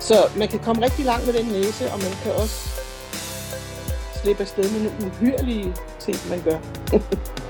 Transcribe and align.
Så 0.00 0.28
man 0.36 0.48
kan 0.48 0.58
komme 0.58 0.84
rigtig 0.84 1.04
langt 1.04 1.26
med 1.26 1.34
den 1.34 1.46
næse, 1.46 1.92
og 1.92 1.98
man 1.98 2.12
kan 2.22 2.32
også 2.32 2.68
slippe 4.22 4.42
afsted 4.42 4.70
med 4.70 4.80
nogle 4.80 4.98
uhyrelige 5.06 5.74
ting, 6.00 6.16
man 6.30 6.42
gør. 6.42 6.58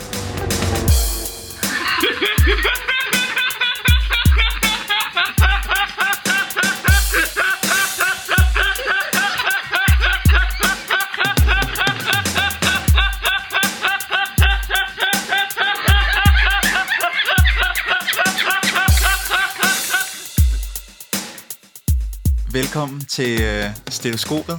Velkommen 22.72 23.04
til 23.04 23.42
øh, 23.42 23.64
Stetoskopet. 23.88 24.58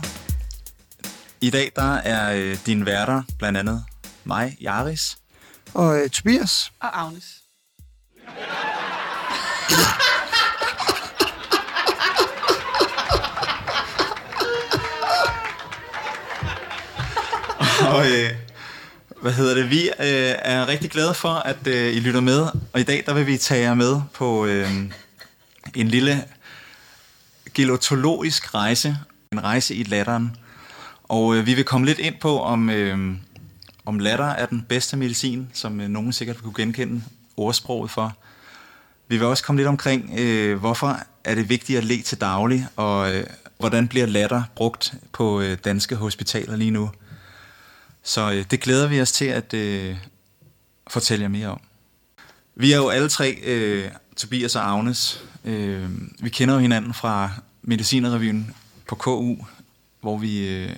I 1.42 1.50
dag 1.50 1.72
der 1.76 1.94
er 1.94 2.34
øh, 2.36 2.58
din 2.66 2.86
værter 2.86 3.24
blandt 3.40 3.58
andet 3.60 3.86
mig, 4.24 4.58
Jaris. 4.62 5.18
Og 5.74 6.00
øh, 6.00 6.10
Tobias. 6.10 6.72
Og 6.80 7.02
Agnes. 7.02 7.26
Og 17.88 18.06
øh, 18.12 18.32
hvad 19.22 19.34
hedder 19.34 19.56
det? 19.56 19.70
Vi 19.70 19.90
øh, 19.90 20.36
er 20.40 20.68
rigtig 20.68 20.92
glade 20.92 21.14
for, 21.14 21.34
at 21.34 21.68
øh, 21.68 21.94
I 21.94 22.00
lytter 22.00 22.22
med. 22.22 22.48
Og 22.74 22.80
i 22.80 22.84
dag 22.84 23.04
der 23.06 23.14
vil 23.14 23.28
vi 23.28 23.38
tage 23.38 23.62
jer 23.62 23.74
med 23.74 24.02
på 24.14 24.46
øh, 24.46 24.70
en 25.76 25.88
lille 25.88 26.26
gelotologisk 27.54 28.54
rejse. 28.54 28.98
En 29.32 29.44
rejse 29.44 29.76
i 29.76 29.84
latteren. 29.84 30.36
Og 31.04 31.36
øh, 31.36 31.46
vi 31.46 31.54
vil 31.54 31.64
komme 31.64 31.88
lidt 31.88 32.00
ind 32.00 32.16
på, 32.22 32.42
om, 32.42 32.70
øh, 32.70 33.16
om 33.86 34.00
latter 34.00 34.26
er 34.26 34.46
den 34.46 34.66
bedste 34.70 34.98
medicin, 34.98 35.50
som 35.54 35.82
øh, 35.82 35.88
nogen 35.88 36.14
sikkert 36.14 36.36
vil 36.36 36.44
kunne 36.44 36.64
genkende 36.64 37.04
ordsproget 37.38 37.92
for. 37.92 38.18
Vi 39.08 39.18
vil 39.18 39.28
også 39.28 39.44
komme 39.44 39.60
lidt 39.60 39.68
omkring, 39.68 40.14
øh, 40.18 40.60
hvorfor 40.60 41.00
er 41.24 41.36
det 41.36 41.50
vigtigt 41.50 41.78
at 41.78 41.84
le 41.84 42.02
til 42.02 42.22
daglig, 42.22 42.68
og 42.76 43.16
øh, 43.16 43.24
hvordan 43.58 43.88
bliver 43.88 44.06
latter 44.06 44.44
brugt 44.56 44.94
på 45.12 45.42
øh, 45.42 45.58
danske 45.66 45.96
hospitaler 45.96 46.56
lige 46.56 46.72
nu. 46.72 46.92
Så 48.04 48.32
øh, 48.32 48.46
det 48.52 48.60
glæder 48.60 48.88
vi 48.88 49.02
os 49.02 49.12
til 49.12 49.26
at 49.26 49.54
øh, 49.54 49.96
fortælle 50.88 51.24
jer 51.24 51.30
mere 51.30 51.48
om. 51.48 51.60
Vi 52.56 52.72
er 52.72 52.78
jo 52.78 52.90
alle 52.90 53.10
tre, 53.10 53.38
øh, 53.44 53.92
Tobias 54.16 54.56
og 54.56 54.70
Agnes, 54.70 55.24
øh, 55.46 55.90
vi 56.20 56.30
kender 56.30 56.54
jo 56.54 56.60
hinanden 56.60 56.94
fra 56.94 57.30
Medicinerrevyen 57.62 58.56
på 58.88 58.96
KU, 58.96 59.36
hvor 60.02 60.18
vi 60.18 60.48
øh, 60.48 60.76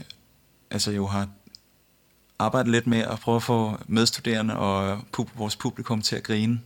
altså 0.72 0.91
jo 0.91 1.08
har 1.08 1.28
arbejdet 2.39 2.72
lidt 2.72 2.88
med 2.88 3.00
at 3.00 3.19
prøve 3.19 3.36
at 3.36 3.44
få 3.44 3.78
medstuderende 3.88 4.56
og 4.56 5.00
pub- 5.17 5.38
vores 5.38 5.56
publikum 5.56 6.02
til 6.02 6.16
at 6.16 6.23
grine. 6.23 6.61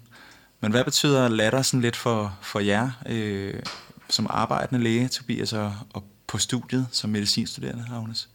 Men 0.61 0.71
hvad 0.71 0.83
betyder 0.83 1.27
latter 1.27 1.61
sådan 1.61 1.81
lidt 1.81 1.95
for, 1.95 2.37
for 2.41 2.59
jer 2.59 2.89
øh, 3.05 3.63
som 4.09 4.27
arbejdende 4.29 4.83
læge, 4.83 5.07
Tobias, 5.07 5.53
og, 5.53 5.75
og 5.93 6.03
på 6.27 6.37
studiet 6.37 6.87
som 6.91 7.09
medicinstuderende, 7.09 7.85
Agnes? 7.91 8.29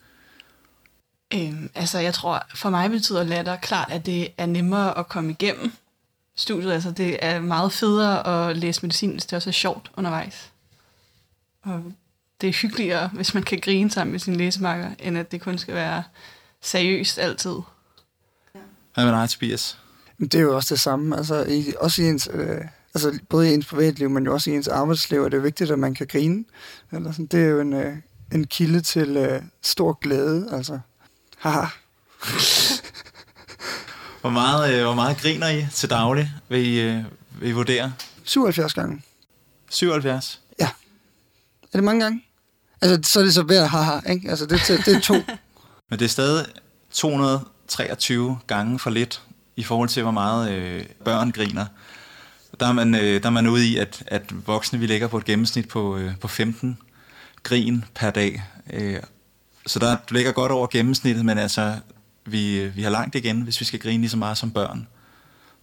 Øhm, 1.34 1.71
altså, 1.75 1.99
jeg 1.99 2.15
tror, 2.15 2.47
for 2.55 2.71
mig 2.71 2.91
betyder 2.91 3.25
latter 3.25 3.56
klart, 3.56 3.91
at 3.91 4.06
det 4.06 4.28
er 4.39 4.47
nemmere 4.47 4.99
at 4.99 5.09
komme 5.09 5.31
igennem 5.31 5.72
studiet. 6.37 6.72
Altså, 6.72 6.91
det 6.91 7.19
er 7.22 7.41
meget 7.41 7.72
federe 7.72 8.49
at 8.50 8.56
læse 8.56 8.83
medicin, 8.83 9.11
hvis 9.11 9.27
det 9.27 9.37
også 9.37 9.50
er 9.50 9.53
sjovt 9.53 9.91
undervejs. 9.97 10.53
Og 11.62 11.93
det 12.41 12.49
er 12.49 12.53
hyggeligere, 12.53 13.09
hvis 13.09 13.34
man 13.34 13.43
kan 13.43 13.61
grine 13.61 13.91
sammen 13.91 14.12
med 14.12 14.21
sin 14.21 14.37
læsemarker, 14.37 14.91
end 14.99 15.19
at 15.19 15.33
det 15.33 15.41
kun 15.41 15.59
skal 15.59 15.75
være 15.75 16.03
seriøst 16.61 17.19
altid. 17.19 17.56
Hvad 18.95 19.05
med 19.05 19.12
dig, 19.12 19.31
Tobias? 19.31 19.78
Det 20.19 20.34
er 20.34 20.41
jo 20.41 20.56
også 20.56 20.75
det 20.75 20.81
samme. 20.81 21.17
Altså, 21.17 21.45
i, 21.45 21.75
også 21.81 22.03
i 22.03 22.05
ens, 22.09 22.28
øh, 22.33 22.61
altså, 22.95 23.19
både 23.28 23.51
i 23.51 23.55
ens 23.55 23.66
privatliv, 23.66 24.11
men 24.11 24.25
jo 24.25 24.33
også 24.33 24.51
i 24.51 24.55
ens 24.55 24.69
arbejdsliv, 24.69 25.25
er 25.25 25.28
det 25.28 25.43
vigtigt, 25.43 25.71
at 25.71 25.78
man 25.78 25.95
kan 25.95 26.06
grine. 26.06 26.45
Eller 26.93 27.12
sådan. 27.12 27.27
Det 27.27 27.45
er 27.45 27.49
jo 27.49 27.61
en, 27.61 27.72
øh, 27.72 27.97
en 28.33 28.47
kilde 28.47 28.81
til 28.81 29.16
øh, 29.16 29.43
stor 29.62 29.93
glæde. 29.93 30.49
Altså. 30.53 30.78
Haha. 31.39 31.66
Hvor 34.25 34.31
meget, 34.31 34.75
øh, 34.75 34.85
hvor 34.85 34.95
meget 34.95 35.17
griner 35.17 35.49
I 35.49 35.67
til 35.73 35.91
daglig, 35.91 36.33
vil 36.49 36.67
I, 36.67 36.81
øh, 36.81 37.05
vil 37.41 37.49
I 37.49 37.53
vurdere? 37.53 37.93
77 38.25 38.75
gange. 38.75 39.03
77? 39.71 40.41
Ja. 40.61 40.67
Er 41.62 41.79
det 41.79 41.85
mange 41.85 42.03
gange? 42.03 42.25
Altså, 42.83 43.13
så 43.13 43.21
er 43.21 43.25
det 43.25 43.34
så 43.34 43.43
værd 43.43 43.69
haha, 43.69 44.13
ikke? 44.13 44.31
Altså, 44.31 44.47
det, 44.47 44.61
det, 44.69 44.87
det 44.87 44.97
er 44.97 45.01
to. 45.01 45.15
Men 45.91 45.99
det 45.99 46.05
er 46.05 46.09
stadig 46.09 46.47
223 46.93 48.39
gange 48.47 48.79
for 48.79 48.91
lidt 48.91 49.23
i 49.57 49.63
forhold 49.63 49.89
til, 49.89 50.03
hvor 50.03 50.13
meget 50.13 50.53
øh, 50.53 50.84
børn 51.05 51.31
griner. 51.31 51.67
Der 52.61 52.67
er 52.67 52.73
man, 52.73 52.95
øh, 52.95 53.23
der 53.23 53.27
er 53.27 53.31
man 53.31 53.47
ude 53.47 53.67
i, 53.67 53.77
at, 53.77 54.03
at 54.07 54.47
voksne 54.47 54.79
vi 54.79 54.87
ligger 54.87 55.09
på 55.09 55.19
et 55.19 55.25
gennemsnit 55.25 55.69
på, 55.69 55.97
øh, 55.97 56.19
på 56.21 56.29
15 56.29 56.79
grin 57.43 57.84
per 57.95 58.11
dag. 58.11 58.45
Øh, 58.73 59.01
så 59.67 59.79
der 59.79 59.97
ligger 60.11 60.33
godt 60.33 60.53
over 60.53 60.67
gennemsnittet, 60.67 61.25
men 61.25 61.39
altså, 61.39 61.75
vi, 62.27 62.69
vi 62.69 62.83
har 62.83 62.91
langt 62.91 63.15
igen, 63.15 63.41
hvis 63.41 63.61
vi 63.61 63.65
skal 63.65 63.81
grine 63.81 64.01
lige 64.01 64.11
så 64.11 64.17
meget 64.17 64.39
som 64.39 64.51
børn. 64.51 64.89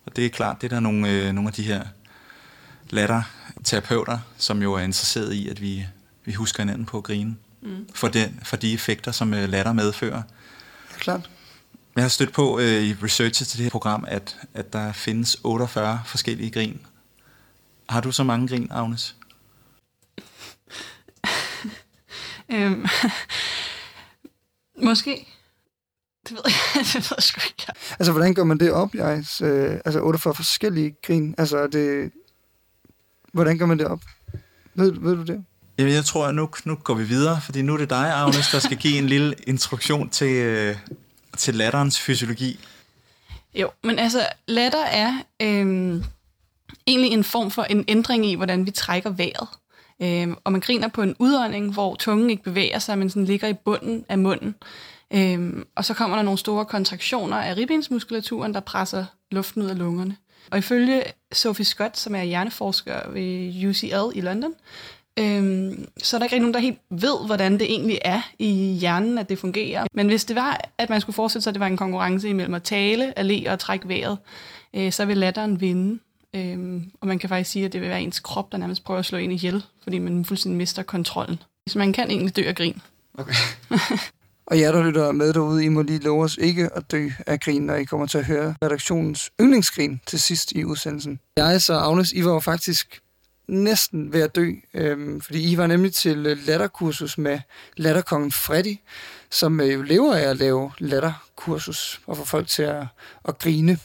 Og 0.06 0.16
det 0.16 0.26
er 0.26 0.30
klart, 0.30 0.62
det 0.62 0.72
er 0.72 0.76
der 0.76 0.80
nogle, 0.80 1.10
øh, 1.10 1.32
nogle 1.34 1.48
af 1.48 1.54
de 1.54 1.64
her 1.64 1.84
latterterapeuter, 2.90 4.20
som 4.38 4.62
jo 4.62 4.74
er 4.74 4.80
interesseret 4.80 5.34
i, 5.34 5.50
at 5.50 5.62
vi, 5.62 5.86
vi 6.26 6.34
husker 6.34 6.64
hinanden 6.64 6.86
på 6.86 6.98
at 6.98 7.04
grine. 7.04 7.36
Mm. 7.62 7.88
For, 7.94 8.08
den, 8.08 8.40
for 8.44 8.58
de 8.58 8.74
effekter, 8.74 9.12
som 9.12 9.34
øh, 9.34 9.50
latter 9.50 9.74
medfører. 9.74 10.22
Klart. 11.00 11.30
Jeg 11.96 12.04
har 12.04 12.10
stødt 12.10 12.34
på 12.34 12.60
øh, 12.60 12.84
i 12.84 12.94
researchet 13.04 13.48
til 13.48 13.58
det 13.58 13.64
her 13.64 13.70
program, 13.70 14.06
at, 14.08 14.38
at 14.54 14.74
der 14.74 14.92
findes 14.92 15.38
48 15.44 16.02
forskellige 16.06 16.52
grin. 16.52 16.82
Har 17.90 18.02
du 18.02 18.12
så 18.12 18.24
mange 18.24 18.48
grin, 18.48 18.68
Agnes? 18.72 19.16
Øhm, 22.54 22.86
måske. 24.88 25.28
Det 26.32 26.40
ved 26.44 26.52
jeg, 26.76 26.86
det 26.94 26.96
ved 26.96 27.18
jeg 27.18 27.24
sgu 27.24 27.42
ikke. 27.48 27.74
Altså, 28.00 28.12
hvordan 28.12 28.34
gør 28.34 28.44
man 28.44 28.58
det 28.58 28.72
op, 28.72 28.96
jeg? 28.96 29.24
Øh, 29.42 29.80
altså, 29.86 30.00
48 30.02 30.36
forskellige 30.36 30.96
grin. 31.04 31.36
Altså, 31.38 31.68
det... 31.68 32.12
Hvordan 33.34 33.58
gør 33.58 33.66
man 33.66 33.80
det 33.80 33.88
op? 33.88 34.02
Ved, 34.76 34.92
ved 34.92 35.16
du 35.16 35.24
det? 35.24 35.46
Jamen, 35.78 35.94
jeg 35.94 36.06
tror, 36.06 36.28
at 36.28 36.36
nu, 36.36 36.50
nu 36.66 36.76
går 36.76 36.94
vi 36.94 37.04
videre, 37.04 37.42
fordi 37.42 37.62
nu 37.62 37.74
er 37.74 37.78
det 37.78 37.90
dig, 37.90 38.14
Agnes, 38.14 38.52
der 38.52 38.60
skal 38.60 38.78
give 38.78 38.98
en 38.98 39.08
lille 39.08 39.36
introduktion 39.48 40.10
til, 40.10 40.32
øh, 40.32 40.76
til 41.38 41.56
latterens 41.56 42.00
fysiologi. 42.00 42.60
Jo, 43.54 43.70
men 43.84 44.00
altså, 44.00 44.28
latter 44.48 44.86
er 44.86 45.14
øhm, 45.42 46.04
egentlig 46.88 47.12
en 47.12 47.24
form 47.24 47.52
for 47.52 47.64
en 47.64 47.86
ændring 47.88 48.26
i, 48.26 48.36
hvordan 48.36 48.66
vi 48.66 48.72
trækker 48.72 49.10
vejret. 49.10 49.48
Øhm, 50.02 50.36
og 50.44 50.52
man 50.52 50.62
griner 50.62 50.88
på 50.88 51.02
en 51.02 51.16
udånding, 51.20 51.74
hvor 51.74 51.96
tungen 51.96 52.30
ikke 52.30 52.44
bevæger 52.44 52.80
sig, 52.80 52.98
men 52.98 53.10
sådan 53.10 53.26
ligger 53.26 53.48
i 53.48 53.54
bunden 53.54 54.06
af 54.10 54.18
munden. 54.18 54.56
Øhm, 55.14 55.66
og 55.76 55.86
så 55.86 55.94
kommer 55.94 56.16
der 56.18 56.24
nogle 56.24 56.38
store 56.38 56.66
kontraktioner 56.66 57.38
af 57.38 57.58
ribbensmuskulaturen, 57.58 58.54
der 58.54 58.60
presser 58.60 59.06
luften 59.32 59.62
ud 59.62 59.68
af 59.68 59.78
lungerne. 59.78 60.16
Og 60.52 60.58
ifølge 60.58 61.04
Sophie 61.32 61.66
Scott, 61.66 61.98
som 61.98 62.16
er 62.16 62.24
hjerneforsker 62.24 63.10
ved 63.10 63.66
UCL 63.70 64.18
i 64.18 64.22
London, 64.22 64.54
øhm, 65.20 65.88
så 66.04 66.18
er 66.18 66.20
der 66.20 66.26
ikke 66.26 66.40
nogen, 66.40 66.54
der 66.54 66.60
helt 66.60 66.80
ved, 66.90 67.26
hvordan 67.26 67.54
det 67.54 67.72
egentlig 67.72 68.00
er 68.02 68.22
i 68.40 68.78
hjernen, 68.80 69.18
at 69.18 69.30
det 69.30 69.40
fungerer. 69.40 69.86
Men 69.94 70.08
hvis 70.08 70.26
det 70.26 70.36
var, 70.36 70.62
at 70.78 70.90
man 70.90 71.02
skulle 71.02 71.14
forestille 71.14 71.44
sig, 71.44 71.52
at 71.52 71.56
det 71.56 71.60
var 71.60 71.68
en 71.68 71.78
konkurrence 71.78 72.30
imellem 72.30 72.54
at 72.54 72.64
tale, 72.64 73.20
at 73.20 73.26
le 73.26 73.52
og 73.52 73.60
trække 73.60 73.88
vejret, 73.88 74.18
øh, 74.76 74.92
så 74.92 75.06
vil 75.06 75.18
latteren 75.18 75.62
vinde. 75.62 76.00
Øhm, 76.36 76.92
og 77.02 77.08
man 77.08 77.20
kan 77.20 77.30
faktisk 77.30 77.52
sige, 77.52 77.66
at 77.66 77.74
det 77.74 77.82
vil 77.82 77.90
være 77.90 78.02
ens 78.02 78.20
krop, 78.20 78.52
der 78.52 78.58
nærmest 78.58 78.84
prøver 78.84 79.00
at 79.00 79.06
slå 79.06 79.18
ind 79.18 79.32
i 79.32 79.36
ihjel, 79.36 79.64
fordi 79.84 80.00
man 80.00 80.26
fuldstændig 80.26 80.58
mister 80.58 80.84
kontrollen. 80.84 81.40
Så 81.68 81.78
man 81.78 81.94
kan 81.94 82.10
egentlig 82.12 82.36
dø 82.36 82.44
af 82.48 82.56
grin. 82.56 82.82
Okay. 83.18 83.34
Og 84.46 84.60
jer, 84.60 84.72
der 84.72 84.84
lytter 84.84 85.12
med 85.12 85.34
derude, 85.34 85.66
I 85.66 85.68
må 85.68 85.82
lige 85.82 86.00
love 86.00 86.24
os 86.24 86.38
ikke 86.38 86.70
at 86.76 86.92
dø 86.92 87.10
af 87.28 87.40
grin, 87.40 87.62
når 87.62 87.76
I 87.76 87.84
kommer 87.84 88.08
til 88.08 88.18
at 88.18 88.26
høre 88.26 88.56
redaktionens 88.64 89.32
yndlingsgrin 89.42 90.02
til 90.08 90.20
sidst 90.22 90.52
i 90.52 90.66
udsendelsen. 90.66 91.20
Jeg 91.38 91.62
så 91.62 91.74
Agnes, 91.74 92.12
I 92.12 92.26
var 92.26 92.34
jo 92.34 92.40
faktisk 92.40 93.02
næsten 93.48 94.14
ved 94.14 94.22
at 94.22 94.36
dø, 94.36 94.52
øhm, 94.74 95.22
fordi 95.22 95.52
I 95.52 95.58
var 95.58 95.68
nemlig 95.68 95.94
til 95.94 96.26
øh, 96.26 96.38
latterkursus 96.48 97.18
med 97.18 97.40
latterkongen 97.78 98.32
Freddy, 98.32 98.76
som 99.32 99.60
øh, 99.60 99.74
jo 99.74 99.82
lever 99.82 100.16
af 100.16 100.22
at 100.22 100.38
lave 100.38 100.72
latterkursus 100.78 102.02
og 102.08 102.18
få 102.18 102.26
folk 102.26 102.48
til 102.48 102.64
at, 102.64 102.86
at 103.26 103.40
grine. 103.40 103.78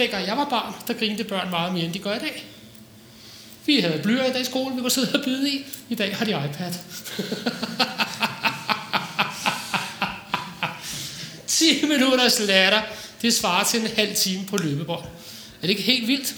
Dengang 0.00 0.26
jeg 0.26 0.36
var 0.36 0.44
barn, 0.44 0.74
der 0.88 0.94
grinte 0.94 1.24
børn 1.24 1.50
meget 1.50 1.72
mere, 1.72 1.84
end 1.84 1.92
de 1.92 1.98
gør 1.98 2.14
i 2.14 2.18
dag. 2.18 2.44
Vi 3.66 3.80
havde 3.80 4.00
blyer 4.02 4.24
i 4.24 4.32
dag 4.32 4.40
i 4.40 4.44
skole, 4.44 4.74
vi 4.74 4.80
kunne 4.80 4.90
sidde 4.90 5.18
og 5.18 5.24
byde 5.24 5.50
i. 5.50 5.64
I 5.88 5.94
dag 5.94 6.16
har 6.16 6.24
de 6.24 6.30
iPad. 6.30 6.72
10 11.46 11.86
minutters 11.86 12.40
latter, 12.40 12.82
det 13.22 13.34
svarer 13.34 13.64
til 13.64 13.80
en 13.80 13.86
halv 13.86 14.14
time 14.14 14.46
på 14.46 14.56
løbebånd. 14.56 15.04
Er 15.04 15.60
det 15.60 15.70
ikke 15.70 15.82
helt 15.82 16.08
vildt? 16.08 16.34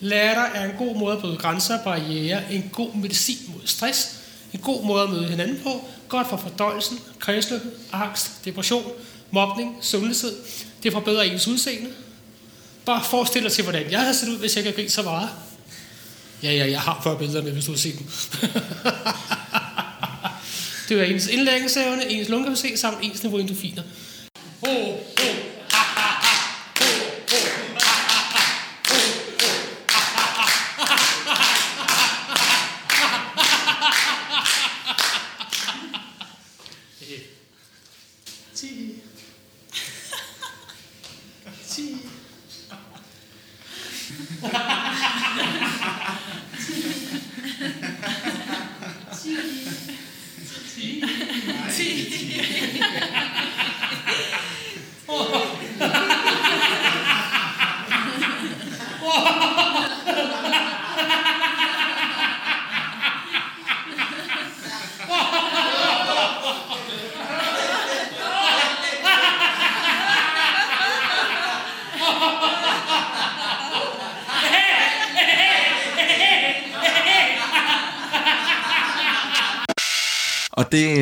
Latter 0.00 0.42
er 0.42 0.70
en 0.70 0.76
god 0.78 0.96
måde 0.96 1.12
at 1.12 1.20
bryde 1.20 1.36
grænser 1.36 1.78
og 1.78 1.84
barriere, 1.84 2.52
en 2.52 2.70
god 2.72 2.94
medicin 2.94 3.38
mod 3.48 3.60
stress, 3.64 4.16
en 4.52 4.60
god 4.60 4.84
måde 4.84 5.02
at 5.02 5.10
møde 5.10 5.28
hinanden 5.28 5.60
på, 5.62 5.84
godt 6.08 6.28
for 6.28 6.36
fordøjelsen, 6.36 7.00
kredsløbet, 7.18 7.72
angst, 7.92 8.44
depression, 8.44 8.92
mobning, 9.30 9.76
sundhed. 9.80 10.36
Det 10.82 10.92
forbedrer 10.92 11.22
ens 11.22 11.48
udseende. 11.48 11.90
Bare 12.86 13.04
forestil 13.04 13.42
dig 13.42 13.52
til, 13.52 13.62
hvordan 13.62 13.90
jeg 13.90 14.00
havde 14.00 14.14
set 14.14 14.28
ud, 14.28 14.38
hvis 14.38 14.56
jeg 14.56 14.60
ikke 14.60 14.70
havde 14.70 14.82
grint 14.82 14.92
så 14.92 15.02
meget. 15.02 15.28
Ja, 16.42 16.52
ja, 16.52 16.70
jeg 16.70 16.80
har 16.80 17.00
før 17.04 17.18
billederne, 17.18 17.50
hvis 17.50 17.64
du 17.64 17.70
har 17.70 17.78
set 17.78 17.98
dem. 17.98 18.06
det 20.88 20.96
var 20.96 21.02
ens 21.02 21.26
indlæggelsesevne, 21.26 22.10
ens 22.10 22.28
lungekapacitet 22.28 22.78
samt 22.78 22.98
ens 23.02 23.22
niveau 23.22 23.38
endofiner. 23.38 23.82
Ho, 24.64 24.72
ho, 24.72 24.98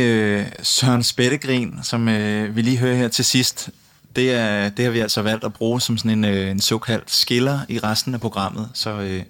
øh, 0.05 0.47
Søren 0.63 1.03
Spættegrin, 1.03 1.79
som 1.83 2.09
øh, 2.09 2.57
vi 2.57 2.63
lige 2.63 2.79
hører 2.79 2.97
her 2.97 3.09
til 3.09 3.25
sidst, 3.25 3.71
det, 4.17 4.33
er, 4.33 4.69
det 4.69 4.85
har 4.85 4.93
vi 4.93 4.99
altså 4.99 5.23
valgt 5.23 5.45
at 5.45 5.53
bruge 5.53 5.81
som 5.81 5.99
sådan 5.99 6.11
en, 6.11 6.25
øh, 6.25 6.51
en 6.51 6.61
såkaldt 6.61 7.11
skiller 7.11 7.61
i 7.69 7.79
resten 7.79 8.15
af 8.15 8.21
programmet. 8.21 8.71
Så 8.75 8.91
øh, 8.91 9.23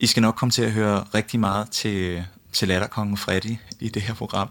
I 0.00 0.06
skal 0.06 0.20
nok 0.20 0.34
komme 0.34 0.50
til 0.50 0.62
at 0.62 0.72
høre 0.72 1.04
rigtig 1.14 1.40
meget 1.40 1.70
til, 1.70 1.96
øh, 1.96 2.22
til 2.52 2.68
Latterkongen 2.68 3.16
Freddy 3.16 3.56
i 3.80 3.88
det 3.88 4.02
her 4.02 4.14
program. 4.14 4.48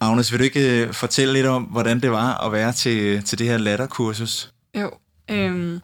Agnes, 0.00 0.32
vil 0.32 0.38
du 0.38 0.44
ikke 0.44 0.82
øh, 0.82 0.92
fortælle 0.92 1.32
lidt 1.32 1.46
om, 1.46 1.62
hvordan 1.62 2.00
det 2.00 2.10
var 2.10 2.44
at 2.44 2.52
være 2.52 2.72
til, 2.72 3.22
til 3.22 3.38
det 3.38 3.46
her 3.46 3.58
latterkursus? 3.58 4.52
Jo, 4.74 4.90
øhm, 5.30 5.80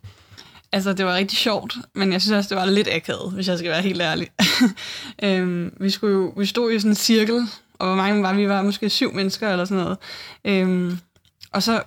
altså 0.72 0.92
det 0.92 1.06
var 1.06 1.14
rigtig 1.14 1.38
sjovt, 1.38 1.76
men 1.94 2.12
jeg 2.12 2.20
synes 2.20 2.32
også, 2.36 2.48
det 2.48 2.56
var 2.56 2.64
lidt 2.64 2.88
akavet, 2.92 3.32
hvis 3.32 3.48
jeg 3.48 3.58
skal 3.58 3.70
være 3.70 3.82
helt 3.82 4.02
ærlig. 4.02 4.28
øhm, 5.22 5.72
vi, 5.80 5.90
skulle 5.90 6.14
jo, 6.14 6.32
vi 6.36 6.46
stod 6.46 6.72
i 6.72 6.78
sådan 6.78 6.90
en 6.90 6.94
cirkel, 6.94 7.48
og 7.78 7.86
hvor 7.86 7.96
mange 7.96 8.22
var 8.22 8.34
vi? 8.34 8.48
Var 8.48 8.62
måske 8.62 8.90
syv 8.90 9.14
mennesker 9.14 9.52
eller 9.52 9.64
sådan 9.64 9.84
noget. 9.84 9.98
Øhm, 10.44 10.98
og 11.52 11.62
så 11.62 11.82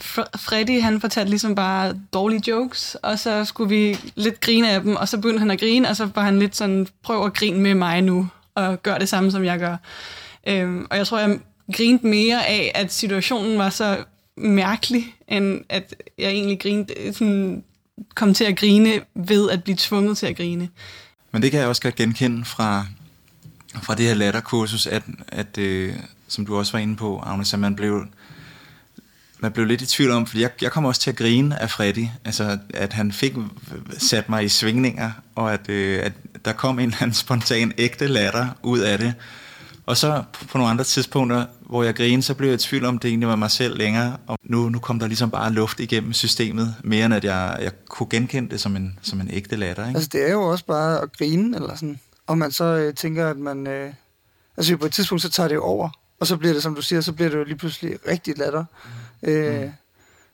Fr- 0.00 0.38
Freddy, 0.38 0.80
han 0.80 1.00
fortalte 1.00 1.30
ligesom 1.30 1.54
bare 1.54 1.94
dårlige 2.12 2.42
jokes, 2.50 2.96
og 3.02 3.18
så 3.18 3.44
skulle 3.44 3.70
vi 3.70 3.98
lidt 4.14 4.40
grine 4.40 4.70
af 4.70 4.80
dem, 4.80 4.96
og 4.96 5.08
så 5.08 5.16
begyndte 5.16 5.38
han 5.38 5.50
at 5.50 5.60
grine, 5.60 5.88
og 5.88 5.96
så 5.96 6.08
var 6.14 6.22
han 6.22 6.38
lidt 6.38 6.56
sådan, 6.56 6.86
prøv 7.02 7.26
at 7.26 7.34
grine 7.34 7.58
med 7.58 7.74
mig 7.74 8.02
nu, 8.02 8.28
og 8.54 8.82
gør 8.82 8.98
det 8.98 9.08
samme, 9.08 9.30
som 9.30 9.44
jeg 9.44 9.58
gør. 9.58 9.76
Øhm, 10.46 10.86
og 10.90 10.96
jeg 10.96 11.06
tror, 11.06 11.18
jeg 11.18 11.38
grinte 11.72 12.06
mere 12.06 12.46
af, 12.46 12.72
at 12.74 12.92
situationen 12.92 13.58
var 13.58 13.70
så 13.70 14.04
mærkelig, 14.36 15.14
end 15.28 15.60
at 15.68 15.94
jeg 16.18 16.30
egentlig 16.30 16.60
grinte, 16.60 17.12
sådan, 17.12 17.64
kom 18.14 18.34
til 18.34 18.44
at 18.44 18.56
grine 18.56 19.00
ved 19.14 19.50
at 19.50 19.64
blive 19.64 19.76
tvunget 19.78 20.18
til 20.18 20.26
at 20.26 20.36
grine. 20.36 20.68
Men 21.32 21.42
det 21.42 21.50
kan 21.50 21.60
jeg 21.60 21.68
også 21.68 21.82
godt 21.82 21.94
genkende 21.94 22.44
fra, 22.44 22.86
fra 23.82 23.94
det 23.94 24.06
her 24.06 24.14
latterkursus, 24.14 24.86
at, 24.86 25.02
at 25.28 25.58
øh, 25.58 25.94
som 26.28 26.46
du 26.46 26.56
også 26.56 26.72
var 26.72 26.78
inde 26.78 26.96
på, 26.96 27.22
Agnes, 27.26 27.54
at 27.54 27.60
man 27.60 27.76
blev, 27.76 28.06
man 29.38 29.52
blev 29.52 29.66
lidt 29.66 29.82
i 29.82 29.86
tvivl 29.86 30.10
om, 30.10 30.26
fordi 30.26 30.42
jeg, 30.42 30.50
jeg 30.62 30.72
kom 30.72 30.84
også 30.84 31.00
til 31.00 31.10
at 31.10 31.16
grine 31.16 31.62
af 31.62 31.70
Freddy, 31.70 32.06
altså 32.24 32.58
at 32.74 32.92
han 32.92 33.12
fik 33.12 33.34
sat 33.98 34.28
mig 34.28 34.44
i 34.44 34.48
svingninger, 34.48 35.10
og 35.34 35.52
at, 35.52 35.68
øh, 35.68 36.00
at 36.04 36.12
der 36.44 36.52
kom 36.52 36.78
en 36.78 36.84
eller 36.84 37.02
anden 37.02 37.14
spontan 37.14 37.72
ægte 37.78 38.06
latter 38.06 38.48
ud 38.62 38.78
af 38.78 38.98
det. 38.98 39.14
Og 39.86 39.96
så 39.96 40.22
på 40.48 40.58
nogle 40.58 40.70
andre 40.70 40.84
tidspunkter, 40.84 41.46
hvor 41.60 41.82
jeg 41.82 41.94
grinede, 41.94 42.22
så 42.22 42.34
blev 42.34 42.48
jeg 42.48 42.54
i 42.54 42.58
tvivl 42.58 42.84
om, 42.84 42.98
det 42.98 43.08
egentlig 43.08 43.28
var 43.28 43.36
mig 43.36 43.50
selv 43.50 43.78
længere. 43.78 44.16
Og 44.26 44.38
nu, 44.42 44.68
nu 44.68 44.78
kom 44.78 44.98
der 44.98 45.06
ligesom 45.06 45.30
bare 45.30 45.52
luft 45.52 45.80
igennem 45.80 46.12
systemet, 46.12 46.74
mere 46.84 47.06
end 47.06 47.14
at 47.14 47.24
jeg, 47.24 47.58
jeg 47.60 47.72
kunne 47.88 48.06
genkende 48.10 48.50
det 48.50 48.60
som 48.60 48.76
en, 48.76 48.98
som 49.02 49.20
en 49.20 49.30
ægte 49.32 49.56
latter. 49.56 49.86
Ikke? 49.86 49.96
Altså, 49.96 50.10
det 50.12 50.28
er 50.28 50.32
jo 50.32 50.42
også 50.42 50.64
bare 50.64 51.00
at 51.00 51.16
grine, 51.18 51.56
eller 51.56 51.74
sådan. 51.74 52.00
Og 52.26 52.38
man 52.38 52.52
så 52.52 52.64
øh, 52.64 52.94
tænker, 52.94 53.28
at 53.30 53.36
man... 53.36 53.66
Øh, 53.66 53.92
altså, 54.56 54.76
på 54.76 54.86
et 54.86 54.92
tidspunkt, 54.92 55.22
så 55.22 55.30
tager 55.30 55.48
det 55.48 55.54
jo 55.54 55.64
over. 55.64 55.88
Og 56.20 56.26
så 56.26 56.36
bliver 56.36 56.52
det, 56.54 56.62
som 56.62 56.74
du 56.74 56.82
siger, 56.82 57.00
så 57.00 57.12
bliver 57.12 57.30
det 57.30 57.36
jo 57.36 57.44
lige 57.44 57.56
pludselig 57.56 57.96
rigtig 58.08 58.38
latter. 58.38 58.64
Mm. 59.22 59.28
Øh, 59.28 59.70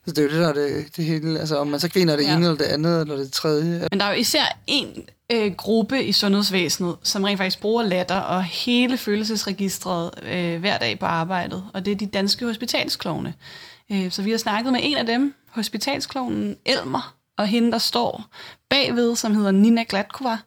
så 0.06 0.12
det 0.14 0.18
er 0.18 0.22
jo 0.22 0.28
det, 0.30 0.38
der 0.40 0.48
er 0.48 0.52
det, 0.52 0.96
det 0.96 1.04
hele. 1.04 1.40
Altså, 1.40 1.56
om 1.58 1.66
man 1.66 1.80
så 1.80 1.88
griner 1.90 2.16
det 2.16 2.22
Ja. 2.22 2.28
ja. 2.30 2.36
ene, 2.36 2.44
eller 2.46 2.58
det 2.58 2.64
andet, 2.64 3.00
eller 3.00 3.16
det 3.16 3.32
tredje. 3.32 3.88
Men 3.90 4.00
der 4.00 4.06
er 4.06 4.10
jo 4.14 4.20
især 4.20 4.58
en 4.66 5.04
øh, 5.32 5.52
gruppe 5.54 6.04
i 6.04 6.12
sundhedsvæsenet, 6.12 6.96
som 7.02 7.24
rent 7.24 7.38
faktisk 7.38 7.60
bruger 7.60 7.82
latter 7.82 8.20
og 8.20 8.44
hele 8.44 8.96
følelsesregistret 8.98 10.10
øh, 10.22 10.60
hver 10.60 10.78
dag 10.78 10.98
på 10.98 11.06
arbejdet, 11.06 11.64
og 11.74 11.84
det 11.84 11.92
er 11.92 11.96
de 11.96 12.06
danske 12.06 12.46
hospitalsklovne. 12.46 13.34
Øh, 13.92 14.10
så 14.10 14.22
vi 14.22 14.30
har 14.30 14.38
snakket 14.38 14.72
med 14.72 14.80
en 14.82 14.96
af 14.96 15.06
dem, 15.06 15.34
hospitalsklovnen 15.50 16.56
Elmer, 16.66 17.14
og 17.38 17.46
hende, 17.46 17.72
der 17.72 17.78
står 17.78 18.24
bagved, 18.70 19.16
som 19.16 19.34
hedder 19.34 19.50
Nina 19.50 19.84
Glatkova, 19.88 20.38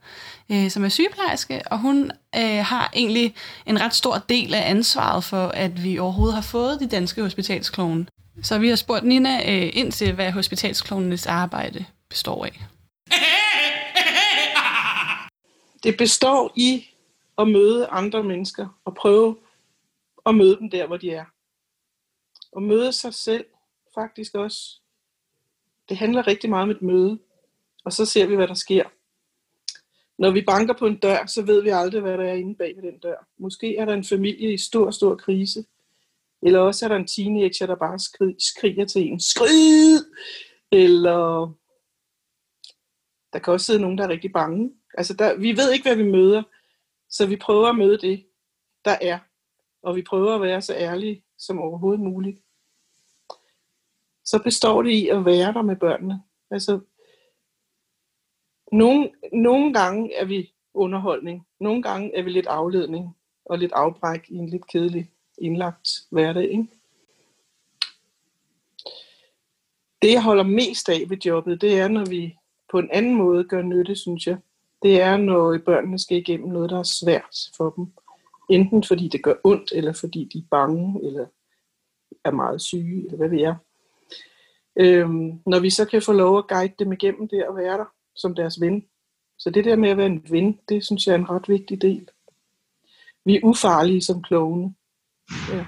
øh, 0.51 0.69
som 0.69 0.83
er 0.83 0.89
sygeplejerske, 0.89 1.61
og 1.71 1.79
hun 1.79 2.11
øh, 2.35 2.65
har 2.65 2.91
egentlig 2.95 3.35
en 3.65 3.81
ret 3.81 3.93
stor 3.93 4.17
del 4.17 4.53
af 4.53 4.69
ansvaret 4.69 5.23
for, 5.23 5.47
at 5.47 5.83
vi 5.83 5.99
overhovedet 5.99 6.35
har 6.35 6.41
fået 6.41 6.79
de 6.79 6.87
danske 6.87 7.21
hospitalsklovne. 7.21 8.07
Så 8.43 8.59
vi 8.59 8.69
har 8.69 8.75
spurgt 8.75 9.03
Nina 9.05 9.37
øh, 9.37 9.69
ind 9.73 9.91
til, 9.91 10.13
hvad 10.13 10.31
hospitalsklovnenes 10.31 11.27
arbejde 11.27 11.85
består 12.09 12.45
af. 12.45 12.63
Det 15.83 15.97
består 15.97 16.51
i 16.55 16.85
at 17.37 17.47
møde 17.47 17.87
andre 17.87 18.23
mennesker 18.23 18.79
og 18.85 18.95
prøve 18.95 19.37
at 20.25 20.35
møde 20.35 20.57
dem 20.59 20.69
der, 20.69 20.87
hvor 20.87 20.97
de 20.97 21.11
er. 21.11 21.25
Og 22.51 22.63
møde 22.63 22.93
sig 22.93 23.13
selv 23.13 23.45
faktisk 23.95 24.35
også. 24.35 24.79
Det 25.89 25.97
handler 25.97 26.27
rigtig 26.27 26.49
meget 26.49 26.63
om 26.63 26.69
et 26.69 26.81
møde. 26.81 27.19
Og 27.85 27.93
så 27.93 28.05
ser 28.05 28.25
vi, 28.25 28.35
hvad 28.35 28.47
der 28.47 28.53
sker. 28.53 28.83
Når 30.17 30.31
vi 30.31 30.41
banker 30.41 30.73
på 30.73 30.85
en 30.85 30.99
dør, 30.99 31.25
så 31.25 31.41
ved 31.41 31.61
vi 31.61 31.69
aldrig, 31.69 32.01
hvad 32.01 32.17
der 32.17 32.23
er 32.23 32.33
inde 32.33 32.55
bag 32.55 32.75
ved 32.75 32.91
den 32.91 32.99
dør. 32.99 33.27
Måske 33.37 33.77
er 33.77 33.85
der 33.85 33.93
en 33.93 34.03
familie 34.03 34.53
i 34.53 34.57
stor, 34.57 34.91
stor 34.91 35.15
krise. 35.15 35.65
Eller 36.41 36.59
også 36.59 36.85
er 36.85 36.89
der 36.89 36.95
en 36.95 37.07
teenager, 37.07 37.65
der 37.65 37.75
bare 37.75 37.99
skriger 38.39 38.85
til 38.85 39.01
en. 39.01 39.19
Skrid! 39.19 40.05
Eller 40.71 41.53
der 43.33 43.39
kan 43.39 43.53
også 43.53 43.65
sidde 43.65 43.79
nogen, 43.79 43.97
der 43.97 44.03
er 44.03 44.09
rigtig 44.09 44.31
bange. 44.33 44.71
Altså, 44.97 45.13
der, 45.13 45.37
vi 45.37 45.57
ved 45.57 45.71
ikke, 45.71 45.83
hvad 45.83 45.95
vi 45.95 46.11
møder, 46.11 46.43
så 47.09 47.25
vi 47.25 47.35
prøver 47.35 47.67
at 47.67 47.75
møde 47.75 47.97
det, 47.97 48.25
der 48.85 48.97
er. 49.01 49.19
Og 49.83 49.95
vi 49.95 50.01
prøver 50.01 50.35
at 50.35 50.41
være 50.41 50.61
så 50.61 50.75
ærlige 50.75 51.23
som 51.37 51.59
overhovedet 51.59 51.99
muligt. 51.99 52.39
Så 54.25 54.39
består 54.43 54.81
det 54.81 54.91
i 54.91 55.07
at 55.07 55.25
være 55.25 55.53
der 55.53 55.61
med 55.61 55.75
børnene. 55.75 56.21
Altså, 56.51 56.79
nogle, 58.73 59.09
nogle 59.33 59.73
gange 59.73 60.15
er 60.15 60.25
vi 60.25 60.51
underholdning. 60.73 61.47
Nogle 61.59 61.81
gange 61.83 62.17
er 62.17 62.23
vi 62.23 62.29
lidt 62.29 62.47
afledning 62.47 63.15
og 63.45 63.57
lidt 63.57 63.71
afbræk 63.71 64.25
i 64.29 64.35
en 64.35 64.49
lidt 64.49 64.67
kedelig 64.67 65.09
indlagt 65.37 65.89
hverdag. 66.09 66.51
Ikke? 66.51 66.67
Det, 70.01 70.11
jeg 70.11 70.23
holder 70.23 70.43
mest 70.43 70.89
af 70.89 71.01
ved 71.07 71.17
jobbet, 71.17 71.61
det 71.61 71.79
er, 71.79 71.87
når 71.87 72.05
vi 72.05 72.37
på 72.71 72.79
en 72.79 72.89
anden 72.91 73.15
måde 73.15 73.43
gør 73.43 73.61
nytte, 73.61 73.95
synes 73.95 74.27
jeg. 74.27 74.37
Det 74.83 75.01
er, 75.01 75.17
når 75.17 75.57
børnene 75.65 75.99
skal 75.99 76.17
igennem 76.17 76.49
noget, 76.49 76.69
der 76.69 76.79
er 76.79 76.83
svært 76.83 77.37
for 77.57 77.69
dem. 77.69 77.87
Enten 78.49 78.83
fordi 78.83 79.07
det 79.07 79.23
gør 79.23 79.33
ondt, 79.43 79.71
eller 79.71 79.93
fordi 79.93 80.29
de 80.33 80.37
er 80.37 80.47
bange, 80.51 81.05
eller 81.05 81.25
er 82.23 82.31
meget 82.31 82.61
syge, 82.61 83.05
eller 83.05 83.17
hvad 83.17 83.29
ved 83.29 83.39
jeg. 83.39 83.55
Øhm, 84.75 85.41
når 85.45 85.59
vi 85.59 85.69
så 85.69 85.85
kan 85.85 86.01
få 86.01 86.13
lov 86.13 86.37
at 86.37 86.47
guide 86.47 86.73
dem 86.79 86.91
igennem 86.91 87.27
det 87.27 87.47
og 87.47 87.55
være 87.55 87.77
der 87.77 87.85
som 88.15 88.35
deres 88.35 88.61
ven. 88.61 88.85
Så 89.37 89.49
det 89.49 89.65
der 89.65 89.75
med 89.75 89.89
at 89.89 89.97
være 89.97 90.05
en 90.05 90.25
ven, 90.29 90.59
det 90.69 90.85
synes 90.85 91.07
jeg 91.07 91.13
er 91.13 91.17
en 91.17 91.29
ret 91.29 91.49
vigtig 91.49 91.81
del. 91.81 92.09
Vi 93.25 93.35
er 93.35 93.39
ufarlige 93.43 94.01
som 94.01 94.21
klovne. 94.21 94.75
Ja. 95.49 95.65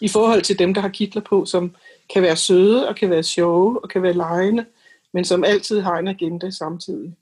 I 0.00 0.08
forhold 0.08 0.42
til 0.42 0.58
dem, 0.58 0.74
der 0.74 0.80
har 0.80 0.88
kitler 0.88 1.22
på, 1.22 1.44
som 1.44 1.74
kan 2.12 2.22
være 2.22 2.36
søde 2.36 2.88
og 2.88 2.96
kan 2.96 3.10
være 3.10 3.22
sjove 3.22 3.82
og 3.82 3.90
kan 3.90 4.02
være 4.02 4.12
lejende, 4.12 4.66
men 5.12 5.24
som 5.24 5.44
altid 5.44 5.80
har 5.80 5.98
en 5.98 6.08
agenda 6.08 6.50
samtidig. 6.50 7.16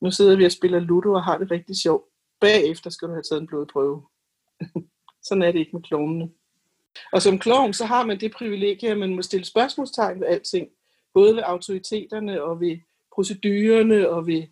Nu 0.00 0.10
sidder 0.10 0.36
vi 0.36 0.44
og 0.44 0.52
spiller 0.52 0.80
Ludo 0.80 1.12
og 1.12 1.24
har 1.24 1.38
det 1.38 1.50
rigtig 1.50 1.76
sjovt. 1.76 2.04
Bagefter 2.40 2.90
skal 2.90 3.08
du 3.08 3.12
have 3.12 3.22
taget 3.22 3.40
en 3.40 3.46
blodprøve. 3.46 4.02
Sådan 5.26 5.42
er 5.42 5.52
det 5.52 5.58
ikke 5.58 5.76
med 5.76 5.82
klovnene. 5.82 6.30
Og 7.12 7.22
som 7.22 7.38
klovn, 7.38 7.72
så 7.72 7.84
har 7.84 8.06
man 8.06 8.20
det 8.20 8.32
privilegie, 8.32 8.90
at 8.90 8.98
man 8.98 9.14
må 9.14 9.22
stille 9.22 9.44
spørgsmålstegn 9.44 10.20
ved 10.20 10.26
alting. 10.26 10.68
Både 11.14 11.36
ved 11.36 11.42
autoriteterne 11.46 12.42
og 12.42 12.60
ved 12.60 12.78
procedurerne 13.14 14.08
og 14.10 14.26
ved 14.26 14.42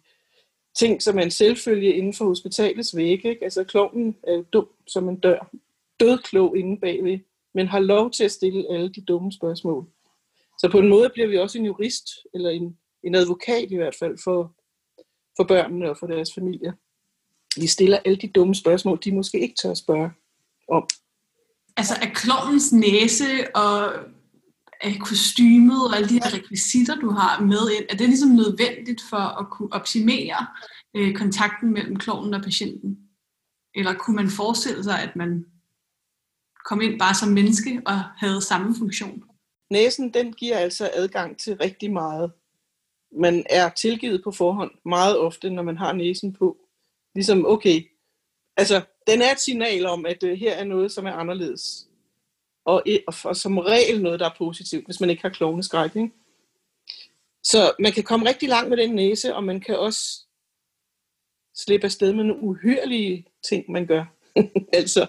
ting, 0.78 1.02
som 1.02 1.14
man 1.14 1.30
selvfølge 1.30 1.94
inden 1.94 2.14
for 2.14 2.24
hospitalets 2.24 2.96
vægge. 2.96 3.30
Ikke? 3.30 3.44
Altså 3.44 3.64
klovnen 3.64 4.16
er 4.22 4.34
jo 4.34 4.44
dum 4.52 4.68
som 4.86 5.08
en 5.08 5.20
dør. 5.20 5.50
Dødklog 6.00 6.56
inde 6.58 6.80
bagved, 6.80 7.18
men 7.54 7.66
har 7.66 7.80
lov 7.80 8.10
til 8.10 8.24
at 8.24 8.32
stille 8.32 8.64
alle 8.70 8.88
de 8.88 9.00
dumme 9.00 9.32
spørgsmål. 9.32 9.86
Så 10.58 10.68
på 10.72 10.78
en 10.78 10.88
måde 10.88 11.10
bliver 11.14 11.28
vi 11.28 11.38
også 11.38 11.58
en 11.58 11.64
jurist, 11.64 12.08
eller 12.34 12.50
en, 12.50 12.78
en 13.02 13.14
advokat 13.14 13.70
i 13.70 13.76
hvert 13.76 13.94
fald, 13.98 14.18
for, 14.24 14.54
for 15.36 15.44
børnene 15.44 15.90
og 15.90 15.98
for 15.98 16.06
deres 16.06 16.34
familier. 16.34 16.72
Vi 17.60 17.66
stiller 17.66 17.98
alle 18.04 18.16
de 18.16 18.28
dumme 18.28 18.54
spørgsmål, 18.54 18.98
de 19.04 19.12
måske 19.12 19.40
ikke 19.40 19.54
tør 19.62 19.70
at 19.70 19.78
spørge 19.78 20.10
om. 20.68 20.88
Altså 21.76 21.94
er 22.02 22.10
klovens 22.14 22.72
næse 22.72 23.56
og 23.56 23.92
er 24.80 24.98
kostymet 25.00 25.84
og 25.84 25.96
alle 25.96 26.08
de 26.08 26.14
her 26.14 26.34
rekvisitter, 26.34 26.96
du 26.96 27.10
har 27.10 27.40
med 27.40 27.70
ind, 27.76 27.86
er 27.88 27.96
det 27.96 28.08
ligesom 28.08 28.30
nødvendigt 28.30 29.02
for 29.10 29.40
at 29.40 29.50
kunne 29.50 29.72
optimere 29.72 30.46
øh, 30.96 31.14
kontakten 31.14 31.72
mellem 31.72 31.96
klovnen 31.96 32.34
og 32.34 32.42
patienten? 32.42 32.98
Eller 33.74 33.94
kunne 33.94 34.16
man 34.16 34.30
forestille 34.30 34.84
sig, 34.84 35.02
at 35.02 35.16
man 35.16 35.46
kom 36.64 36.80
ind 36.80 36.98
bare 36.98 37.14
som 37.14 37.28
menneske 37.28 37.82
og 37.86 38.02
havde 38.16 38.42
samme 38.42 38.74
funktion? 38.78 39.24
Næsen, 39.70 40.14
den 40.14 40.32
giver 40.32 40.56
altså 40.56 40.90
adgang 40.94 41.38
til 41.38 41.56
rigtig 41.56 41.92
meget. 41.92 42.32
Man 43.12 43.46
er 43.50 43.68
tilgivet 43.68 44.24
på 44.24 44.30
forhånd 44.30 44.70
meget 44.84 45.18
ofte, 45.18 45.50
når 45.50 45.62
man 45.62 45.78
har 45.78 45.92
næsen 45.92 46.32
på. 46.32 46.56
Ligesom, 47.14 47.46
okay, 47.46 47.82
altså, 48.56 48.82
den 49.06 49.22
er 49.22 49.32
et 49.32 49.40
signal 49.40 49.86
om, 49.86 50.06
at 50.06 50.22
øh, 50.22 50.38
her 50.38 50.52
er 50.52 50.64
noget, 50.64 50.92
som 50.92 51.06
er 51.06 51.12
anderledes. 51.12 51.87
Og, 52.68 52.82
og, 53.06 53.14
og 53.24 53.36
som 53.36 53.58
regel 53.58 54.02
noget, 54.02 54.20
der 54.20 54.26
er 54.26 54.34
positivt, 54.38 54.84
hvis 54.84 55.00
man 55.00 55.10
ikke 55.10 55.22
har 55.22 55.28
klovneskræk. 55.28 55.96
Ikke? 55.96 56.10
Så 57.42 57.72
man 57.78 57.92
kan 57.92 58.04
komme 58.04 58.28
rigtig 58.28 58.48
langt 58.48 58.68
med 58.68 58.76
den 58.76 58.94
næse, 58.94 59.34
og 59.34 59.44
man 59.44 59.60
kan 59.60 59.78
også 59.78 60.26
slippe 61.54 61.84
afsted 61.84 62.12
med 62.12 62.24
nogle 62.24 62.42
uhyrlige 62.42 63.26
ting, 63.48 63.70
man 63.70 63.86
gør. 63.86 64.04
altså, 64.72 65.06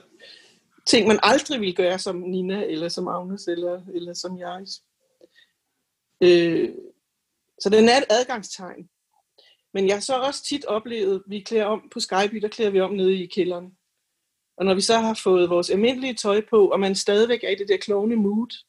ting, 0.88 1.08
man 1.08 1.20
aldrig 1.24 1.62
vil 1.62 1.76
gøre 1.76 2.00
som 2.00 2.16
Nina, 2.16 2.66
eller 2.66 2.90
som 2.90 3.08
Agnes, 3.08 3.48
eller, 3.48 3.82
eller 3.94 4.14
som 4.14 4.40
jeg. 4.40 4.66
Øh, 6.22 6.70
så 7.62 7.70
den 7.70 7.90
er 7.90 7.98
et 7.98 8.06
adgangstegn. 8.10 8.90
Men 9.74 9.88
jeg 9.88 9.96
har 9.96 10.02
så 10.02 10.20
også 10.20 10.44
tit 10.44 10.66
oplevet, 10.66 11.24
vi 11.28 11.40
klæder 11.40 11.66
om 11.66 11.90
på 11.94 12.00
Skype, 12.00 12.40
der 12.42 12.48
klæder 12.48 12.72
vi 12.72 12.80
om 12.80 12.92
nede 12.92 13.24
i 13.24 13.26
kælderen. 13.26 13.78
Og 14.60 14.66
når 14.66 14.74
vi 14.74 14.82
så 14.82 14.98
har 14.98 15.20
fået 15.24 15.50
vores 15.50 15.70
almindelige 15.70 16.14
tøj 16.14 16.42
på, 16.50 16.68
og 16.68 16.80
man 16.80 16.96
stadigvæk 16.96 17.44
er 17.44 17.50
i 17.50 17.56
det 17.56 17.68
der 17.68 17.78
klovne 17.78 18.16
mood, 18.16 18.64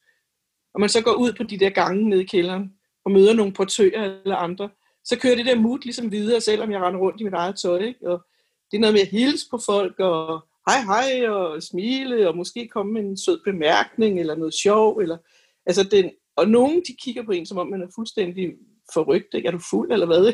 og 0.75 0.81
man 0.81 0.89
så 0.89 1.03
går 1.03 1.13
ud 1.13 1.33
på 1.33 1.43
de 1.43 1.59
der 1.59 1.71
gange 1.71 2.09
nede 2.09 2.23
i 2.23 2.27
kælderen, 2.27 2.73
og 3.05 3.11
møder 3.11 3.35
nogle 3.35 3.53
portører 3.53 4.21
eller 4.25 4.37
andre, 4.37 4.69
så 5.05 5.19
kører 5.19 5.35
det 5.35 5.47
der 5.47 5.61
mood 5.61 5.79
ligesom 5.85 6.13
videre, 6.13 6.41
selvom 6.41 6.71
jeg 6.71 6.81
render 6.81 7.01
rundt 7.01 7.21
i 7.21 7.25
mit 7.25 7.35
eget 7.35 7.57
tøj. 7.57 7.79
Ikke? 7.79 8.11
Og 8.11 8.27
det 8.71 8.77
er 8.77 8.81
noget 8.81 8.95
med 8.95 9.01
at 9.01 9.09
hilse 9.09 9.47
på 9.51 9.59
folk, 9.67 9.99
og 9.99 10.41
hej 10.69 10.81
hej, 10.83 11.29
og 11.29 11.63
smile, 11.63 12.29
og 12.29 12.37
måske 12.37 12.69
komme 12.69 12.93
med 12.93 13.03
en 13.03 13.17
sød 13.17 13.41
bemærkning, 13.45 14.21
eller 14.21 14.35
noget 14.35 14.55
sjov, 14.55 14.99
eller, 14.99 15.19
altså 15.67 15.85
den, 15.85 16.11
og 16.37 16.49
nogen 16.49 16.83
de 16.89 16.97
kigger 17.03 17.23
på 17.23 17.33
en, 17.33 17.47
som 17.47 17.59
om 17.59 17.67
man 17.67 17.83
er 17.83 17.89
fuldstændig 17.95 18.53
forrygt, 18.95 19.35
ikke? 19.35 19.49
er 19.49 19.53
du 19.53 19.61
fuld, 19.71 19.93
eller 19.93 20.07
hvad? 20.07 20.33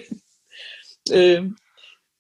øh, 1.17 1.51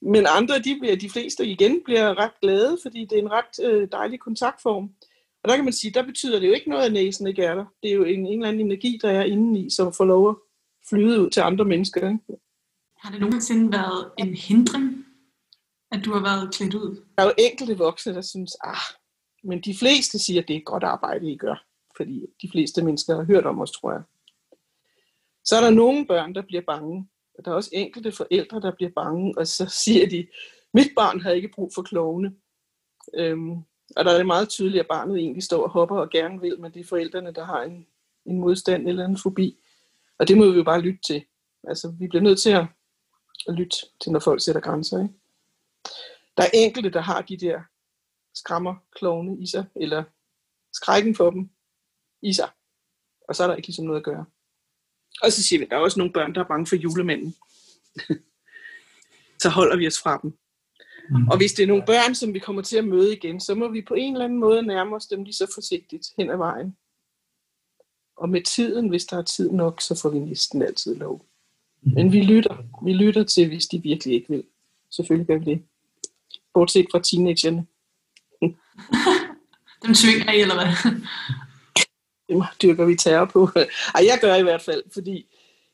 men 0.02 0.26
andre, 0.28 0.58
de, 0.58 0.78
bliver, 0.80 0.96
de 0.96 1.10
fleste 1.10 1.46
igen 1.46 1.80
bliver 1.84 2.18
ret 2.18 2.40
glade, 2.42 2.78
fordi 2.82 3.00
det 3.04 3.18
er 3.18 3.22
en 3.22 3.32
ret 3.32 3.64
øh, 3.64 3.88
dejlig 3.92 4.20
kontaktform. 4.20 4.90
Og 5.42 5.48
der 5.48 5.56
kan 5.56 5.64
man 5.64 5.72
sige, 5.72 5.90
der 5.90 6.02
betyder 6.02 6.40
det 6.40 6.48
jo 6.48 6.52
ikke 6.52 6.70
noget, 6.70 6.84
at 6.84 6.92
næsen 6.92 7.26
ikke 7.26 7.42
er 7.42 7.54
der. 7.54 7.64
Det 7.82 7.90
er 7.90 7.94
jo 7.94 8.04
en, 8.04 8.26
en 8.26 8.32
eller 8.32 8.48
anden 8.48 8.66
energi, 8.66 8.98
der 9.02 9.10
er 9.10 9.24
inde 9.24 9.60
i, 9.60 9.70
som 9.70 9.92
får 9.92 10.04
lov 10.04 10.28
at 10.30 10.36
flyde 10.88 11.20
ud 11.20 11.30
til 11.30 11.40
andre 11.40 11.64
mennesker. 11.64 12.08
Ikke? 12.08 12.42
Har 12.98 13.10
det 13.10 13.20
nogensinde 13.20 13.72
været 13.72 14.10
en 14.18 14.34
hindring, 14.34 15.04
at 15.92 16.04
du 16.04 16.12
har 16.12 16.22
været 16.22 16.54
klædt 16.54 16.74
ud? 16.74 16.96
Der 17.18 17.22
er 17.22 17.26
jo 17.26 17.32
enkelte 17.38 17.78
voksne, 17.78 18.14
der 18.14 18.20
synes, 18.20 18.56
ah, 18.64 18.76
men 19.44 19.60
de 19.60 19.76
fleste 19.78 20.18
siger, 20.18 20.42
at 20.42 20.48
det 20.48 20.56
er 20.56 20.60
godt 20.60 20.84
arbejde, 20.84 21.32
I 21.32 21.36
gør. 21.36 21.64
Fordi 21.96 22.26
de 22.42 22.48
fleste 22.52 22.84
mennesker 22.84 23.16
har 23.16 23.24
hørt 23.24 23.46
om 23.46 23.60
os, 23.60 23.70
tror 23.70 23.92
jeg. 23.92 24.02
Så 25.44 25.56
er 25.56 25.60
der 25.60 25.70
nogle 25.70 26.06
børn, 26.06 26.34
der 26.34 26.42
bliver 26.42 26.62
bange. 26.66 27.08
Der 27.44 27.50
er 27.50 27.54
også 27.54 27.70
enkelte 27.72 28.12
forældre, 28.12 28.60
der 28.60 28.72
bliver 28.74 28.90
bange, 28.90 29.38
og 29.38 29.46
så 29.46 29.66
siger 29.84 30.08
de, 30.08 30.26
mit 30.74 30.90
barn 30.96 31.20
har 31.20 31.30
ikke 31.30 31.48
brug 31.48 31.70
for 31.74 31.82
klovne. 31.82 32.34
Øhm, 33.14 33.52
og 33.96 34.04
der 34.04 34.12
er 34.12 34.16
det 34.16 34.26
meget 34.26 34.48
tydeligt, 34.48 34.80
at 34.80 34.88
barnet 34.88 35.16
egentlig 35.18 35.42
står 35.42 35.62
og 35.62 35.70
hopper 35.70 35.96
og 35.96 36.10
gerne 36.10 36.40
vil, 36.40 36.60
men 36.60 36.72
det 36.72 36.80
er 36.80 36.84
forældrene, 36.84 37.32
der 37.34 37.44
har 37.44 37.62
en, 37.62 37.86
en 38.26 38.40
modstand 38.40 38.88
eller 38.88 39.04
en 39.04 39.18
fobi. 39.18 39.58
Og 40.18 40.28
det 40.28 40.38
må 40.38 40.50
vi 40.50 40.56
jo 40.56 40.64
bare 40.64 40.80
lytte 40.80 41.00
til. 41.06 41.24
Altså, 41.64 41.94
vi 41.98 42.08
bliver 42.08 42.22
nødt 42.22 42.40
til 42.40 42.50
at, 42.50 42.66
at 43.48 43.54
lytte 43.54 43.76
til, 44.00 44.12
når 44.12 44.20
folk 44.20 44.42
sætter 44.42 44.60
grænser. 44.60 45.02
Ikke? 45.02 45.14
Der 46.36 46.42
er 46.42 46.50
enkelte, 46.54 46.90
der 46.90 47.00
har 47.00 47.22
de 47.22 47.36
der 47.36 47.60
skrammer 48.34 48.74
klovne 48.96 49.38
i 49.38 49.46
sig, 49.46 49.64
eller 49.76 50.04
skrækken 50.72 51.14
for 51.14 51.30
dem 51.30 51.50
i 52.22 52.32
sig. 52.32 52.48
Og 53.28 53.36
så 53.36 53.42
er 53.42 53.46
der 53.46 53.54
ikke 53.54 53.68
ligesom 53.68 53.84
noget 53.84 54.00
at 54.00 54.04
gøre. 54.04 54.24
Og 55.23 55.32
så 55.32 55.42
siger 55.42 55.58
vi, 55.58 55.64
at 55.64 55.70
der 55.70 55.76
er 55.76 55.80
også 55.80 55.99
nogle 55.99 56.12
børn, 56.12 56.35
der 56.35 56.40
er 56.40 56.49
bange 56.49 56.66
for 56.66 56.76
julemanden. 56.76 57.35
så 59.42 59.49
holder 59.49 59.76
vi 59.76 59.87
os 59.87 59.99
fra 60.02 60.20
dem. 60.23 60.38
Mm. 61.11 61.28
Og 61.28 61.37
hvis 61.37 61.52
det 61.52 61.62
er 61.62 61.66
nogle 61.66 61.87
børn, 61.87 62.14
som 62.14 62.35
vi 62.35 62.38
kommer 62.38 62.62
til 62.62 62.76
at 62.76 62.85
møde 62.85 63.16
igen, 63.16 63.40
så 63.40 63.54
må 63.54 63.68
vi 63.68 63.82
på 63.82 63.94
en 63.94 64.12
eller 64.12 64.25
anden 64.25 64.38
måde 64.38 64.62
nærme 64.62 64.96
os 64.96 65.06
dem 65.06 65.25
lige 65.25 65.35
så 65.35 65.46
forsigtigt 65.54 66.06
hen 66.18 66.30
ad 66.30 66.37
vejen. 66.37 66.76
Og 68.16 68.28
med 68.28 68.42
tiden, 68.42 68.88
hvis 68.88 69.04
der 69.04 69.18
er 69.18 69.23
tid 69.23 69.50
nok, 69.50 69.80
så 69.80 70.00
får 70.02 70.11
vi 70.11 70.18
næsten 70.18 70.62
altid 70.62 70.94
lov. 70.94 71.26
Mm. 71.82 71.92
Men 71.94 72.12
vi 72.12 72.20
lytter. 72.20 72.56
Vi 72.85 72.92
lytter 72.92 73.25
til, 73.25 73.49
hvis 73.49 73.66
de 73.66 73.82
virkelig 73.82 74.14
ikke 74.14 74.28
vil. 74.28 74.44
Selvfølgelig 74.90 75.26
gør 75.26 75.38
vi 75.38 75.44
det. 75.44 75.62
Bortset 76.54 76.87
fra 76.90 77.00
teenagerne. 77.02 77.66
Dem 79.82 79.94
tvinger 79.94 80.32
I, 80.32 80.40
eller 80.40 80.54
hvad? 80.54 80.92
Dem 82.28 82.42
dyrker 82.62 82.85
vi 82.85 82.97
terror 82.97 83.25
på. 83.25 83.49
Ej, 83.95 84.04
jeg 84.06 84.18
gør 84.21 84.35
i 84.35 84.42
hvert 84.42 84.62
fald, 84.62 84.83
fordi 84.92 85.26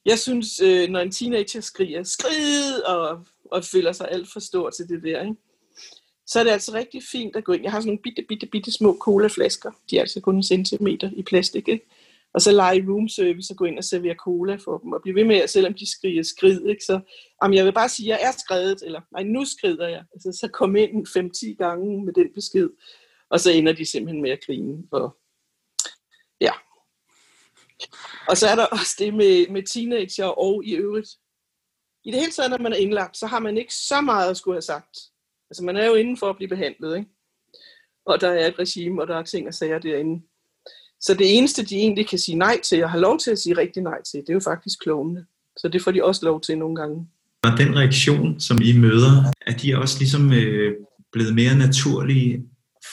jeg 0.04 0.18
synes, 0.18 0.60
øh, 0.60 0.88
når 0.88 1.00
en 1.00 1.12
teenager 1.12 1.60
skriger, 1.60 2.02
skrid, 2.02 2.82
og, 2.86 3.26
og 3.50 3.64
føler 3.64 3.92
sig 3.92 4.08
alt 4.10 4.28
for 4.32 4.40
stor 4.40 4.70
til 4.70 4.88
det 4.88 5.02
der, 5.02 5.22
ikke? 5.22 5.36
så 6.26 6.40
er 6.40 6.44
det 6.44 6.50
altså 6.50 6.72
rigtig 6.74 7.02
fint 7.12 7.36
at 7.36 7.44
gå 7.44 7.52
ind. 7.52 7.62
Jeg 7.62 7.72
har 7.72 7.80
sådan 7.80 7.88
nogle 7.88 8.02
bitte, 8.02 8.22
bitte, 8.28 8.46
bitte 8.46 8.72
små 8.72 8.96
colaflasker. 9.00 9.70
De 9.90 9.96
er 9.96 10.00
altså 10.00 10.20
kun 10.20 10.36
en 10.36 10.42
centimeter 10.42 11.10
i 11.16 11.22
plastik. 11.22 11.68
Ikke? 11.68 11.86
Og 12.34 12.40
så 12.40 12.52
lege 12.52 12.84
room 12.88 13.08
service 13.08 13.52
og 13.52 13.56
gå 13.56 13.64
ind 13.64 13.78
og 13.78 13.84
servere 13.84 14.14
cola 14.14 14.56
for 14.56 14.78
dem. 14.78 14.92
Og 14.92 15.02
blive 15.02 15.14
ved 15.14 15.24
med, 15.24 15.36
at 15.36 15.50
selvom 15.50 15.74
de 15.74 15.90
skriger 15.90 16.22
skrid. 16.22 16.66
Ikke? 16.66 16.84
Så 16.84 17.00
jamen, 17.42 17.56
jeg 17.56 17.64
vil 17.64 17.72
bare 17.72 17.88
sige, 17.88 18.14
at 18.14 18.20
jeg 18.20 18.28
er 18.28 18.32
skrevet, 18.38 18.82
Eller 18.86 19.00
nej, 19.12 19.22
nu 19.22 19.44
skrider 19.44 19.88
jeg. 19.88 20.04
Altså, 20.12 20.38
så 20.40 20.48
kom 20.48 20.76
ind 20.76 21.06
5-10 21.08 21.56
gange 21.64 22.04
med 22.04 22.12
den 22.12 22.28
besked. 22.34 22.70
Og 23.30 23.40
så 23.40 23.50
ender 23.50 23.72
de 23.72 23.86
simpelthen 23.86 24.22
med 24.22 24.30
at 24.30 24.44
grine. 24.46 24.82
Og 24.90 25.16
ja. 26.42 26.52
Og 28.28 28.36
så 28.36 28.46
er 28.46 28.54
der 28.54 28.66
også 28.66 28.96
det 28.98 29.14
med, 29.14 29.48
med 29.48 29.62
teenager 29.62 30.26
og 30.26 30.64
i 30.64 30.72
øvrigt. 30.74 31.08
I 32.04 32.10
det 32.10 32.20
hele 32.20 32.32
taget, 32.32 32.50
når 32.50 32.58
man 32.58 32.72
er 32.72 32.76
indlagt, 32.76 33.16
så 33.16 33.26
har 33.26 33.38
man 33.38 33.56
ikke 33.56 33.74
så 33.74 34.00
meget 34.00 34.30
at 34.30 34.36
skulle 34.36 34.54
have 34.54 34.62
sagt. 34.62 34.98
Altså 35.50 35.64
man 35.64 35.76
er 35.76 35.86
jo 35.86 35.94
inden 35.94 36.16
for 36.16 36.30
at 36.30 36.36
blive 36.36 36.48
behandlet, 36.48 36.96
ikke? 36.96 37.10
Og 38.06 38.20
der 38.20 38.30
er 38.30 38.46
et 38.46 38.58
regime, 38.58 39.02
og 39.02 39.08
der 39.08 39.16
er 39.16 39.22
ting 39.22 39.48
og 39.48 39.54
sager 39.54 39.78
derinde. 39.78 40.22
Så 41.00 41.14
det 41.14 41.36
eneste, 41.38 41.64
de 41.64 41.76
egentlig 41.76 42.08
kan 42.08 42.18
sige 42.18 42.38
nej 42.38 42.60
til, 42.60 42.84
og 42.84 42.90
har 42.90 42.98
lov 42.98 43.18
til 43.18 43.30
at 43.30 43.38
sige 43.38 43.56
rigtig 43.56 43.82
nej 43.82 44.02
til, 44.02 44.20
det 44.20 44.28
er 44.28 44.34
jo 44.34 44.40
faktisk 44.40 44.78
klovene. 44.82 45.26
Så 45.56 45.68
det 45.68 45.82
får 45.82 45.90
de 45.90 46.04
også 46.04 46.24
lov 46.24 46.40
til 46.40 46.58
nogle 46.58 46.76
gange. 46.76 47.08
Og 47.42 47.58
den 47.58 47.76
reaktion, 47.76 48.40
som 48.40 48.58
I 48.62 48.78
møder, 48.78 49.32
er 49.46 49.52
de 49.52 49.78
også 49.78 49.98
ligesom 49.98 50.32
øh, 50.32 50.74
blevet 51.12 51.34
mere 51.34 51.54
naturlige, 51.58 52.44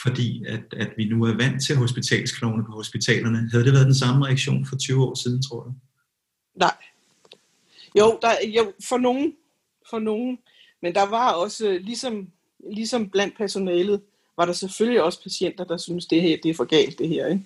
fordi 0.03 0.43
at, 0.45 0.73
at 0.77 0.89
vi 0.97 1.05
nu 1.05 1.23
er 1.23 1.37
vant 1.37 1.63
til 1.63 1.75
hospitalsklovne 1.75 2.63
på 2.65 2.71
hospitalerne. 2.71 3.49
Havde 3.51 3.65
det 3.65 3.73
været 3.73 3.85
den 3.85 3.95
samme 3.95 4.25
reaktion 4.25 4.65
for 4.65 4.75
20 4.75 5.03
år 5.03 5.15
siden, 5.15 5.41
tror 5.41 5.63
du? 5.63 5.73
Nej. 6.55 6.77
Jo, 7.99 8.19
der, 8.21 8.31
jo 8.47 8.73
for 8.89 8.97
nogen. 8.97 9.33
For 9.89 9.99
nogen. 9.99 10.39
Men 10.81 10.95
der 10.95 11.05
var 11.05 11.31
også, 11.31 11.67
øh, 11.67 11.81
ligesom, 11.81 12.29
ligesom 12.71 13.09
blandt 13.09 13.37
personalet, 13.37 14.01
var 14.37 14.45
der 14.45 14.53
selvfølgelig 14.53 15.03
også 15.03 15.23
patienter, 15.23 15.63
der 15.63 15.77
synes 15.77 16.05
det 16.05 16.21
her 16.21 16.37
det 16.43 16.49
er 16.49 16.53
for 16.53 16.65
galt, 16.65 16.99
det 16.99 17.07
her. 17.09 17.27
Ikke? 17.27 17.43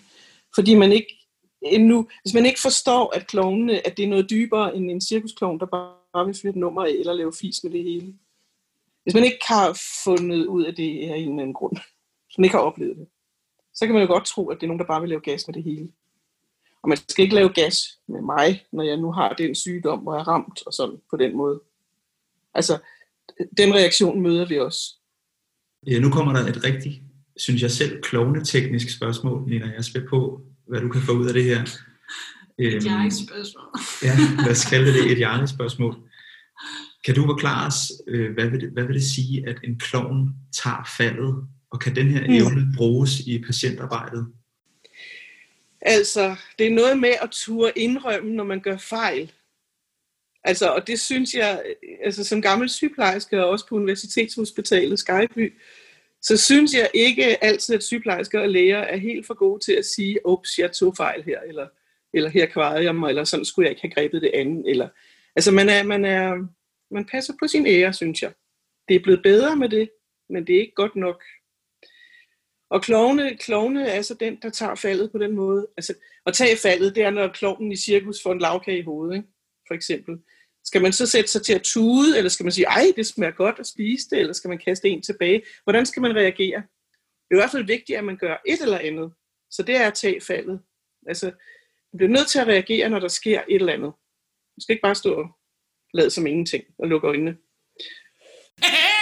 Fordi 0.55 0.75
man 0.75 0.91
ikke 0.91 1.27
endnu. 1.61 2.07
Hvis 2.21 2.33
man 2.33 2.45
ikke 2.45 2.61
forstår, 2.61 3.15
at 3.15 3.27
klovnene, 3.27 3.87
at 3.87 3.97
det 3.97 4.05
er 4.05 4.09
noget 4.09 4.29
dybere 4.29 4.75
end 4.75 4.91
en 4.91 5.01
cirkusklovn, 5.01 5.59
der 5.59 5.65
bare 6.13 6.25
vil 6.25 6.35
fyre 6.41 6.49
et 6.49 6.55
nummer 6.55 6.83
af, 6.83 6.89
eller 6.89 7.13
lave 7.13 7.33
fis 7.41 7.63
med 7.63 7.71
det 7.71 7.83
hele. 7.83 8.13
Hvis 9.03 9.13
man 9.13 9.23
ikke 9.23 9.39
har 9.47 9.79
fundet 10.03 10.45
ud 10.45 10.63
af 10.63 10.75
det 10.75 11.09
af 11.09 11.17
en 11.17 11.29
eller 11.29 11.41
anden 11.41 11.53
grund, 11.53 11.77
man 12.37 12.45
ikke 12.45 12.55
har 12.55 12.63
oplevet 12.63 12.97
det, 12.97 13.07
så 13.73 13.85
kan 13.85 13.93
man 13.93 14.01
jo 14.01 14.07
godt 14.07 14.25
tro, 14.25 14.49
at 14.49 14.57
det 14.57 14.63
er 14.63 14.67
nogen, 14.67 14.79
der 14.79 14.85
bare 14.85 15.01
vil 15.01 15.09
lave 15.09 15.21
gas 15.21 15.47
med 15.47 15.53
det 15.53 15.63
hele. 15.63 15.87
Og 16.83 16.89
man 16.89 16.97
skal 16.97 17.23
ikke 17.23 17.35
lave 17.35 17.49
gas 17.49 17.99
med 18.07 18.21
mig, 18.21 18.65
når 18.71 18.83
jeg 18.83 18.97
nu 18.97 19.11
har 19.11 19.33
den 19.33 19.55
sygdom, 19.55 19.99
hvor 19.99 20.13
jeg 20.13 20.21
er 20.21 20.27
ramt 20.27 20.59
og 20.65 20.73
sådan 20.73 20.97
på 21.09 21.17
den 21.17 21.37
måde. 21.37 21.61
Altså, 22.53 22.77
den 23.57 23.73
reaktion 23.73 24.21
møder 24.21 24.47
vi 24.47 24.59
også. 24.59 24.79
Ja, 25.87 25.99
nu 25.99 26.09
kommer 26.09 26.33
der 26.33 26.45
et 26.45 26.63
rigtigt, 26.63 27.01
synes 27.37 27.61
jeg 27.61 27.71
selv, 27.71 28.01
klovneteknisk 28.01 28.95
spørgsmål, 28.95 29.49
Nina. 29.49 29.65
Jeg 29.65 29.77
er 29.77 29.81
spændt 29.81 30.09
på, 30.09 30.41
hvad 30.67 30.81
du 30.81 30.89
kan 30.89 31.01
få 31.01 31.11
ud 31.11 31.27
af 31.27 31.33
det 31.33 31.43
her. 31.43 31.61
Et 32.59 32.73
øhm, 32.73 33.11
spørgsmål. 33.11 33.65
ja, 34.03 34.15
lad 34.43 34.51
os 34.51 34.65
kalde 34.65 34.93
det 34.93 35.11
et 35.11 35.17
hjertespørgsmål. 35.17 35.95
Kan 37.05 37.15
du 37.15 37.25
forklare 37.25 37.67
os, 37.67 37.91
øh, 38.07 38.33
hvad 38.33 38.49
vil, 38.49 38.61
det, 38.61 38.69
hvad 38.69 38.83
vil 38.83 38.95
det 38.95 39.03
sige, 39.03 39.49
at 39.49 39.57
en 39.63 39.79
klovn 39.79 40.29
tager 40.63 40.91
faldet, 40.97 41.47
og 41.73 41.79
kan 41.79 41.95
den 41.95 42.07
her 42.07 42.23
evne 42.23 42.73
bruges 42.77 43.19
i 43.19 43.41
patientarbejdet? 43.41 44.27
Altså, 45.81 46.35
det 46.59 46.67
er 46.67 46.71
noget 46.71 46.99
med 46.99 47.13
at 47.21 47.29
ture 47.31 47.71
indrømme, 47.75 48.33
når 48.33 48.43
man 48.43 48.59
gør 48.59 48.77
fejl. 48.77 49.31
Altså, 50.43 50.69
og 50.69 50.87
det 50.87 50.99
synes 50.99 51.33
jeg, 51.33 51.63
altså 52.03 52.23
som 52.23 52.41
gammel 52.41 52.69
sygeplejerske 52.69 53.43
og 53.43 53.49
også 53.49 53.67
på 53.67 53.75
Universitetshospitalet 53.75 54.99
Skyby, 54.99 55.53
så 56.21 56.37
synes 56.37 56.73
jeg 56.73 56.89
ikke 56.93 57.43
altid, 57.43 57.75
at 57.75 57.83
sygeplejersker 57.83 58.39
og 58.39 58.49
læger 58.49 58.77
er 58.77 58.97
helt 58.97 59.27
for 59.27 59.33
gode 59.33 59.65
til 59.65 59.73
at 59.73 59.85
sige, 59.85 60.19
ups, 60.25 60.59
jeg 60.59 60.71
tog 60.71 60.95
fejl 60.97 61.23
her, 61.23 61.39
eller, 61.39 61.67
eller 62.13 62.29
her 62.29 62.45
kvarede 62.45 62.83
jeg 62.83 62.95
mig, 62.95 63.09
eller 63.09 63.23
sådan 63.23 63.45
skulle 63.45 63.65
jeg 63.65 63.71
ikke 63.71 63.81
have 63.81 63.91
grebet 63.91 64.21
det 64.21 64.31
andet. 64.33 64.69
Eller, 64.69 64.89
altså, 65.35 65.51
man, 65.51 65.69
er, 65.69 65.83
man, 65.83 66.05
er, 66.05 66.47
man 66.91 67.05
passer 67.05 67.33
på 67.39 67.47
sin 67.47 67.67
ære, 67.67 67.93
synes 67.93 68.21
jeg. 68.21 68.31
Det 68.87 68.95
er 68.95 69.03
blevet 69.03 69.23
bedre 69.23 69.55
med 69.55 69.69
det, 69.69 69.89
men 70.29 70.47
det 70.47 70.55
er 70.55 70.59
ikke 70.59 70.75
godt 70.75 70.95
nok. 70.95 71.23
Og 72.73 72.81
klovne, 72.81 73.37
klovne 73.37 73.87
er 73.87 74.01
så 74.01 74.13
den, 74.13 74.39
der 74.41 74.49
tager 74.49 74.75
faldet 74.75 75.11
på 75.11 75.17
den 75.17 75.35
måde. 75.35 75.67
Altså, 75.77 75.93
at 76.25 76.33
tage 76.33 76.57
faldet, 76.57 76.95
det 76.95 77.03
er, 77.03 77.09
når 77.09 77.27
klovnen 77.27 77.71
i 77.71 77.75
cirkus 77.75 78.23
får 78.23 78.31
en 78.31 78.39
lavkage 78.39 78.79
i 78.79 78.83
hovedet, 78.83 79.15
ikke? 79.15 79.27
for 79.67 79.73
eksempel. 79.73 80.17
Skal 80.63 80.81
man 80.81 80.93
så 80.93 81.05
sætte 81.05 81.31
sig 81.31 81.41
til 81.41 81.53
at 81.53 81.61
tude, 81.63 82.17
eller 82.17 82.29
skal 82.29 82.43
man 82.43 82.51
sige, 82.51 82.65
ej, 82.65 82.85
det 82.95 83.05
smager 83.05 83.31
godt 83.31 83.59
at 83.59 83.67
spise 83.67 84.09
det, 84.09 84.19
eller 84.19 84.33
skal 84.33 84.49
man 84.49 84.57
kaste 84.57 84.89
en 84.89 85.01
tilbage? 85.01 85.43
Hvordan 85.63 85.85
skal 85.85 86.01
man 86.01 86.15
reagere? 86.15 86.57
Det 87.29 87.31
er 87.31 87.35
i 87.35 87.41
hvert 87.41 87.51
fald 87.51 87.65
vigtigt, 87.65 87.97
at 87.97 88.03
man 88.03 88.17
gør 88.17 88.41
et 88.47 88.61
eller 88.61 88.77
andet. 88.77 89.13
Så 89.51 89.63
det 89.63 89.75
er 89.75 89.87
at 89.87 89.93
tage 89.93 90.21
faldet. 90.21 90.59
Altså, 91.07 91.25
man 91.93 91.97
bliver 91.97 92.11
nødt 92.11 92.27
til 92.27 92.39
at 92.39 92.47
reagere, 92.47 92.89
når 92.89 92.99
der 92.99 93.07
sker 93.07 93.41
et 93.49 93.55
eller 93.55 93.73
andet. 93.73 93.93
Man 94.55 94.61
skal 94.61 94.73
ikke 94.73 94.83
bare 94.83 94.95
stå 94.95 95.13
og 95.13 95.29
lade 95.93 96.09
som 96.09 96.27
ingenting 96.27 96.63
og 96.79 96.87
lukke 96.87 97.07
øjnene. 97.07 97.37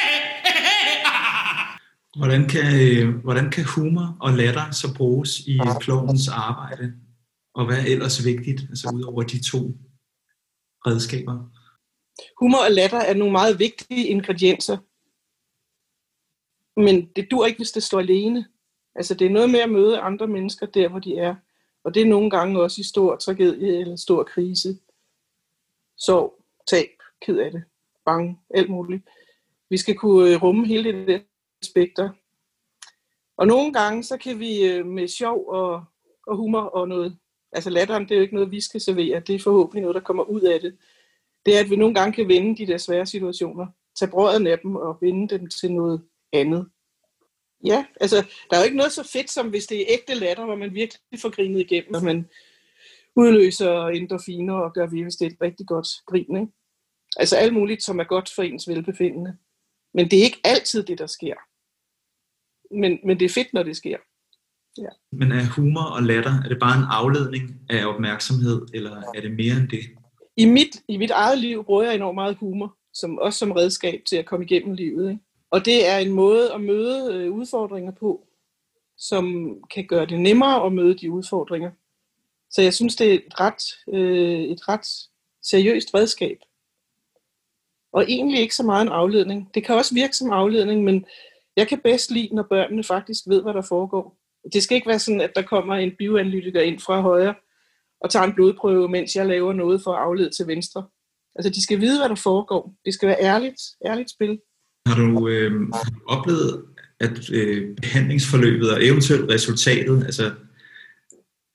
Hvordan 2.18 2.48
kan, 2.48 2.65
øh, 2.82 3.15
hvordan 3.24 3.51
kan 3.51 3.65
humor 3.75 4.18
og 4.22 4.32
latter 4.32 4.72
så 4.72 4.96
bruges 4.98 5.39
i 5.39 5.60
klovens 5.80 6.27
arbejde? 6.27 6.94
Og 7.53 7.65
hvad 7.65 7.77
er 7.77 7.86
ellers 7.86 8.25
vigtigt, 8.25 8.62
altså 8.70 8.91
ud 8.94 9.03
over 9.03 9.24
de 9.24 9.44
to 9.44 9.58
redskaber? 10.88 11.50
Humor 12.39 12.58
og 12.65 12.71
latter 12.71 12.97
er 12.97 13.13
nogle 13.13 13.32
meget 13.32 13.60
vigtige 13.60 14.08
ingredienser. 14.08 14.78
Men 16.80 17.10
det 17.15 17.28
dur 17.32 17.45
ikke, 17.45 17.60
hvis 17.60 17.71
det 17.71 17.84
står 17.84 18.00
alene. 18.00 18.45
Altså 18.95 19.13
det 19.13 19.28
er 19.28 19.32
noget 19.32 19.50
med 19.50 19.60
at 19.60 19.69
møde 19.69 20.00
andre 20.00 20.28
mennesker 20.28 20.65
der, 20.65 20.88
hvor 20.89 21.00
de 21.00 21.17
er. 21.17 21.36
Og 21.84 21.93
det 21.93 22.02
er 22.02 22.06
nogle 22.06 22.30
gange 22.30 22.62
også 22.62 22.82
i 22.82 22.84
stor 22.84 23.15
tragedie 23.15 23.80
eller 23.80 23.95
stor 23.95 24.24
krise. 24.24 24.78
Sorg, 25.97 26.43
tab, 26.69 26.89
ked 27.26 27.38
af 27.38 27.52
det, 27.52 27.63
bange, 28.06 28.39
alt 28.50 28.69
muligt. 28.69 29.04
Vi 29.69 29.78
skal 29.78 29.95
kunne 29.95 30.30
øh, 30.30 30.43
rumme 30.43 30.67
hele 30.67 30.93
det 30.93 31.08
der 31.08 31.19
aspekter. 31.62 32.10
Og 33.38 33.47
nogle 33.47 33.74
gange, 33.74 34.04
så 34.04 34.17
kan 34.17 34.39
vi 34.39 34.63
øh, 34.63 34.86
med 34.86 35.08
sjov 35.08 35.47
og, 35.47 35.84
og 36.28 36.38
humor 36.38 36.62
og 36.62 36.88
noget, 36.88 37.17
altså 37.52 37.69
latteren, 37.69 38.04
det 38.04 38.12
er 38.12 38.15
jo 38.15 38.21
ikke 38.21 38.36
noget, 38.36 38.52
vi 38.52 38.62
skal 38.62 38.82
servere, 38.82 39.19
det 39.19 39.36
er 39.36 39.39
forhåbentlig 39.39 39.82
noget, 39.82 39.95
der 39.95 40.02
kommer 40.02 40.24
ud 40.24 40.41
af 40.41 40.60
det. 40.60 40.78
Det 41.45 41.56
er, 41.56 41.60
at 41.60 41.69
vi 41.69 41.76
nogle 41.76 41.95
gange 41.95 42.13
kan 42.13 42.28
vende 42.28 42.58
de 42.58 42.71
der 42.71 42.78
svære 42.78 43.06
situationer, 43.06 43.67
tage 44.00 44.12
brødet 44.12 44.47
af 44.47 44.60
dem 44.60 44.76
og 44.76 44.97
vende 45.02 45.38
dem 45.38 45.50
til 45.50 45.71
noget 45.71 46.02
andet. 46.34 46.69
Ja, 47.65 47.86
altså, 48.02 48.15
der 48.50 48.56
er 48.56 48.60
jo 48.60 48.65
ikke 48.65 48.78
noget 48.78 48.91
så 48.91 49.10
fedt, 49.13 49.30
som 49.30 49.50
hvis 49.50 49.67
det 49.67 49.82
er 49.82 49.86
ægte 49.89 50.13
latter, 50.13 50.45
hvor 50.45 50.56
man 50.56 50.74
virkelig 50.74 51.19
får 51.21 51.30
grinet 51.30 51.60
igennem, 51.60 51.93
og 51.93 52.04
man 52.04 52.30
udløser 53.15 53.88
endorfiner 53.88 54.54
og 54.54 54.74
gør 54.74 54.88
virkelig 54.88 55.19
det 55.19 55.28
et 55.28 55.41
rigtig 55.41 55.67
godt 55.67 55.88
grin. 56.06 56.36
Ikke? 56.36 56.54
Altså 57.17 57.36
alt 57.36 57.54
muligt, 57.54 57.84
som 57.84 58.00
er 58.00 58.04
godt 58.04 58.30
for 58.36 58.43
ens 58.43 58.67
velbefindende. 58.67 59.38
Men 59.93 60.12
det 60.12 60.19
er 60.19 60.24
ikke 60.24 60.41
altid 60.43 60.84
det, 60.84 60.97
der 60.97 61.08
sker 61.08 61.36
men, 62.73 62.99
men 63.05 63.19
det 63.19 63.25
er 63.25 63.29
fedt, 63.29 63.53
når 63.53 63.63
det 63.63 63.77
sker. 63.77 63.97
Ja. 64.77 64.89
Men 65.12 65.31
er 65.31 65.45
humor 65.55 65.84
og 65.84 66.03
latter, 66.03 66.43
er 66.43 66.49
det 66.49 66.60
bare 66.60 66.77
en 66.77 66.86
afledning 66.89 67.62
af 67.69 67.86
opmærksomhed, 67.86 68.65
eller 68.73 69.03
er 69.15 69.21
det 69.21 69.31
mere 69.31 69.55
end 69.55 69.69
det? 69.69 69.79
I 70.38 70.45
mit, 70.45 70.81
i 70.88 70.97
mit 70.97 71.12
eget 71.12 71.38
liv 71.38 71.63
bruger 71.63 71.84
jeg 71.84 71.95
enormt 71.95 72.15
meget 72.15 72.36
humor, 72.36 72.77
som, 72.93 73.17
også 73.17 73.39
som 73.39 73.51
redskab 73.51 74.01
til 74.10 74.15
at 74.15 74.25
komme 74.25 74.45
igennem 74.45 74.73
livet. 74.73 75.10
Ikke? 75.10 75.21
Og 75.51 75.65
det 75.65 75.88
er 75.88 75.97
en 75.97 76.12
måde 76.12 76.53
at 76.53 76.62
møde 76.62 77.13
øh, 77.13 77.31
udfordringer 77.31 77.91
på, 77.91 78.27
som 78.97 79.55
kan 79.73 79.88
gøre 79.88 80.05
det 80.05 80.19
nemmere 80.19 80.65
at 80.65 80.73
møde 80.73 80.97
de 80.97 81.12
udfordringer. 81.12 81.71
Så 82.51 82.62
jeg 82.62 82.73
synes, 82.73 82.95
det 82.95 83.10
er 83.10 83.13
et 83.13 83.39
ret, 83.39 83.63
øh, 83.93 84.41
et 84.41 84.69
ret 84.69 84.88
seriøst 85.43 85.93
redskab. 85.93 86.38
Og 87.93 88.03
egentlig 88.07 88.39
ikke 88.39 88.55
så 88.55 88.63
meget 88.63 88.81
en 88.81 88.91
afledning. 88.91 89.49
Det 89.53 89.63
kan 89.63 89.75
også 89.75 89.93
virke 89.93 90.17
som 90.17 90.31
afledning, 90.31 90.84
men 90.84 91.05
jeg 91.62 91.67
kan 91.67 91.80
bedst 91.84 92.12
lide, 92.12 92.36
når 92.36 92.45
børnene 92.50 92.84
faktisk 92.84 93.24
ved, 93.28 93.41
hvad 93.41 93.54
der 93.54 93.62
foregår. 93.62 94.17
Det 94.54 94.63
skal 94.63 94.76
ikke 94.76 94.88
være 94.88 95.00
sådan, 95.00 95.21
at 95.21 95.32
der 95.36 95.41
kommer 95.41 95.76
en 95.76 95.91
bioanalytiker 95.97 96.62
ind 96.62 96.80
fra 96.80 97.02
højre 97.02 97.36
og 98.02 98.10
tager 98.10 98.26
en 98.26 98.34
blodprøve, 98.34 98.89
mens 98.89 99.15
jeg 99.15 99.26
laver 99.26 99.54
noget 99.54 99.82
for 99.84 99.93
at 99.93 100.02
aflede 100.02 100.30
til 100.30 100.47
venstre. 100.47 100.88
Altså, 101.36 101.50
de 101.50 101.63
skal 101.63 101.82
vide, 101.82 102.00
hvad 102.00 102.10
der 102.10 102.15
foregår. 102.15 102.76
Det 102.86 102.93
skal 102.93 103.08
være 103.08 103.21
ærligt, 103.21 103.62
ærligt 103.86 104.10
spil. 104.10 104.39
Har 104.88 104.95
du 104.95 105.28
øh, 105.28 105.52
oplevet, 106.08 106.65
at 107.00 107.32
øh, 107.32 107.76
behandlingsforløbet 107.76 108.71
og 108.71 108.86
eventuelt 108.86 109.30
resultatet, 109.32 110.04
altså, 110.06 110.32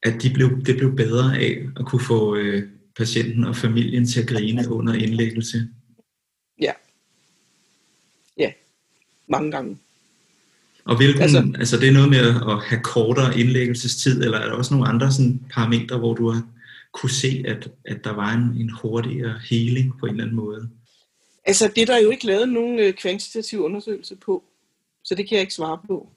at 0.03 0.23
de 0.23 0.31
blev, 0.35 0.65
det 0.67 0.77
blev 0.77 0.97
bedre 0.97 1.39
af 1.39 1.63
at 1.77 1.87
kunne 1.87 2.01
få 2.01 2.37
øh, 2.37 2.63
patienten 2.97 3.45
og 3.45 3.57
familien 3.57 4.07
til 4.07 4.23
at 4.23 4.29
grine 4.29 4.71
under 4.71 4.95
indlæggelse? 4.95 5.69
Ja. 6.61 6.73
Ja, 8.39 8.53
mange 9.29 9.51
gange. 9.51 9.79
Og 10.87 10.97
hvilken, 10.97 11.23
altså, 11.23 11.53
altså 11.59 11.77
det 11.77 11.89
er 11.89 11.93
noget 11.93 12.11
med 12.11 12.19
at 12.19 12.65
have 12.65 12.83
kortere 12.83 13.39
indlæggelsestid, 13.39 14.23
eller 14.23 14.39
er 14.39 14.47
der 14.47 14.53
også 14.53 14.75
nogle 14.75 14.89
andre 14.89 15.13
sådan 15.13 15.41
parametre, 15.51 15.99
hvor 15.99 16.15
du 16.15 16.31
har 16.31 16.43
kunne 16.93 17.11
se, 17.11 17.45
at, 17.47 17.71
at 17.85 18.05
der 18.05 18.13
var 18.13 18.33
en, 18.33 18.61
en 18.61 18.71
hurtigere 18.71 19.41
healing 19.51 19.99
på 19.99 20.07
en 20.07 20.13
eller 20.13 20.25
anden 20.25 20.37
måde? 20.37 20.69
Altså 21.45 21.73
det 21.75 21.83
er 21.83 21.87
der 21.87 21.99
jo 21.99 22.11
ikke 22.11 22.27
lavet 22.27 22.49
nogen 22.49 22.79
øh, 22.79 22.93
kvantitativ 22.93 23.65
undersøgelse 23.65 24.17
på, 24.17 24.45
så 25.05 25.15
det 25.15 25.29
kan 25.29 25.37
jeg 25.37 25.41
ikke 25.41 25.55
svare 25.55 25.79
på. 25.87 26.09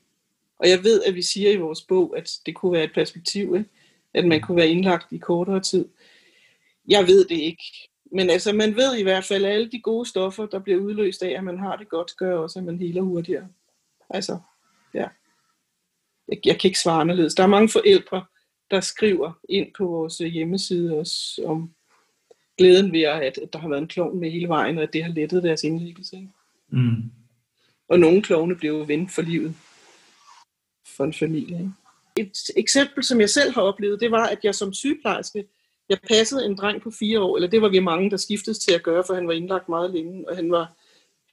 Og 0.60 0.70
jeg 0.70 0.84
ved, 0.84 1.04
at 1.04 1.16
vi 1.16 1.22
siger 1.22 1.52
i 1.52 1.56
vores 1.56 1.82
bog, 1.82 2.18
at 2.18 2.32
det 2.46 2.56
kunne 2.56 2.74
være 2.74 2.84
et 2.84 2.94
perspektiv, 2.94 3.56
ikke? 3.56 3.70
at 4.14 4.26
man 4.26 4.42
kunne 4.42 4.58
være 4.58 4.68
indlagt 4.68 5.12
i 5.12 5.18
kortere 5.18 5.60
tid. 5.60 5.86
Jeg 6.88 7.08
ved 7.08 7.26
det 7.26 7.36
ikke. 7.36 7.64
Men 8.12 8.30
altså, 8.30 8.54
man 8.54 8.76
ved 8.76 8.98
i 8.98 9.04
hvert 9.04 9.26
fald, 9.26 9.46
at 9.46 9.52
alle 9.52 9.72
de 9.72 9.82
gode 9.82 10.10
stoffer, 10.10 10.46
der 10.46 10.60
bliver 10.60 10.80
udløst 10.80 11.24
af, 11.24 11.30
at 11.38 11.44
man 11.44 11.60
har 11.60 11.76
det 11.76 11.90
godt, 11.90 12.18
gør 12.18 12.38
også, 12.38 12.60
at 12.60 12.66
man 12.66 12.80
heler 12.80 13.02
hurtigere. 13.02 13.48
Altså, 14.10 14.38
ja. 14.94 15.08
Jeg, 16.28 16.38
jeg 16.46 16.60
kan 16.60 16.68
ikke 16.68 16.80
svare 16.80 17.02
anderledes. 17.02 17.36
Der 17.36 17.44
er 17.44 17.48
mange 17.48 17.70
forældre, 17.70 18.26
der 18.72 18.80
skriver 18.80 19.32
ind 19.50 19.68
på 19.78 19.86
vores 19.86 20.18
hjemmeside 20.18 21.00
også 21.00 21.42
om 21.46 21.74
glæden 22.58 22.92
ved, 22.92 23.02
at, 23.02 23.38
at 23.38 23.54
der 23.54 23.60
har 23.60 23.70
været 23.70 23.82
en 23.82 23.88
klovn 23.88 24.20
med 24.20 24.32
hele 24.32 24.48
vejen, 24.48 24.78
og 24.78 24.84
at 24.84 24.94
det 24.94 25.04
har 25.04 25.12
lettet 25.12 25.44
deres 25.44 25.64
indlæggelse. 25.64 26.16
Ikke? 26.16 26.30
Mm. 26.70 27.12
Og 27.90 28.00
nogle 28.00 28.22
klovne 28.22 28.56
blev 28.56 28.72
jo 28.72 28.84
ven 28.88 29.10
for 29.10 29.22
livet 29.22 29.56
for 30.86 31.04
en 31.04 31.14
familie. 31.14 31.58
Ikke? 31.60 31.72
Et 32.18 32.38
eksempel, 32.58 33.04
som 33.04 33.20
jeg 33.20 33.30
selv 33.30 33.54
har 33.54 33.62
oplevet, 33.62 34.00
det 34.00 34.12
var, 34.12 34.28
at 34.28 34.40
jeg 34.44 34.56
som 34.56 34.74
sygeplejerske, 34.74 35.46
jeg 35.90 35.98
passede 36.08 36.46
en 36.46 36.56
dreng 36.56 36.82
på 36.82 36.92
fire 37.00 37.20
år, 37.20 37.36
eller 37.36 37.50
det 37.50 37.62
var 37.62 37.70
vi 37.70 37.80
mange, 37.80 38.10
der 38.10 38.18
skiftes 38.18 38.60
til 38.60 38.74
at 38.74 38.84
gøre, 38.84 39.04
for 39.08 39.14
han 39.14 39.28
var 39.28 39.34
indlagt 39.34 39.70
meget 39.70 39.92
længe, 39.92 40.30
og 40.30 40.36
han 40.36 40.52
var, 40.52 40.74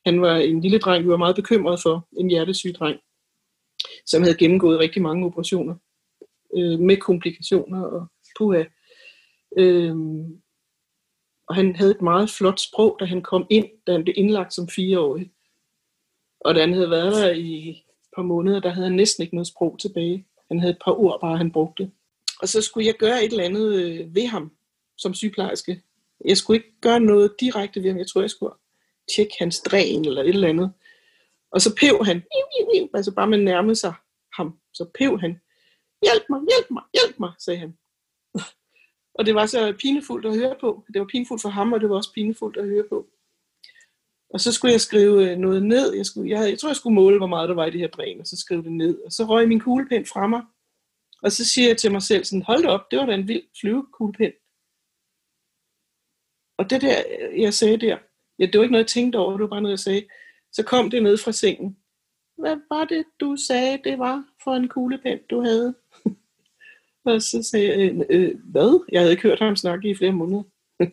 han 0.06 0.20
var 0.20 0.36
en 0.36 0.60
lille 0.60 0.78
dreng, 0.78 1.04
vi 1.04 1.08
var 1.08 1.16
meget 1.16 1.36
bekymrede 1.36 1.78
for, 1.82 2.08
en 2.16 2.28
hjertesyg 2.28 2.74
dreng 2.74 3.00
som 4.06 4.22
havde 4.22 4.36
gennemgået 4.36 4.78
rigtig 4.78 5.02
mange 5.02 5.26
operationer 5.26 5.74
øh, 6.56 6.78
med 6.78 6.96
komplikationer 6.96 7.82
og 7.82 8.06
puha. 8.38 8.64
Øh, 9.58 9.96
og 11.48 11.54
han 11.54 11.76
havde 11.76 11.90
et 11.90 12.02
meget 12.02 12.30
flot 12.30 12.60
sprog, 12.60 12.96
da 13.00 13.04
han 13.04 13.22
kom 13.22 13.46
ind, 13.50 13.66
da 13.86 13.92
han 13.92 14.04
blev 14.04 14.14
indlagt 14.16 14.54
som 14.54 14.68
fireårig. 14.68 15.30
Og 16.40 16.54
da 16.54 16.60
han 16.60 16.72
havde 16.72 16.90
været 16.90 17.12
der 17.12 17.30
i 17.30 17.68
et 17.68 17.82
par 18.16 18.22
måneder, 18.22 18.60
der 18.60 18.70
havde 18.70 18.86
han 18.86 18.96
næsten 18.96 19.22
ikke 19.22 19.34
noget 19.34 19.46
sprog 19.46 19.78
tilbage. 19.78 20.26
Han 20.48 20.60
havde 20.60 20.72
et 20.72 20.82
par 20.84 20.92
ord 20.92 21.20
bare, 21.20 21.38
han 21.38 21.52
brugte. 21.52 21.90
og 22.42 22.48
så 22.48 22.62
skulle 22.62 22.86
jeg 22.86 22.94
gøre 22.94 23.24
et 23.24 23.30
eller 23.30 23.44
andet 23.44 23.74
øh, 23.74 24.14
ved 24.14 24.26
ham 24.26 24.52
som 24.96 25.14
sygeplejerske. 25.14 25.82
Jeg 26.24 26.36
skulle 26.36 26.56
ikke 26.56 26.80
gøre 26.80 27.00
noget 27.00 27.34
direkte 27.40 27.82
ved 27.82 27.90
ham. 27.90 27.98
Jeg 27.98 28.06
tror, 28.06 28.20
jeg 28.20 28.30
skulle 28.30 28.52
tjekke 29.14 29.34
hans 29.38 29.60
dræn 29.60 30.04
eller 30.04 30.22
et 30.22 30.28
eller 30.28 30.48
andet. 30.48 30.72
Og 31.56 31.60
så 31.62 31.70
pev 31.80 32.04
han, 32.04 32.18
altså 32.94 33.12
bare 33.14 33.30
man 33.34 33.40
nærmede 33.40 33.76
sig 33.76 33.94
ham, 34.32 34.58
så 34.74 34.84
pev 34.98 35.20
han, 35.20 35.32
hjælp 36.06 36.24
mig, 36.30 36.40
hjælp 36.50 36.68
mig, 36.70 36.82
hjælp 36.94 37.16
mig, 37.20 37.32
sagde 37.38 37.58
han. 37.58 37.72
Og 39.18 39.26
det 39.26 39.34
var 39.34 39.46
så 39.46 39.76
pinefuldt 39.80 40.26
at 40.26 40.36
høre 40.36 40.56
på. 40.60 40.84
Det 40.92 41.00
var 41.00 41.06
pinefuldt 41.06 41.42
for 41.42 41.48
ham, 41.48 41.72
og 41.72 41.80
det 41.80 41.88
var 41.90 41.96
også 41.96 42.12
pinefuldt 42.14 42.56
at 42.56 42.68
høre 42.68 42.84
på. 42.88 43.08
Og 44.30 44.40
så 44.40 44.52
skulle 44.52 44.72
jeg 44.72 44.80
skrive 44.80 45.30
øh, 45.30 45.38
noget 45.38 45.62
ned. 45.62 45.94
Jeg, 45.94 46.06
skulle, 46.06 46.30
jeg, 46.30 46.38
havde, 46.38 46.50
jeg 46.50 46.58
tror, 46.58 46.68
jeg 46.68 46.76
skulle 46.76 46.94
måle, 46.94 47.18
hvor 47.18 47.26
meget 47.26 47.48
der 47.48 47.54
var 47.54 47.66
i 47.66 47.70
det 47.70 47.80
her 47.80 47.88
dræn, 47.88 48.20
og 48.20 48.26
så 48.26 48.36
skrive 48.36 48.62
det 48.62 48.72
ned. 48.72 48.98
Og 49.06 49.12
så 49.12 49.24
røg 49.24 49.48
min 49.48 49.60
kuglepen 49.60 50.06
fra 50.06 50.26
mig. 50.26 50.42
Og 51.22 51.32
så 51.32 51.44
siger 51.44 51.68
jeg 51.68 51.78
til 51.78 51.92
mig 51.92 52.02
selv 52.02 52.24
sådan, 52.24 52.42
hold 52.42 52.64
op, 52.64 52.90
det 52.90 52.98
var 52.98 53.06
da 53.06 53.14
en 53.14 53.28
vild 53.28 53.46
flyvekuglepen. 53.60 54.40
Og 56.58 56.70
det 56.70 56.82
der, 56.82 57.02
øh, 57.20 57.40
jeg 57.40 57.54
sagde 57.54 57.76
der, 57.76 57.98
ja, 58.38 58.46
det 58.46 58.58
var 58.58 58.64
ikke 58.64 58.72
noget, 58.72 58.84
jeg 58.84 58.94
tænkte 58.96 59.16
over, 59.16 59.32
det 59.32 59.40
var 59.40 59.54
bare 59.54 59.62
noget, 59.62 59.78
jeg 59.78 59.86
sagde. 59.88 60.06
Så 60.56 60.62
kom 60.62 60.90
det 60.90 61.02
ned 61.02 61.18
fra 61.18 61.32
sengen. 61.32 61.76
Hvad 62.38 62.56
var 62.70 62.84
det, 62.84 63.04
du 63.20 63.36
sagde, 63.36 63.78
det 63.84 63.98
var 63.98 64.24
for 64.44 64.54
en 64.54 64.68
kuglepen, 64.68 65.18
du 65.30 65.40
havde? 65.40 65.74
og 67.04 67.22
så 67.22 67.42
sagde 67.42 67.68
jeg, 67.68 67.92
øh, 67.92 68.00
øh, 68.10 68.34
hvad? 68.44 68.84
Jeg 68.92 69.00
havde 69.00 69.10
ikke 69.10 69.22
hørt 69.22 69.38
ham 69.38 69.56
snakke 69.56 69.90
i 69.90 69.94
flere 69.94 70.12
måneder. 70.12 70.42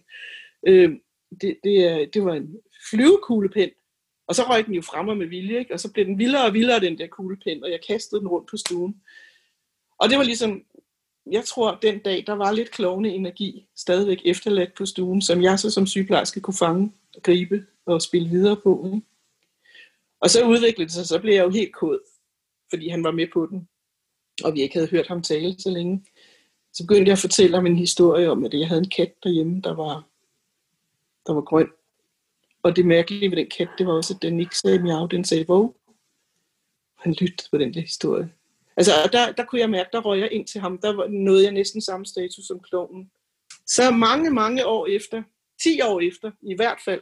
øh, 0.68 0.92
det, 1.42 1.58
det, 1.64 2.10
det 2.14 2.26
var 2.26 2.34
en 2.34 2.56
flyvekuglepen. 2.90 3.70
Og 4.28 4.36
så 4.36 4.44
røg 4.44 4.66
den 4.66 4.74
jo 4.74 4.82
fremme 4.82 5.16
med 5.16 5.28
vilje, 5.28 5.60
ikke? 5.60 5.74
og 5.74 5.80
så 5.80 5.94
blev 5.94 6.06
den 6.06 6.20
vildere 6.20 6.46
og 6.46 6.54
vildere, 6.54 6.80
den 6.80 6.98
der 6.98 7.08
kuglepen, 7.08 7.64
og 7.64 7.72
jeg 7.72 7.80
kastede 7.88 8.22
den 8.22 8.28
rundt 8.28 8.50
på 8.50 8.58
stuen. 8.58 9.02
Og 10.00 10.10
det 10.10 10.18
var 10.18 10.24
ligesom, 10.24 10.64
jeg 11.32 11.46
tror, 11.46 11.80
den 11.82 12.00
dag, 12.00 12.24
der 12.28 12.34
var 12.34 12.52
lidt 12.52 12.72
klovne 12.72 13.10
energi 13.10 13.68
stadigvæk 13.76 14.22
efterladt 14.26 14.74
på 14.74 14.86
stuen, 14.86 15.22
som 15.22 15.44
jeg 15.44 15.60
så 15.60 15.70
som 15.70 15.88
sygeplejerske 15.88 16.42
kunne 16.42 16.54
fange, 16.54 16.92
gribe 17.24 17.66
og 17.86 18.02
spille 18.02 18.30
videre 18.30 18.58
på. 18.64 18.92
Ikke? 18.96 19.13
Og 20.24 20.30
så 20.30 20.46
udviklede 20.46 20.88
det 20.88 20.92
sig, 20.92 21.06
så 21.08 21.20
blev 21.20 21.34
jeg 21.34 21.44
jo 21.44 21.50
helt 21.50 21.74
kod, 21.74 22.00
fordi 22.70 22.88
han 22.88 23.04
var 23.04 23.12
med 23.12 23.28
på 23.34 23.46
den, 23.46 23.70
og 24.44 24.54
vi 24.54 24.62
ikke 24.62 24.76
havde 24.76 24.90
hørt 24.90 25.08
ham 25.08 25.22
tale 25.22 25.56
så 25.60 25.70
længe. 25.70 26.06
Så 26.74 26.84
begyndte 26.84 27.10
jeg 27.10 27.14
at 27.14 27.20
fortælle 27.20 27.56
ham 27.56 27.66
en 27.66 27.76
historie 27.76 28.32
om, 28.32 28.46
at 28.46 28.54
jeg 28.54 28.68
havde 28.68 28.82
en 28.82 28.90
kat 28.90 29.14
derhjemme, 29.24 29.62
der 29.62 29.74
var, 29.74 30.08
der 31.28 31.34
var 31.34 31.42
grøn. 31.42 31.68
Og 32.64 32.76
det 32.76 32.86
mærkelige 32.86 33.30
ved 33.30 33.38
den 33.38 33.50
kat, 33.58 33.70
det 33.78 33.88
var 33.88 33.94
også, 33.94 34.14
at 34.14 34.22
den 34.22 34.40
ikke 34.40 34.58
sagde 34.58 34.80
miau, 34.80 35.06
den 35.06 35.24
sagde 35.24 35.48
våg. 35.48 35.78
Han 36.98 37.14
lyttede 37.14 37.50
på 37.52 37.58
den 37.58 37.74
der 37.74 37.82
historie. 37.82 38.32
Altså, 38.78 38.92
der, 39.12 39.32
der 39.32 39.46
kunne 39.46 39.62
jeg 39.62 39.70
mærke, 39.70 39.90
der 39.94 40.02
røg 40.02 40.20
jeg 40.20 40.32
ind 40.32 40.48
til 40.48 40.62
ham. 40.62 40.78
Der 40.78 40.96
var, 40.96 41.08
nåede 41.08 41.44
jeg 41.44 41.52
næsten 41.52 41.82
samme 41.82 42.06
status 42.06 42.46
som 42.46 42.60
klonen. 42.60 43.12
Så 43.68 43.92
mange, 43.92 44.30
mange 44.30 44.66
år 44.66 44.88
efter, 44.88 45.24
10 45.64 45.82
år 45.82 46.00
efter 46.00 46.32
i 46.42 46.56
hvert 46.56 46.80
fald, 46.86 47.02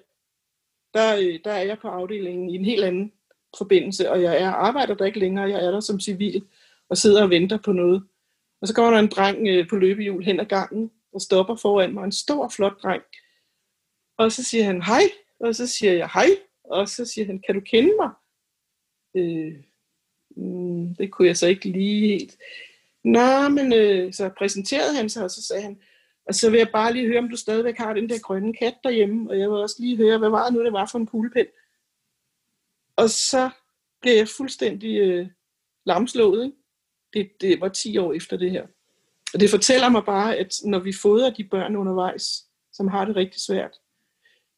der, 0.94 1.16
øh, 1.16 1.40
der 1.44 1.52
er 1.52 1.64
jeg 1.64 1.80
på 1.80 1.88
afdelingen 1.88 2.50
i 2.50 2.56
en 2.56 2.66
helt 2.66 2.84
anden 2.84 3.14
forbindelse, 3.58 4.12
og 4.12 4.22
jeg 4.22 4.42
er, 4.42 4.50
arbejder 4.50 4.94
der 4.94 5.06
ikke 5.06 5.20
længere, 5.20 5.50
jeg 5.50 5.66
er 5.66 5.72
der 5.72 5.80
som 5.80 6.00
civil 6.00 6.46
og 6.90 6.98
sidder 6.98 7.24
og 7.24 7.30
venter 7.30 7.58
på 7.58 7.72
noget. 7.72 8.04
Og 8.62 8.68
så 8.68 8.76
kommer 8.76 8.92
der 8.92 9.00
en 9.00 9.12
dreng 9.12 9.48
øh, 9.48 9.70
på 9.70 9.76
løbehjul 9.76 10.24
hen 10.24 10.40
ad 10.40 10.46
gangen 10.46 10.92
og 11.14 11.22
stopper 11.22 11.56
foran 11.56 11.94
mig, 11.94 12.04
en 12.04 12.12
stor, 12.12 12.50
flot 12.50 12.84
dreng. 12.84 13.04
Og 14.18 14.32
så 14.32 14.44
siger 14.44 14.64
han 14.64 14.82
hej, 14.82 15.04
og 15.40 15.56
så 15.56 15.68
siger 15.68 15.94
jeg 15.94 16.10
hej, 16.14 16.28
og 16.64 16.90
så 16.90 17.06
siger 17.06 17.26
han, 17.26 17.42
kan 17.46 17.56
du 17.56 17.62
kende 17.62 17.94
mig? 18.00 18.10
Øh, 19.16 19.54
mm, 20.36 20.96
det 20.96 21.12
kunne 21.12 21.28
jeg 21.28 21.38
så 21.38 21.48
ikke 21.48 21.70
lige 21.70 22.08
helt. 22.08 22.38
Nå, 23.04 23.50
men 23.50 23.74
øh, 23.74 24.14
så 24.14 24.30
præsenterede 24.38 24.96
han 24.96 25.10
sig, 25.10 25.24
og 25.24 25.32
så 25.32 25.44
sagde 25.44 25.64
han, 25.64 25.82
og 26.32 26.36
så 26.36 26.50
vil 26.50 26.58
jeg 26.58 26.70
bare 26.70 26.94
lige 26.94 27.08
høre, 27.08 27.20
om 27.20 27.30
du 27.30 27.36
stadigvæk 27.36 27.78
har 27.78 27.94
den 27.94 28.10
der 28.10 28.20
grønne 28.20 28.54
kat 28.54 28.74
derhjemme, 28.84 29.30
og 29.30 29.40
jeg 29.40 29.50
vil 29.50 29.58
også 29.58 29.76
lige 29.80 29.98
høre, 29.98 30.18
hvad 30.18 30.30
var 30.30 30.46
det 30.46 30.54
nu, 30.54 30.64
det 30.64 30.74
var 30.74 30.86
for 30.92 31.00
en 31.00 31.06
kuglepen. 31.06 31.46
Og 32.96 33.10
så 33.10 33.50
blev 34.02 34.14
jeg 34.14 34.28
fuldstændig 34.28 34.98
øh, 34.98 35.28
lamslået. 35.86 36.46
Ikke? 36.46 36.58
Det, 37.14 37.42
det 37.42 37.62
var 37.62 37.68
10 37.68 37.98
år 37.98 38.14
efter 38.14 38.38
det 38.38 38.52
her. 38.52 38.68
Og 39.34 39.40
det 39.40 39.50
fortæller 39.50 39.90
mig 39.90 40.04
bare, 40.06 40.36
at 40.36 40.56
når 40.66 40.80
vi 40.80 40.94
fodrer 41.02 41.30
de 41.30 41.44
børn 41.44 41.76
undervejs, 41.76 42.46
som 42.74 42.88
har 42.88 43.06
det 43.06 43.16
rigtig 43.16 43.42
svært, 43.42 43.78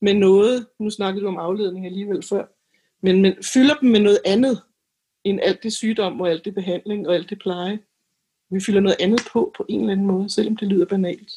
med 0.02 0.14
noget, 0.14 0.68
nu 0.80 0.90
snakkede 0.90 1.24
du 1.24 1.28
om 1.28 1.38
afledning 1.38 1.86
alligevel 1.86 2.24
før, 2.24 2.46
men, 3.02 3.22
men 3.22 3.36
fylder 3.54 3.76
dem 3.76 3.90
med 3.90 4.00
noget 4.00 4.20
andet, 4.26 4.62
end 5.24 5.40
alt 5.44 5.64
det 5.64 5.74
sygdom 5.74 6.22
og 6.22 6.30
alt 6.30 6.46
det 6.46 6.54
behandling 6.54 7.08
og 7.08 7.16
alt 7.16 7.30
det 7.30 7.40
pleje. 7.40 7.80
Vi 8.50 8.60
fylder 8.60 8.82
noget 8.82 8.98
andet 9.00 9.22
på 9.34 9.54
på 9.58 9.66
en 9.70 9.80
eller 9.80 9.92
anden 9.92 10.08
måde, 10.08 10.30
selvom 10.30 10.58
det 10.58 10.68
lyder 10.68 10.86
banalt. 10.86 11.32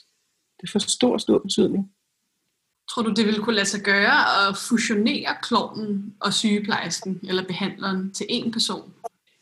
Det 0.60 0.70
får 0.70 0.78
stor, 0.78 1.18
stor 1.18 1.38
betydning. 1.38 1.92
Tror 2.90 3.02
du, 3.02 3.12
det 3.12 3.26
ville 3.26 3.42
kunne 3.42 3.54
lade 3.54 3.66
sig 3.66 3.80
gøre 3.80 4.48
at 4.48 4.56
fusionere 4.68 5.36
klonen 5.42 6.14
og 6.20 6.32
sygeplejersken 6.34 7.20
eller 7.28 7.44
behandleren 7.46 8.12
til 8.12 8.24
én 8.30 8.50
person? 8.50 8.92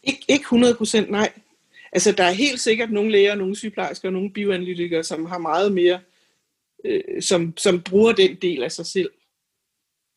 Ik- 0.09 0.25
ikke 0.29 0.43
100 0.43 0.75
procent, 0.75 1.11
nej. 1.11 1.33
Altså, 1.93 2.13
der 2.13 2.25
er 2.25 2.31
helt 2.33 2.61
sikkert 2.61 2.91
nogle 2.93 3.11
læger, 3.13 3.35
nogle 3.35 3.57
sygeplejersker 3.57 4.09
og 4.09 4.13
nogle 4.13 4.31
bioanalytikere, 4.33 5.05
som 5.05 5.27
har 5.27 5.39
meget 5.39 5.73
mere, 5.73 6.01
øh, 6.85 7.23
som, 7.23 7.57
som 7.57 7.83
bruger 7.83 8.13
den 8.13 8.37
del 8.43 8.63
af 8.63 8.73
sig 8.73 8.87
selv, 8.87 9.11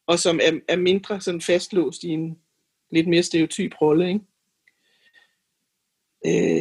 og 0.08 0.20
som 0.20 0.40
er, 0.44 0.60
er 0.68 0.76
mindre 0.76 1.22
sådan 1.22 1.42
fastlåst 1.42 2.04
i 2.04 2.08
en 2.08 2.38
lidt 2.92 3.08
mere 3.08 3.24
stereotyp 3.24 3.74
rolle. 3.82 4.08
Ikke? 4.08 4.20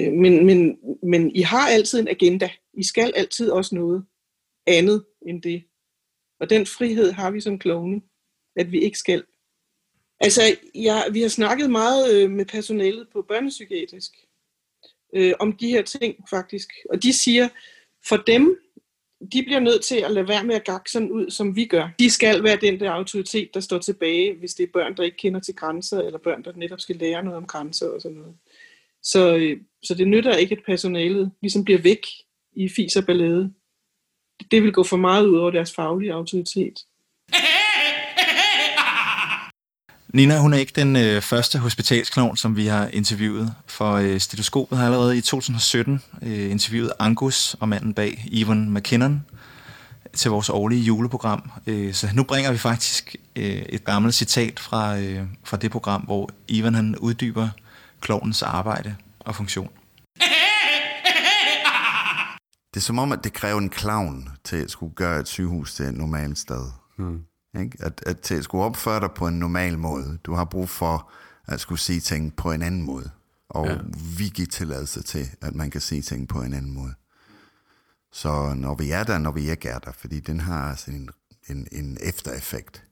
Øh, 0.07 0.12
men, 0.12 0.46
men, 0.46 0.79
men 1.03 1.37
I 1.37 1.40
har 1.42 1.68
altid 1.68 2.01
en 2.01 2.09
agenda. 2.09 2.51
I 2.75 2.83
skal 2.85 3.12
altid 3.16 3.51
også 3.51 3.75
noget 3.75 4.05
andet 4.67 5.05
end 5.27 5.43
det. 5.43 5.65
Og 6.41 6.51
den 6.51 6.67
frihed 6.67 7.13
har 7.13 7.31
vi 7.31 7.41
som 7.41 7.59
klovne, 7.59 8.01
at 8.57 8.73
vi 8.73 8.81
ikke 8.81 8.99
skal. 8.99 9.25
Altså, 10.21 10.43
ja, 10.75 11.03
vi 11.13 11.21
har 11.23 11.29
snakket 11.29 11.71
meget 11.71 12.15
øh, 12.15 12.31
med 12.31 12.45
personalet 12.45 13.09
på 13.13 13.23
børnepsykiatrisk 13.23 14.13
øh, 15.15 15.33
om 15.41 15.53
de 15.53 15.69
her 15.69 15.83
ting 15.83 16.25
faktisk. 16.31 16.69
Og 16.91 17.03
de 17.03 17.13
siger, 17.13 17.49
for 18.09 18.17
dem, 18.17 18.59
de 19.33 19.43
bliver 19.43 19.61
nødt 19.61 19.85
til 19.85 19.97
at 19.97 20.11
lade 20.11 20.29
være 20.29 20.45
med 20.45 20.55
at 20.55 20.65
gakke 20.65 20.91
sådan 20.91 21.11
ud, 21.11 21.31
som 21.31 21.57
vi 21.57 21.65
gør. 21.65 21.89
De 21.99 22.11
skal 22.11 22.43
være 22.43 22.57
den 22.57 22.81
der 22.81 22.91
autoritet, 22.91 23.55
der 23.55 23.61
står 23.61 23.79
tilbage, 23.79 24.35
hvis 24.35 24.55
det 24.55 24.65
er 24.65 24.73
børn, 24.73 24.97
der 24.97 25.03
ikke 25.03 25.17
kender 25.17 25.41
til 25.41 25.55
grænser, 25.55 26.01
eller 26.01 26.19
børn, 26.19 26.45
der 26.45 26.53
netop 26.57 26.81
skal 26.81 26.97
lære 26.97 27.23
noget 27.23 27.37
om 27.37 27.47
grænser 27.47 27.89
og 27.89 28.01
sådan 28.01 28.17
noget. 28.17 28.35
Så, 29.03 29.37
øh, 29.37 29.61
så 29.83 29.95
det 29.95 30.09
nytter 30.09 30.37
ikke, 30.37 30.57
at 30.57 30.65
personalet 30.67 31.33
ligesom 31.41 31.65
bliver 31.65 31.79
væk 31.79 32.07
i 32.53 32.69
fis 32.69 32.97
og 32.97 33.07
ballade 33.07 33.53
det 34.51 34.62
vil 34.62 34.72
gå 34.72 34.83
for 34.83 34.96
meget 34.96 35.27
ud 35.27 35.38
over 35.38 35.51
deres 35.51 35.75
faglige 35.75 36.12
autoritet. 36.12 36.75
Nina, 40.14 40.38
hun 40.38 40.53
er 40.53 40.59
ikke 40.59 40.72
den 40.77 40.96
øh, 40.96 41.22
første 41.22 41.59
hospitalsklovn, 41.59 42.37
som 42.37 42.57
vi 42.57 42.66
har 42.66 42.88
interviewet, 42.88 43.55
for 43.66 43.92
øh, 43.92 44.20
stetoskopet 44.20 44.79
har 44.79 44.85
allerede 44.85 45.18
i 45.18 45.20
2017 45.20 46.03
øh, 46.22 46.51
interviewet 46.51 46.92
Angus 46.99 47.57
og 47.61 47.68
manden 47.68 47.94
bag 47.94 48.25
Ivan 48.27 48.70
McKinnon 48.70 49.25
til 50.12 50.31
vores 50.31 50.49
årlige 50.49 50.83
juleprogram. 50.83 51.51
Øh, 51.66 51.94
så 51.94 52.09
nu 52.14 52.22
bringer 52.22 52.53
vi 52.53 52.59
faktisk 52.59 53.16
øh, 53.37 53.44
et 53.44 53.85
gammelt 53.85 54.14
citat 54.14 54.61
fra, 54.61 54.99
øh, 54.99 55.22
fra 55.44 55.57
det 55.57 55.70
program, 55.70 56.03
hvor 56.03 56.31
Ivan 56.49 56.75
han 56.75 56.96
uddyber 56.99 57.49
klovnens 58.01 58.42
arbejde 58.42 58.96
og 59.20 59.35
funktion. 59.35 59.70
Det 62.77 62.81
er 62.81 62.85
som 62.85 62.99
om, 62.99 63.12
at 63.12 63.25
det 63.25 63.33
kræver 63.33 63.59
en 63.59 63.73
clown 63.73 64.29
til 64.45 64.57
at 64.57 64.71
skulle 64.71 64.95
gøre 64.95 65.21
et 65.21 65.29
sygehus 65.29 65.75
til 65.75 65.87
et 65.87 65.95
normalt 65.95 66.39
sted. 66.39 66.65
Mm. 66.97 67.21
Ikke? 67.61 67.79
At, 67.81 68.03
at 68.07 68.21
til 68.21 68.35
at 68.35 68.45
skulle 68.45 68.65
opføre 68.65 69.01
dig 69.01 69.11
på 69.17 69.27
en 69.27 69.39
normal 69.39 69.79
måde. 69.79 70.19
Du 70.25 70.35
har 70.35 70.45
brug 70.45 70.69
for 70.69 71.11
at 71.47 71.61
skulle 71.61 71.79
sige 71.79 72.01
ting 72.01 72.37
på 72.37 72.53
en 72.53 72.62
anden 72.62 72.83
måde. 72.83 73.11
Og 73.49 73.67
ja. 73.67 73.79
vi 74.19 74.25
giver 74.29 74.49
tilladelse 74.49 75.03
til, 75.03 75.29
at 75.43 75.55
man 75.55 75.71
kan 75.71 75.81
sige 75.81 76.03
ting 76.03 76.29
på 76.29 76.43
en 76.43 76.55
anden 76.55 76.73
måde. 76.73 76.95
Så 78.12 78.55
når 78.55 78.75
vi 78.75 78.91
er 78.91 79.05
der, 79.05 79.19
når 79.19 79.31
vi 79.31 79.51
ikke 79.51 79.69
er 79.69 79.79
der, 79.79 79.93
fordi 79.93 80.21
den 80.21 80.41
har 80.41 80.71
altså 80.71 80.91
en, 80.91 81.11
en, 81.49 81.69
en 81.73 81.99
eftereffekt. 82.01 82.85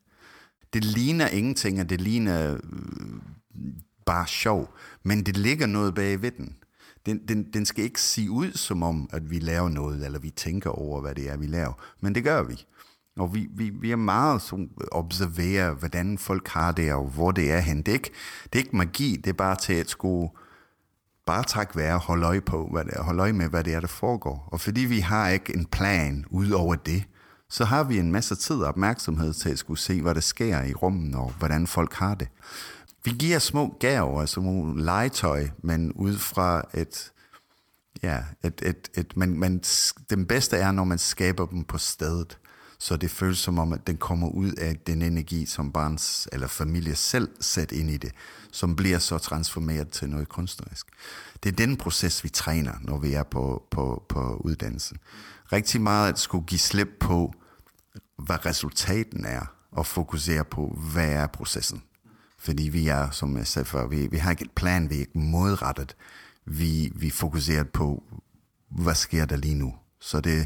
Det 0.72 0.84
ligner 0.84 1.28
ingenting, 1.28 1.80
og 1.80 1.90
det 1.90 2.00
ligner 2.00 2.52
øh, 2.54 2.60
bare 4.06 4.26
sjov, 4.26 4.74
men 5.02 5.26
det 5.26 5.36
ligger 5.36 5.66
noget 5.66 5.94
bag 5.94 6.22
ved 6.22 6.30
den 6.30 6.56
den, 7.06 7.20
den, 7.28 7.52
den 7.52 7.66
skal 7.66 7.84
ikke 7.84 8.00
se 8.00 8.30
ud 8.30 8.52
som 8.52 8.82
om, 8.82 9.08
at 9.12 9.30
vi 9.30 9.38
laver 9.38 9.68
noget, 9.68 10.04
eller 10.04 10.18
vi 10.18 10.30
tænker 10.30 10.70
over, 10.70 11.00
hvad 11.00 11.14
det 11.14 11.30
er, 11.30 11.36
vi 11.36 11.46
laver. 11.46 11.72
Men 12.00 12.14
det 12.14 12.24
gør 12.24 12.42
vi. 12.42 12.64
Og 13.16 13.34
vi, 13.34 13.48
vi, 13.50 13.70
vi 13.70 13.90
er 13.90 13.96
meget 13.96 14.42
som 14.42 14.68
observerer, 14.92 15.72
hvordan 15.72 16.18
folk 16.18 16.48
har 16.48 16.72
det, 16.72 16.92
og 16.92 17.04
hvor 17.04 17.30
det 17.30 17.52
er 17.52 17.60
hen. 17.60 17.76
Det 17.76 17.88
er 17.88 17.92
ikke, 17.92 18.10
det 18.44 18.54
er 18.54 18.58
ikke 18.58 18.76
magi, 18.76 19.16
det 19.16 19.30
er 19.30 19.34
bare 19.34 19.56
til 19.56 19.72
at 19.72 19.90
skulle 19.90 20.30
bare 21.26 21.44
tak 21.44 21.76
være 21.76 21.98
holde 21.98 22.26
øje 22.26 22.40
på, 22.40 22.68
hvad 22.72 22.84
det 22.84 22.92
er, 22.94 23.02
holde 23.02 23.22
øje 23.22 23.32
med, 23.32 23.48
hvad 23.48 23.64
det 23.64 23.74
er, 23.74 23.80
der 23.80 23.86
foregår. 23.86 24.48
Og 24.52 24.60
fordi 24.60 24.80
vi 24.80 25.00
har 25.00 25.28
ikke 25.28 25.56
en 25.56 25.66
plan 25.66 26.24
ud 26.30 26.50
over 26.50 26.74
det, 26.74 27.04
så 27.48 27.64
har 27.64 27.84
vi 27.84 27.98
en 27.98 28.12
masse 28.12 28.34
tid 28.34 28.56
og 28.56 28.68
opmærksomhed 28.68 29.32
til 29.32 29.50
at 29.50 29.58
skulle 29.58 29.80
se, 29.80 30.02
hvad 30.02 30.14
der 30.14 30.20
sker 30.20 30.62
i 30.62 30.74
rummet, 30.74 31.14
og 31.14 31.32
hvordan 31.38 31.66
folk 31.66 31.94
har 31.94 32.14
det. 32.14 32.28
Vi 33.04 33.10
giver 33.10 33.38
små 33.38 33.76
gaver, 33.80 34.20
altså 34.20 34.40
nogle 34.40 34.84
legetøj, 34.84 35.48
men 35.62 35.92
ud 35.92 36.18
fra 36.18 36.62
et, 36.74 37.12
Ja, 38.02 38.22
et, 38.44 38.62
et, 38.62 38.90
et, 38.94 39.16
men, 39.16 39.40
men 39.40 39.58
den 40.10 40.26
bedste 40.26 40.56
er, 40.56 40.72
når 40.72 40.84
man 40.84 40.98
skaber 40.98 41.46
dem 41.46 41.64
på 41.64 41.78
stedet, 41.78 42.38
så 42.78 42.96
det 42.96 43.10
føles 43.10 43.38
som 43.38 43.58
om, 43.58 43.72
at 43.72 43.86
den 43.86 43.96
kommer 43.96 44.28
ud 44.28 44.52
af 44.52 44.76
den 44.76 45.02
energi, 45.02 45.46
som 45.46 45.72
barns 45.72 46.28
eller 46.32 46.46
familie 46.46 46.94
selv 46.94 47.28
sat 47.40 47.72
ind 47.72 47.90
i 47.90 47.96
det, 47.96 48.12
som 48.52 48.76
bliver 48.76 48.98
så 48.98 49.18
transformeret 49.18 49.88
til 49.88 50.08
noget 50.08 50.28
kunstnerisk. 50.28 50.86
Det 51.42 51.52
er 51.52 51.56
den 51.56 51.76
proces, 51.76 52.24
vi 52.24 52.28
træner, 52.28 52.72
når 52.80 52.98
vi 52.98 53.12
er 53.12 53.22
på, 53.22 53.66
på, 53.70 54.04
på 54.08 54.36
uddannelsen. 54.36 54.96
Rigtig 55.52 55.80
meget 55.80 56.12
at 56.12 56.18
skulle 56.18 56.46
give 56.46 56.58
slip 56.58 56.88
på, 57.00 57.34
hvad 58.16 58.46
resultaten 58.46 59.24
er, 59.24 59.46
og 59.70 59.86
fokusere 59.86 60.44
på, 60.44 60.78
hvad 60.92 61.08
er 61.08 61.26
processen. 61.26 61.82
Fordi 62.44 62.62
vi 62.62 62.88
er, 62.88 63.10
som 63.10 63.36
jeg 63.36 63.46
sagde 63.46 63.66
før, 63.66 63.86
vi, 63.86 64.06
vi 64.06 64.16
har 64.16 64.30
ikke 64.30 64.44
et 64.44 64.50
plan, 64.50 64.90
vi 64.90 64.94
er 64.94 65.00
ikke 65.00 65.18
modrettet. 65.18 65.96
Vi, 66.46 66.92
vi 66.94 67.10
fokuserer 67.10 67.64
på, 67.64 68.02
hvad 68.70 68.94
sker 68.94 69.24
der 69.24 69.36
lige 69.36 69.54
nu? 69.54 69.74
Så 70.00 70.20
det 70.20 70.40
er 70.40 70.44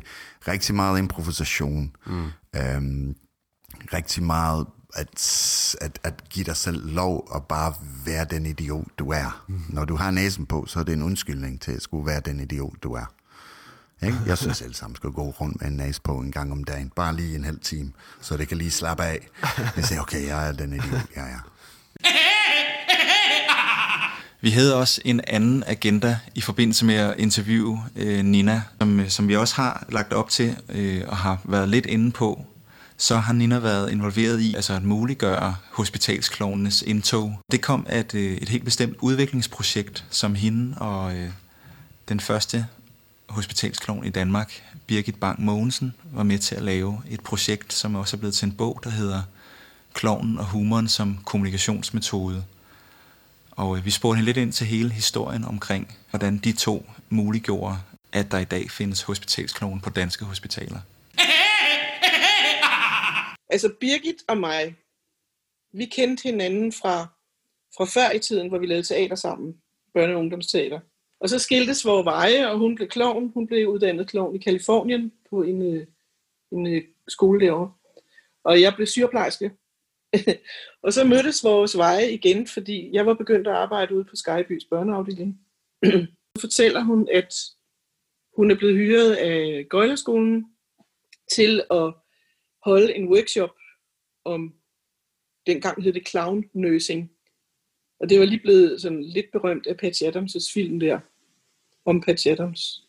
rigtig 0.48 0.74
meget 0.74 0.98
improvisation. 0.98 1.96
Mm. 2.06 2.26
Øhm, 2.56 3.16
rigtig 3.92 4.22
meget 4.22 4.66
at, 4.94 5.76
at, 5.80 5.98
at 6.02 6.28
give 6.28 6.44
dig 6.44 6.56
selv 6.56 6.94
lov 6.94 7.28
at 7.34 7.44
bare 7.44 7.74
være 8.04 8.24
den 8.24 8.46
idiot, 8.46 8.86
du 8.98 9.10
er. 9.10 9.44
Mm. 9.48 9.62
Når 9.68 9.84
du 9.84 9.96
har 9.96 10.10
næsen 10.10 10.46
på, 10.46 10.66
så 10.66 10.80
er 10.80 10.84
det 10.84 10.92
en 10.92 11.02
undskyldning 11.02 11.60
til 11.60 11.72
at 11.72 11.82
skulle 11.82 12.06
være 12.06 12.20
den 12.20 12.40
idiot, 12.40 12.82
du 12.82 12.92
er. 12.92 13.14
Ikke? 14.02 14.18
Jeg 14.26 14.38
synes 14.38 14.62
alle 14.62 14.74
sammen 14.74 14.96
skal 14.96 15.10
gå 15.10 15.30
rundt 15.30 15.60
med 15.60 15.68
en 15.68 15.76
næse 15.76 16.00
på 16.02 16.18
en 16.18 16.32
gang 16.32 16.52
om 16.52 16.64
dagen. 16.64 16.92
Bare 16.96 17.16
lige 17.16 17.36
en 17.36 17.44
halv 17.44 17.60
time, 17.60 17.92
så 18.20 18.36
det 18.36 18.48
kan 18.48 18.58
lige 18.58 18.70
slappe 18.70 19.04
af. 19.04 19.28
Jeg 19.76 19.84
siger, 19.84 20.00
okay, 20.00 20.26
jeg 20.26 20.48
er 20.48 20.52
den 20.52 20.72
idiot, 20.72 21.06
jeg 21.16 21.30
er. 21.30 21.57
Vi 24.40 24.50
havde 24.50 24.76
også 24.76 25.00
en 25.04 25.20
anden 25.26 25.64
agenda 25.66 26.18
i 26.34 26.40
forbindelse 26.40 26.84
med 26.84 26.94
at 26.94 27.14
interviewe 27.18 27.84
øh, 27.96 28.24
Nina, 28.24 28.62
som, 28.80 29.00
øh, 29.00 29.08
som 29.08 29.28
vi 29.28 29.36
også 29.36 29.54
har 29.54 29.86
lagt 29.88 30.12
op 30.12 30.30
til 30.30 30.56
øh, 30.68 31.02
og 31.08 31.16
har 31.16 31.40
været 31.44 31.68
lidt 31.68 31.86
inde 31.86 32.10
på. 32.10 32.44
Så 32.96 33.16
har 33.16 33.32
Nina 33.32 33.58
været 33.58 33.90
involveret 33.90 34.40
i 34.40 34.54
altså 34.54 34.72
at 34.72 34.82
muliggøre 34.82 35.56
hospitalsklovnenes 35.72 36.82
indtog. 36.82 37.40
Det 37.52 37.60
kom 37.60 37.86
af 37.88 38.00
et, 38.00 38.14
øh, 38.14 38.36
et 38.36 38.48
helt 38.48 38.64
bestemt 38.64 38.96
udviklingsprojekt, 39.00 40.04
som 40.10 40.34
hende 40.34 40.78
og 40.78 41.16
øh, 41.16 41.30
den 42.08 42.20
første 42.20 42.66
hospitalsklovn 43.28 44.04
i 44.04 44.10
Danmark, 44.10 44.62
Birgit 44.86 45.20
Bang 45.20 45.44
Mogensen, 45.44 45.94
var 46.12 46.22
med 46.22 46.38
til 46.38 46.54
at 46.54 46.62
lave 46.62 47.02
et 47.10 47.20
projekt, 47.20 47.72
som 47.72 47.94
også 47.94 48.16
er 48.16 48.18
blevet 48.18 48.34
til 48.34 48.46
en 48.46 48.52
bog, 48.52 48.80
der 48.84 48.90
hedder 48.90 49.22
Klovnen 49.98 50.38
og 50.38 50.44
humoren 50.44 50.88
som 50.88 51.18
kommunikationsmetode. 51.26 52.44
Og 53.50 53.76
øh, 53.76 53.84
vi 53.84 53.90
spurgte 53.90 54.16
hende 54.16 54.26
lidt 54.26 54.36
ind 54.36 54.52
til 54.52 54.66
hele 54.66 54.90
historien 54.90 55.44
omkring, 55.44 55.98
hvordan 56.10 56.38
de 56.38 56.52
to 56.52 56.86
muliggjorde, 57.08 57.76
at 58.12 58.26
der 58.30 58.38
i 58.38 58.44
dag 58.44 58.70
findes 58.70 59.02
hospitalskloven 59.02 59.80
på 59.80 59.90
danske 59.90 60.24
hospitaler. 60.24 60.80
Altså 63.50 63.68
Birgit 63.80 64.22
og 64.28 64.38
mig, 64.38 64.76
vi 65.72 65.84
kendte 65.84 66.22
hinanden 66.22 66.72
fra, 66.72 67.06
fra 67.76 67.84
før 67.84 68.10
i 68.10 68.18
tiden, 68.18 68.48
hvor 68.48 68.58
vi 68.58 68.66
lavede 68.66 68.86
teater 68.86 69.16
sammen, 69.16 69.54
børne- 69.98 70.12
og 70.12 70.18
ungdomsteater. 70.18 70.80
Og 71.20 71.28
så 71.28 71.38
skiltes 71.38 71.84
vores 71.84 72.04
veje, 72.04 72.50
og 72.50 72.58
hun 72.58 72.74
blev 72.74 72.88
klovn. 72.88 73.30
Hun 73.34 73.46
blev 73.46 73.68
uddannet 73.68 74.08
klovn 74.08 74.36
i 74.36 74.38
Kalifornien 74.38 75.12
på 75.30 75.42
en, 75.42 75.74
øh, 75.74 75.86
en, 76.52 76.66
øh, 76.66 76.82
skole 77.08 77.46
derovre. 77.46 77.72
Og 78.44 78.60
jeg 78.60 78.74
blev 78.74 78.86
sygeplejerske 78.86 79.50
og 80.84 80.92
så 80.92 81.04
mødtes 81.04 81.44
vores 81.44 81.76
veje 81.76 82.12
igen, 82.12 82.46
fordi 82.46 82.90
jeg 82.92 83.06
var 83.06 83.14
begyndt 83.14 83.46
at 83.46 83.54
arbejde 83.54 83.94
ude 83.94 84.04
på 84.04 84.16
Skybys 84.16 84.64
børneafdeling. 84.64 85.40
så 85.84 86.40
fortæller 86.40 86.80
hun, 86.80 87.08
at 87.12 87.34
hun 88.36 88.50
er 88.50 88.56
blevet 88.56 88.76
hyret 88.76 89.14
af 89.14 89.66
Gøjlerskolen 89.70 90.46
til 91.32 91.62
at 91.70 91.94
holde 92.64 92.94
en 92.94 93.08
workshop 93.08 93.50
om, 94.24 94.54
dengang 95.46 95.82
hed 95.82 95.92
det 95.92 96.08
clown 96.08 96.44
nursing. 96.52 97.10
Og 98.00 98.08
det 98.08 98.20
var 98.20 98.26
lige 98.26 98.42
blevet 98.42 98.80
sådan 98.80 99.02
lidt 99.02 99.26
berømt 99.32 99.66
af 99.66 99.76
Patch 99.76 100.02
Adams' 100.04 100.52
film 100.54 100.80
der, 100.80 101.00
om 101.84 102.00
Patch 102.00 102.28
Adams. 102.28 102.84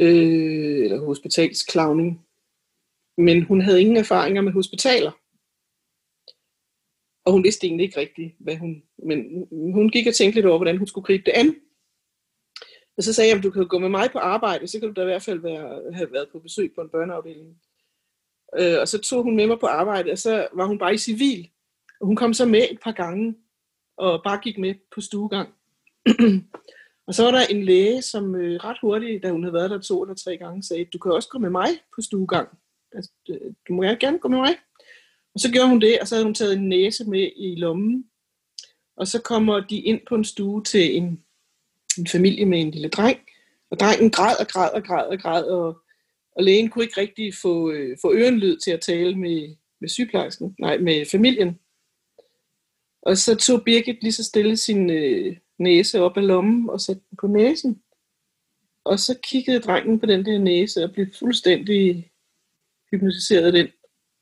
Øh, 0.00 0.84
eller 0.84 1.06
hospitalsclowning. 1.06 2.26
Men 3.16 3.42
hun 3.42 3.60
havde 3.60 3.80
ingen 3.80 3.96
erfaringer 3.96 4.42
med 4.42 4.52
hospitaler. 4.52 5.12
Og 7.28 7.32
hun 7.32 7.44
vidste 7.44 7.66
egentlig 7.66 7.84
ikke 7.84 8.00
rigtigt, 8.00 8.34
hvad 8.38 8.56
hun... 8.56 8.82
Men 9.06 9.46
hun 9.50 9.88
gik 9.88 10.06
og 10.06 10.14
tænkte 10.14 10.36
lidt 10.36 10.46
over, 10.46 10.58
hvordan 10.58 10.78
hun 10.78 10.86
skulle 10.86 11.04
gribe 11.04 11.22
det 11.26 11.32
an. 11.34 11.56
Og 12.96 13.02
så 13.02 13.12
sagde 13.12 13.30
jeg, 13.30 13.38
at 13.38 13.42
du 13.42 13.50
kan 13.50 13.68
gå 13.68 13.78
med 13.78 13.88
mig 13.88 14.10
på 14.12 14.18
arbejde, 14.18 14.66
så 14.66 14.80
kan 14.80 14.88
du 14.88 14.94
da 14.94 15.00
i 15.00 15.04
hvert 15.04 15.22
fald 15.22 15.38
være, 15.38 15.94
have 15.94 16.12
været 16.12 16.28
på 16.32 16.38
besøg 16.38 16.72
på 16.74 16.80
en 16.80 16.88
børneafdeling. 16.88 17.56
Øh, 18.58 18.80
og 18.80 18.88
så 18.88 18.98
tog 18.98 19.22
hun 19.22 19.36
med 19.36 19.46
mig 19.46 19.58
på 19.60 19.66
arbejde, 19.66 20.12
og 20.12 20.18
så 20.18 20.48
var 20.52 20.66
hun 20.66 20.78
bare 20.78 20.94
i 20.94 20.98
civil. 20.98 21.50
Og 22.00 22.06
hun 22.06 22.16
kom 22.16 22.34
så 22.34 22.46
med 22.46 22.62
et 22.70 22.80
par 22.82 22.92
gange, 22.92 23.34
og 23.96 24.20
bare 24.24 24.40
gik 24.42 24.58
med 24.58 24.74
på 24.94 25.00
stuegang. 25.00 25.48
og 27.06 27.14
så 27.14 27.24
var 27.24 27.30
der 27.30 27.46
en 27.50 27.62
læge, 27.64 28.02
som 28.02 28.34
øh, 28.34 28.64
ret 28.64 28.78
hurtigt, 28.80 29.22
da 29.22 29.30
hun 29.30 29.42
havde 29.42 29.54
været 29.54 29.70
der 29.70 29.78
to 29.78 30.02
eller 30.02 30.14
tre 30.14 30.36
gange, 30.36 30.62
sagde, 30.62 30.84
du 30.84 30.98
kan 30.98 31.12
også 31.12 31.28
gå 31.28 31.38
med 31.38 31.50
mig 31.50 31.68
på 31.94 32.00
stuegang. 32.00 32.48
Altså, 32.92 33.10
du 33.68 33.72
må 33.72 33.82
gerne 33.82 34.18
gå 34.18 34.28
med 34.28 34.38
mig. 34.38 34.54
Og 35.38 35.42
så 35.42 35.50
gjorde 35.52 35.68
hun 35.68 35.80
det, 35.80 35.98
og 36.00 36.08
så 36.08 36.14
havde 36.14 36.24
hun 36.24 36.34
taget 36.34 36.56
en 36.56 36.68
næse 36.68 37.04
med 37.04 37.30
i 37.36 37.54
lommen. 37.54 38.04
Og 38.96 39.06
så 39.06 39.22
kommer 39.22 39.60
de 39.60 39.78
ind 39.78 40.00
på 40.08 40.14
en 40.14 40.24
stue 40.24 40.64
til 40.64 40.96
en, 40.96 41.24
en 41.98 42.06
familie 42.06 42.46
med 42.46 42.60
en 42.60 42.70
lille 42.70 42.88
dreng. 42.88 43.18
Og 43.70 43.80
drengen 43.80 44.10
græd 44.10 44.36
og 44.40 44.46
græd 44.48 44.70
og 44.74 44.84
græd 44.84 45.06
og 45.06 45.18
græd, 45.18 45.44
og, 45.44 45.82
og 46.36 46.44
lægen 46.44 46.68
kunne 46.68 46.84
ikke 46.84 47.00
rigtig 47.00 47.34
få, 47.34 47.70
øh, 47.70 47.98
få 48.02 48.14
ørenlyd 48.14 48.56
til 48.56 48.70
at 48.70 48.80
tale 48.80 49.18
med, 49.18 49.56
med 49.80 49.88
sygeplejersken, 49.88 50.54
nej, 50.58 50.78
med 50.78 51.06
familien. 51.10 51.58
Og 53.02 53.18
så 53.18 53.36
tog 53.36 53.64
Birgit 53.64 54.02
lige 54.02 54.12
så 54.12 54.24
stille 54.24 54.56
sin 54.56 54.90
øh, 54.90 55.36
næse 55.58 56.00
op 56.00 56.16
af 56.16 56.26
lommen 56.26 56.70
og 56.70 56.80
satte 56.80 57.02
den 57.10 57.16
på 57.20 57.26
næsen. 57.26 57.82
Og 58.84 58.98
så 58.98 59.18
kiggede 59.22 59.60
drengen 59.60 60.00
på 60.00 60.06
den 60.06 60.24
der 60.24 60.38
næse 60.38 60.84
og 60.84 60.92
blev 60.92 61.06
fuldstændig 61.18 62.10
hypnotiseret 62.90 63.46
af 63.46 63.52
den, 63.52 63.68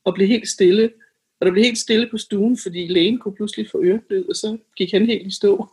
og 0.05 0.15
blev 0.15 0.29
helt 0.29 0.49
stille. 0.49 0.93
Og 1.41 1.47
der 1.47 1.53
blev 1.53 1.65
helt 1.65 1.79
stille 1.79 2.09
på 2.11 2.19
stuen, 2.19 2.59
fordi 2.63 2.87
lægen 2.87 3.19
kunne 3.19 3.35
pludselig 3.35 3.71
få 3.71 3.85
øreblød, 3.85 4.29
og 4.29 4.37
så 4.37 4.59
gik 4.77 4.93
han 4.93 5.07
helt 5.07 5.27
i 5.27 5.31
stå. 5.31 5.67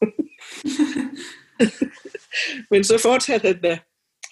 Men 2.71 2.83
så 2.83 2.99
fortsatte 3.01 3.47
han 3.47 3.61
da, 3.61 3.79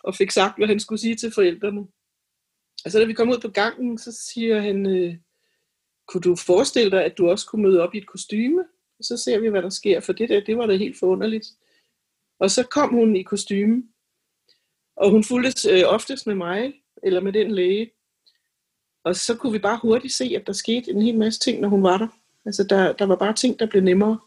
og 0.04 0.15
fik 0.15 0.32
sagt, 0.32 0.58
hvad 0.58 0.67
han 0.67 0.80
skulle 0.80 1.02
sige 1.02 1.15
til 1.15 1.32
forældrene. 1.32 1.82
Og 2.86 2.91
så 2.91 3.00
da 3.00 3.06
vi 3.06 3.13
kom 3.13 3.30
ud 3.30 3.39
på 3.39 3.48
gangen, 3.48 3.98
så 3.98 4.12
siger 4.34 4.62
han, 4.62 4.86
øh, 4.86 5.15
kunne 6.08 6.22
du 6.22 6.36
forestille 6.36 6.91
dig, 6.91 7.06
at 7.06 7.17
du 7.17 7.30
også 7.30 7.48
kunne 7.48 7.63
møde 7.63 7.82
op 7.82 7.96
i 7.96 7.98
et 7.98 8.08
kostyme? 8.08 8.65
Og 9.00 9.06
så 9.06 9.17
ser 9.17 9.39
vi, 9.39 9.48
hvad 9.48 9.62
der 9.62 9.70
sker, 9.70 10.00
for 10.00 10.13
det 10.13 10.30
der, 10.30 10.44
det 10.44 10.58
var 10.58 10.65
da 10.65 10.76
helt 10.76 11.00
forunderligt. 11.00 11.48
Og 12.39 12.52
så 12.52 12.63
kom 12.63 12.89
hun 12.89 13.15
i 13.15 13.24
kostyme, 13.24 13.84
og 14.96 15.12
hun 15.12 15.24
fulgtes 15.24 15.65
øh, 15.65 15.84
oftest 15.86 16.28
med 16.28 16.36
mig, 16.36 16.74
eller 17.04 17.22
med 17.22 17.34
den 17.34 17.52
læge. 17.52 17.91
Og 19.03 19.15
så 19.15 19.37
kunne 19.37 19.51
vi 19.51 19.59
bare 19.59 19.79
hurtigt 19.81 20.13
se, 20.13 20.33
at 20.35 20.47
der 20.47 20.53
skete 20.53 20.91
en 20.91 21.01
hel 21.01 21.17
masse 21.17 21.39
ting, 21.39 21.61
når 21.61 21.69
hun 21.69 21.83
var 21.83 21.97
der. 21.97 22.07
Altså, 22.45 22.63
der, 22.63 22.93
der 22.93 23.05
var 23.05 23.15
bare 23.15 23.33
ting, 23.33 23.59
der 23.59 23.65
blev 23.65 23.83
nemmere. 23.83 24.19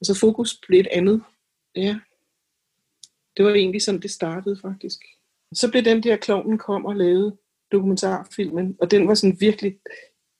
Altså, 0.00 0.14
fokus 0.20 0.60
blev 0.66 0.80
et 0.80 0.88
andet. 0.90 1.22
Ja. 1.76 1.98
Det 3.36 3.44
var 3.44 3.50
egentlig 3.50 3.82
sådan, 3.82 4.00
det 4.00 4.10
startede 4.10 4.56
faktisk. 4.62 4.98
Så 5.54 5.70
blev 5.70 5.84
den 5.84 6.02
der 6.02 6.16
klovnen 6.16 6.58
kom 6.58 6.84
og 6.84 6.96
lavede 6.96 7.36
dokumentarfilmen, 7.72 8.76
og 8.80 8.90
den 8.90 9.08
var 9.08 9.14
sådan 9.14 9.40
virkelig, 9.40 9.78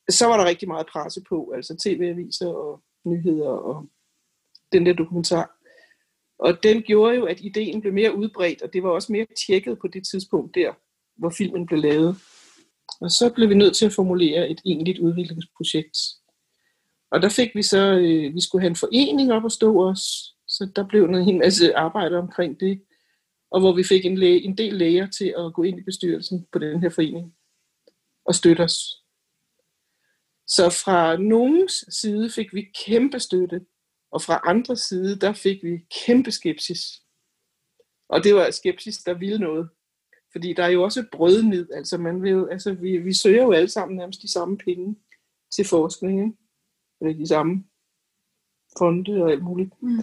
så 0.09 0.27
var 0.27 0.37
der 0.37 0.45
rigtig 0.45 0.69
meget 0.69 0.87
presse 0.87 1.23
på, 1.29 1.53
altså 1.55 1.77
tv-aviser 1.85 2.49
og 2.49 2.83
nyheder 3.05 3.49
og 3.49 3.87
den 4.73 4.87
der 4.87 4.93
dokumentar. 4.93 5.57
Og 6.39 6.63
den 6.63 6.83
gjorde 6.83 7.15
jo, 7.15 7.25
at 7.25 7.41
ideen 7.41 7.81
blev 7.81 7.93
mere 7.93 8.15
udbredt, 8.15 8.63
og 8.63 8.73
det 8.73 8.83
var 8.83 8.91
også 8.91 9.13
mere 9.13 9.27
tjekket 9.47 9.79
på 9.79 9.89
det 9.89 10.07
tidspunkt 10.07 10.55
der, 10.55 10.73
hvor 11.17 11.31
filmen 11.31 11.67
blev 11.67 11.79
lavet. 11.79 12.17
Og 13.01 13.11
så 13.11 13.33
blev 13.35 13.49
vi 13.49 13.55
nødt 13.55 13.77
til 13.77 13.87
at 13.87 13.93
formulere 13.93 14.51
et 14.51 14.61
egentligt 14.65 14.99
udviklingsprojekt. 14.99 15.99
Og 17.11 17.23
der 17.23 17.29
fik 17.29 17.55
vi 17.55 17.63
så, 17.63 17.99
øh, 17.99 18.35
vi 18.35 18.41
skulle 18.41 18.63
have 18.63 18.71
en 18.71 18.77
forening 18.77 19.33
op 19.33 19.45
og 19.45 19.53
stå 19.53 19.89
os, 19.91 20.01
så 20.49 20.73
der 20.77 20.87
blev 20.89 21.05
en 21.05 21.25
hel 21.25 21.37
masse 21.37 21.77
arbejde 21.77 22.19
omkring 22.19 22.61
det, 22.61 22.83
og 23.51 23.61
hvor 23.61 23.73
vi 23.73 23.85
fik 23.85 24.05
en, 24.05 24.19
læge, 24.19 24.43
en 24.43 24.59
del 24.59 24.75
læger 24.75 25.07
til 25.07 25.35
at 25.39 25.55
gå 25.55 25.63
ind 25.63 25.79
i 25.79 25.83
bestyrelsen 25.83 26.47
på 26.53 26.59
den 26.59 26.81
her 26.81 26.91
forening 26.91 27.35
og 28.25 28.35
støtte 28.35 28.61
os. 28.61 28.79
Så 30.47 30.71
fra 30.85 31.17
nogens 31.17 31.85
side 32.01 32.31
fik 32.31 32.55
vi 32.55 32.69
kæmpe 32.87 33.21
støtte, 33.21 33.61
og 34.13 34.23
fra 34.23 34.41
andre 34.45 34.77
side, 34.77 35.21
der 35.21 35.33
fik 35.33 35.63
vi 35.63 35.79
kæmpe 36.07 36.31
skepsis. 36.31 36.81
Og 38.09 38.25
det 38.25 38.35
var 38.35 38.51
skepsis, 38.51 38.99
der 38.99 39.15
ville 39.15 39.39
noget. 39.39 39.69
Fordi 40.33 40.53
der 40.53 40.63
er 40.65 40.69
jo 40.69 40.83
også 40.83 41.05
brødnid, 41.13 41.73
altså, 41.73 41.99
man 41.99 42.23
vil 42.23 42.47
altså 42.51 42.73
vi, 42.73 42.99
vi 42.99 43.15
søger 43.15 43.43
jo 43.43 43.53
alle 43.53 43.69
sammen 43.69 43.97
nærmest 43.99 44.23
de 44.23 44.33
samme 44.33 44.59
penge 44.59 44.97
til 45.55 45.65
forskning, 45.65 46.19
ikke? 46.21 46.37
eller 47.01 47.19
de 47.19 47.27
samme 47.27 47.65
fonde 48.79 49.23
og 49.23 49.31
alt 49.31 49.43
muligt. 49.43 49.83
Mm. 49.83 49.99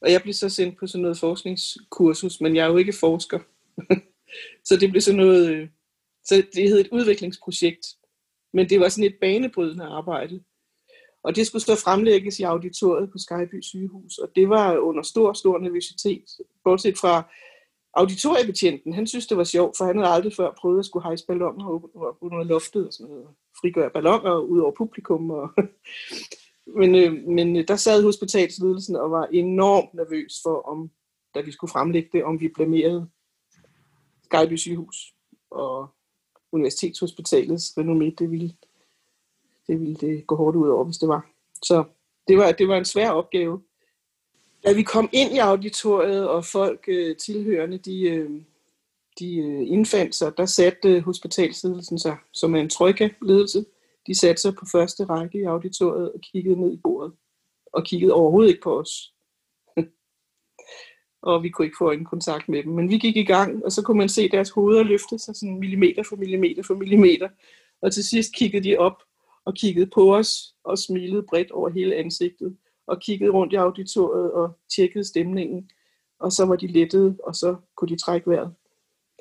Og 0.00 0.12
jeg 0.12 0.22
blev 0.22 0.34
så 0.34 0.48
sendt 0.48 0.78
på 0.78 0.86
sådan 0.86 1.02
noget 1.02 1.18
forskningskursus, 1.18 2.40
men 2.40 2.56
jeg 2.56 2.64
er 2.64 2.70
jo 2.70 2.76
ikke 2.76 2.92
forsker. 3.00 3.38
så 4.68 4.76
det 4.76 4.90
blev 4.90 5.00
sådan 5.00 5.20
noget, 5.20 5.50
øh, 5.50 5.68
så 6.24 6.34
det 6.54 6.68
hed 6.68 6.80
et 6.80 6.88
udviklingsprojekt. 6.92 7.86
Men 8.52 8.68
det 8.68 8.80
var 8.80 8.88
sådan 8.88 9.10
et 9.10 9.18
banebrydende 9.20 9.84
arbejde. 9.84 10.44
Og 11.22 11.36
det 11.36 11.46
skulle 11.46 11.62
så 11.62 11.76
fremlægges 11.84 12.38
i 12.38 12.42
auditoriet 12.42 13.12
på 13.12 13.18
Skyby 13.18 13.62
sygehus, 13.62 14.18
og 14.18 14.32
det 14.36 14.48
var 14.48 14.76
under 14.76 15.02
stor, 15.02 15.32
stor 15.32 15.58
nervøsitet. 15.58 16.24
Bortset 16.64 16.98
fra 16.98 17.32
auditoriebetjenten, 17.96 18.92
han 18.92 19.06
synes, 19.06 19.26
det 19.26 19.36
var 19.36 19.44
sjovt, 19.44 19.76
for 19.76 19.84
han 19.84 19.96
havde 19.98 20.14
aldrig 20.14 20.32
før 20.32 20.54
prøvet 20.58 20.78
at 20.78 20.84
skulle 20.84 21.04
hejse 21.04 21.26
balloner 21.26 21.66
op 21.94 22.16
under 22.20 22.44
loftet 22.44 22.86
og 22.86 22.92
sådan 22.92 23.10
noget. 23.10 23.26
Frigøre 23.60 23.90
balloner 23.90 24.38
ud 24.38 24.58
over 24.58 24.72
publikum. 24.78 25.30
Og 25.30 25.50
men, 26.80 26.94
øh, 26.94 27.28
men 27.28 27.56
øh, 27.56 27.68
der 27.68 27.76
sad 27.76 28.02
hospitalsledelsen 28.02 28.96
og 28.96 29.10
var 29.10 29.26
enormt 29.26 29.94
nervøs 29.94 30.40
for, 30.42 30.62
om 30.62 30.90
da 31.34 31.40
vi 31.40 31.52
skulle 31.52 31.70
fremlægge 31.70 32.08
det, 32.12 32.24
om 32.24 32.40
vi 32.40 32.48
blamerede 32.48 33.08
Skyby 34.24 34.56
sygehus 34.56 35.14
og 35.50 35.88
Universitetshospitalets 36.52 37.78
renommé, 37.78 38.14
det 38.18 38.30
ville, 38.30 38.56
det 39.66 39.80
ville 39.80 39.94
det 39.94 40.26
gå 40.26 40.36
hårdt 40.36 40.56
ud 40.56 40.68
over, 40.68 40.84
hvis 40.84 40.98
det 40.98 41.08
var. 41.08 41.30
Så 41.64 41.84
det 42.28 42.38
var, 42.38 42.52
det 42.52 42.68
var 42.68 42.76
en 42.76 42.84
svær 42.84 43.10
opgave. 43.10 43.62
Da 44.64 44.72
vi 44.72 44.82
kom 44.82 45.08
ind 45.12 45.34
i 45.34 45.38
auditoriet, 45.38 46.28
og 46.28 46.44
folk 46.44 46.84
øh, 46.88 47.16
tilhørende, 47.16 47.78
de, 47.78 48.00
øh, 48.02 48.30
de 49.18 49.36
øh, 49.36 49.62
indfandt 49.66 50.14
sig, 50.14 50.36
der 50.36 50.46
satte 50.46 50.88
øh, 50.88 51.02
hospitalsledelsen 51.02 51.98
sig, 51.98 52.16
som 52.32 52.54
er 52.54 52.60
en 52.60 52.68
trygge-ledelse, 52.68 53.64
de 54.06 54.18
satte 54.18 54.42
sig 54.42 54.54
på 54.54 54.66
første 54.72 55.04
række 55.04 55.38
i 55.38 55.44
auditoriet 55.44 56.12
og 56.12 56.20
kiggede 56.20 56.60
ned 56.60 56.72
i 56.72 56.80
bordet, 56.82 57.12
og 57.72 57.84
kiggede 57.84 58.12
overhovedet 58.12 58.50
ikke 58.50 58.62
på 58.62 58.80
os. 58.80 59.14
og 61.22 61.42
vi 61.42 61.48
kunne 61.48 61.66
ikke 61.66 61.78
få 61.78 61.90
en 61.90 62.04
kontakt 62.04 62.48
med 62.48 62.62
dem. 62.62 62.72
Men 62.72 62.90
vi 62.90 62.98
gik 62.98 63.16
i 63.16 63.24
gang, 63.24 63.64
og 63.64 63.72
så 63.72 63.82
kunne 63.82 63.98
man 63.98 64.08
se 64.08 64.28
deres 64.28 64.50
hoveder 64.50 64.82
løfte 64.82 65.18
sig 65.18 65.36
sådan 65.36 65.58
millimeter 65.58 66.02
for 66.02 66.16
millimeter 66.16 66.62
for 66.62 66.74
millimeter. 66.74 67.28
Og 67.82 67.92
til 67.92 68.04
sidst 68.04 68.34
kiggede 68.34 68.64
de 68.64 68.76
op 68.76 69.02
og 69.44 69.54
kiggede 69.54 69.86
på 69.86 70.16
os 70.16 70.54
og 70.64 70.78
smilede 70.78 71.22
bredt 71.22 71.50
over 71.50 71.68
hele 71.68 71.94
ansigtet 71.96 72.56
og 72.86 73.00
kiggede 73.00 73.30
rundt 73.30 73.52
i 73.52 73.56
auditoriet 73.56 74.32
og 74.32 74.58
tjekkede 74.76 75.04
stemningen. 75.04 75.70
Og 76.20 76.32
så 76.32 76.44
var 76.44 76.56
de 76.56 76.66
lettede, 76.66 77.16
og 77.24 77.34
så 77.34 77.56
kunne 77.76 77.88
de 77.88 78.02
trække 78.04 78.30
vejret. 78.30 78.52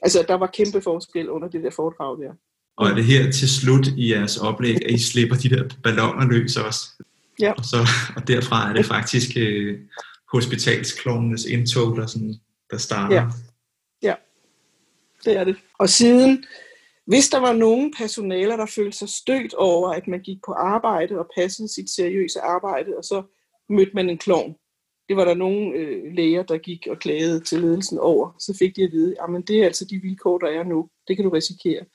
Altså, 0.02 0.26
der 0.28 0.36
var 0.36 0.48
kæmpe 0.48 0.82
forskel 0.82 1.30
under 1.30 1.48
det 1.48 1.64
der 1.64 1.72
foredrag 1.72 2.18
der. 2.18 2.34
Og 2.78 2.88
er 2.88 2.96
det 2.96 3.04
her 3.04 3.32
til 3.32 3.50
slut 3.50 3.88
i 3.88 4.14
jeres 4.14 4.38
oplæg, 4.38 4.86
at 4.86 4.92
I 4.92 4.98
slipper 4.98 5.36
de 5.36 5.50
der 5.50 5.70
balloner 5.84 6.26
løs 6.26 6.58
også? 6.58 7.04
Ja. 7.40 7.52
Og, 7.52 7.66
så, 7.66 7.78
og 8.16 8.28
derfra 8.28 8.70
er 8.70 8.74
det 8.74 8.86
faktisk 8.86 9.38
øh, 9.38 9.80
hospitalsklovnenes 10.34 11.46
indtog, 11.46 11.98
der, 11.98 12.06
sådan, 12.06 12.36
der 12.72 12.78
starter. 12.78 13.16
Ja. 13.16 13.28
ja, 14.02 14.16
det 15.26 15.38
er 15.38 15.44
det. 15.44 15.56
Og 15.80 15.90
siden, 15.90 16.46
hvis 17.06 17.30
der 17.30 17.40
var 17.40 17.54
nogen 17.54 17.94
personaler, 17.98 18.58
der 18.58 18.66
følte 18.66 18.98
sig 18.98 19.10
stødt 19.10 19.54
over, 19.54 19.90
at 19.90 20.08
man 20.08 20.20
gik 20.20 20.38
på 20.46 20.52
arbejde 20.52 21.20
og 21.20 21.30
passede 21.38 21.74
sit 21.74 21.90
seriøse 21.90 22.42
arbejde, 22.42 22.98
og 22.98 23.04
så 23.04 23.24
mødte 23.70 23.92
man 23.94 24.10
en 24.10 24.18
klovn. 24.18 24.56
Det 25.10 25.18
var 25.18 25.26
der 25.26 25.34
nogle 25.34 25.76
øh, 25.76 26.14
læger, 26.14 26.44
der 26.44 26.58
gik 26.58 26.88
og 26.90 27.00
klagede 27.00 27.40
til 27.40 27.62
ledelsen 27.62 28.00
over. 28.00 28.36
Så 28.40 28.56
fik 28.60 28.76
de 28.76 28.84
at 28.84 28.92
vide, 28.92 29.16
at 29.22 29.48
det 29.48 29.62
er 29.62 29.66
altså 29.66 29.86
de 29.86 29.98
vilkår, 29.98 30.38
der 30.38 30.48
er 30.48 30.64
nu. 30.64 30.90
Det 31.08 31.16
kan 31.16 31.26
du 31.26 31.32
risikere. 31.32 31.86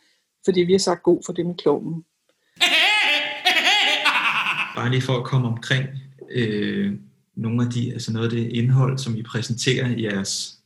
Fordi 0.44 0.60
vi 0.60 0.72
har 0.72 0.78
sagt 0.78 1.02
god 1.02 1.22
for 1.26 1.32
det 1.32 1.46
med 1.46 1.54
klovnen. 1.54 2.04
Bare 4.76 4.90
lige 4.90 5.02
for 5.02 5.16
at 5.16 5.24
komme 5.24 5.48
omkring 5.48 5.88
øh, 6.30 6.92
nogle 7.36 7.64
af 7.64 7.70
de, 7.70 7.92
altså 7.92 8.12
noget 8.12 8.26
af 8.26 8.30
det 8.30 8.52
indhold, 8.52 8.98
som 8.98 9.16
I 9.16 9.22
præsenterer 9.22 9.88
i 9.96 10.02
jeres, 10.02 10.58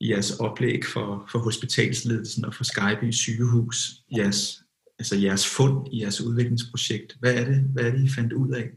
i 0.00 0.10
jeres 0.10 0.30
oplæg 0.30 0.84
for, 0.84 1.28
for 1.32 1.38
hospitalsledelsen 1.38 2.44
og 2.44 2.54
for 2.54 2.64
Skyby 2.64 3.10
sygehus, 3.10 3.92
jeres, 4.16 4.62
altså 4.98 5.16
jeres 5.16 5.46
fund 5.46 5.88
i 5.92 6.02
jeres 6.02 6.20
udviklingsprojekt. 6.20 7.16
Hvad 7.20 7.34
er 7.34 7.44
det, 7.44 7.60
hvad 7.72 7.84
er 7.84 7.90
det 7.90 8.04
I 8.04 8.08
fandt 8.08 8.32
ud 8.32 8.50
af? 8.50 8.70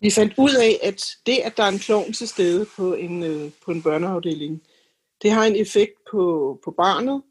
Vi 0.00 0.10
fandt 0.10 0.34
ud 0.38 0.54
af, 0.54 0.88
at 0.88 1.06
det, 1.26 1.38
at 1.38 1.56
der 1.56 1.62
er 1.62 1.68
en 1.68 1.78
klovn 1.78 2.12
til 2.12 2.28
stede 2.28 2.66
på 2.76 2.94
en, 2.94 3.22
øh, 3.22 3.50
på 3.64 3.70
en 3.70 3.82
børneafdeling, 3.82 4.62
det 5.22 5.30
har 5.30 5.44
en 5.44 5.56
effekt 5.56 5.94
på, 6.10 6.58
på 6.64 6.70
barnet, 6.70 7.22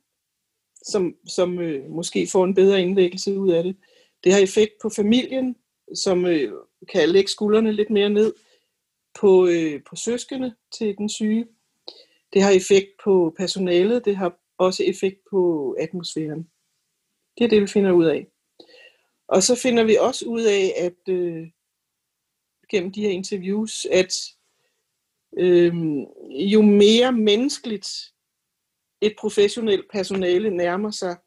som, 0.84 1.16
som 1.28 1.60
øh, 1.60 1.90
måske 1.90 2.28
får 2.32 2.44
en 2.44 2.56
bedre 2.56 2.82
indlæggelse 2.82 3.40
ud 3.40 3.52
af 3.52 3.64
det. 3.64 3.76
Det 4.24 4.34
har 4.34 4.40
effekt 4.40 4.72
på 4.82 4.90
familien, 4.90 5.56
som 5.96 6.26
øh, 6.26 6.54
kan 6.92 7.10
lægge 7.10 7.30
skuldrene 7.30 7.72
lidt 7.72 7.90
mere 7.90 8.10
ned 8.10 8.34
på, 9.20 9.48
øh, 9.48 9.82
på 9.90 9.96
søskende 9.96 10.56
til 10.78 10.98
den 10.98 11.10
syge. 11.10 11.48
Det 12.34 12.42
har 12.42 12.52
effekt 12.52 12.90
på 13.04 13.34
personalet, 13.38 14.06
det 14.06 14.18
har 14.18 14.40
også 14.58 14.84
effekt 14.84 15.20
på 15.32 15.72
atmosfæren. 15.80 16.50
Det 17.38 17.44
er 17.44 17.50
det, 17.50 17.62
vi 17.62 17.68
finder 17.68 17.92
ud 17.92 18.06
af. 18.06 18.28
Og 19.28 19.44
så 19.44 19.56
finder 19.56 19.84
vi 19.84 19.96
også 19.96 20.26
ud 20.26 20.42
af, 20.42 20.74
at 20.78 21.14
øh, 21.14 21.48
gennem 22.70 22.92
de 22.92 23.02
her 23.02 23.10
interviews, 23.10 23.86
at 23.86 24.14
øh, 25.38 25.74
jo 26.30 26.62
mere 26.62 27.12
menneskeligt 27.12 27.90
et 29.02 29.16
professionelt 29.20 29.86
personale 29.92 30.50
nærmer 30.50 30.92
sig 30.92 31.18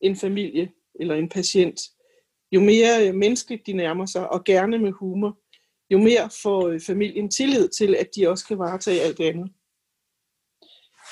en 0.00 0.16
familie 0.16 0.72
eller 1.00 1.14
en 1.14 1.28
patient, 1.28 1.80
jo 2.52 2.60
mere 2.60 3.08
øh, 3.08 3.14
menneskeligt 3.14 3.66
de 3.66 3.72
nærmer 3.72 4.06
sig, 4.06 4.30
og 4.30 4.44
gerne 4.44 4.78
med 4.78 4.92
humor, 4.92 5.38
jo 5.90 5.98
mere 5.98 6.30
får 6.42 6.68
øh, 6.68 6.80
familien 6.80 7.30
tillid 7.30 7.68
til, 7.68 7.94
at 7.94 8.08
de 8.16 8.28
også 8.28 8.46
kan 8.46 8.58
varetage 8.58 9.00
alt 9.00 9.20
andet. 9.20 9.52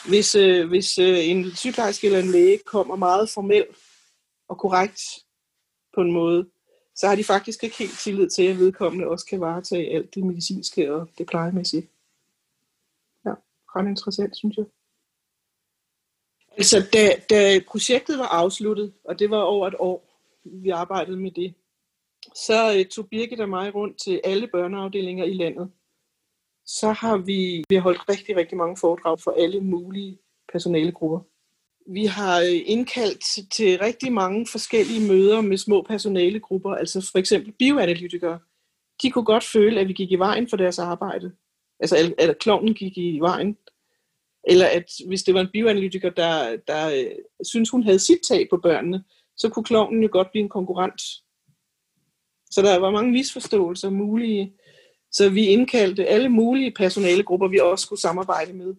Hvis, 0.09 0.35
øh, 0.35 0.69
hvis 0.69 0.99
øh, 0.99 1.29
en 1.29 1.57
sygeplejerske 1.57 2.07
eller 2.07 2.21
en 2.21 2.31
læge 2.31 2.59
kommer 2.67 2.97
meget 2.97 3.31
formelt 3.31 3.77
og 4.49 4.59
korrekt 4.59 5.01
på 5.95 6.01
en 6.01 6.13
måde, 6.13 6.51
så 7.01 7.09
har 7.09 7.17
de 7.17 7.25
faktisk 7.25 7.65
ikke 7.65 7.79
helt 7.79 7.99
tillid 7.99 8.31
til, 8.31 8.43
at 8.43 8.59
vedkommende 8.59 9.07
også 9.07 9.27
kan 9.27 9.41
varetage 9.41 9.95
alt 9.95 10.15
det 10.15 10.25
medicinske 10.25 10.95
og 10.95 11.09
det 11.19 11.27
plejemæssige. 11.27 11.89
Ja, 13.25 13.33
ret 13.77 13.89
interessant, 13.89 14.37
synes 14.37 14.57
jeg. 14.57 14.65
Altså, 16.57 16.77
da, 16.93 17.05
da 17.31 17.61
projektet 17.69 18.19
var 18.19 18.27
afsluttet, 18.27 18.93
og 19.05 19.19
det 19.19 19.31
var 19.31 19.43
over 19.43 19.69
et 19.69 19.75
år, 19.79 20.05
vi 20.45 20.71
arbejdede 20.71 21.17
med 21.17 21.31
det, 21.31 21.55
så 22.35 22.79
uh, 22.79 22.87
tog 22.87 23.09
Birgit 23.09 23.41
og 23.41 23.49
mig 23.49 23.75
rundt 23.75 23.99
til 23.99 24.21
alle 24.25 24.47
børneafdelinger 24.47 25.25
i 25.25 25.33
landet. 25.33 25.71
Så 26.67 26.93
har 26.93 27.17
vi, 27.17 27.65
vi 27.69 27.75
har 27.75 27.83
holdt 27.83 28.09
rigtig, 28.09 28.37
rigtig 28.37 28.57
mange 28.59 28.77
foredrag 28.77 29.21
for 29.21 29.31
alle 29.31 29.61
mulige 29.61 30.19
personalegrupper. 30.53 31.21
Vi 31.93 32.05
har 32.05 32.41
øh, 32.41 32.61
indkaldt 32.65 33.51
til 33.53 33.79
rigtig 33.79 34.13
mange 34.13 34.47
forskellige 34.53 35.09
møder 35.09 35.41
med 35.41 35.57
små 35.57 35.83
personalegrupper, 35.83 36.75
altså 36.75 37.09
for 37.13 37.19
eksempel 37.19 37.53
bioanalytikere. 37.53 38.39
De 39.03 39.11
kunne 39.11 39.25
godt 39.25 39.45
føle, 39.45 39.81
at 39.81 39.89
vi 39.89 39.93
gik 39.93 40.13
i 40.13 40.15
vejen 40.19 40.49
for 40.49 40.57
deres 40.57 40.79
arbejde. 40.79 41.33
Altså, 41.81 42.15
at 42.19 42.39
klovnen 42.39 42.75
gik 42.75 42.99
i 42.99 43.19
vejen 43.21 43.57
eller 44.45 44.67
at 44.67 44.91
hvis 45.07 45.23
det 45.23 45.35
var 45.35 45.41
en 45.41 45.51
bioanalytiker, 45.53 46.11
der, 46.11 46.57
der 46.67 46.91
øh, 46.91 47.17
synes 47.47 47.71
hun 47.71 47.83
havde 47.83 47.99
sit 47.99 48.19
tag 48.29 48.47
på 48.51 48.57
børnene, 48.57 49.05
så 49.37 49.49
kunne 49.49 49.65
klovnen 49.65 50.03
jo 50.03 50.09
godt 50.13 50.31
blive 50.31 50.43
en 50.43 50.49
konkurrent. 50.49 51.03
Så 52.51 52.63
der 52.63 52.79
var 52.79 52.91
mange 52.91 53.13
misforståelser 53.13 53.91
mulige. 53.91 54.53
Så 55.13 55.29
vi 55.31 55.47
indkaldte 55.47 56.07
alle 56.07 56.29
mulige 56.29 56.73
personalegrupper, 56.73 57.49
vi 57.49 57.59
også 57.59 57.83
skulle 57.83 58.01
samarbejde 58.01 58.53
med 58.53 58.75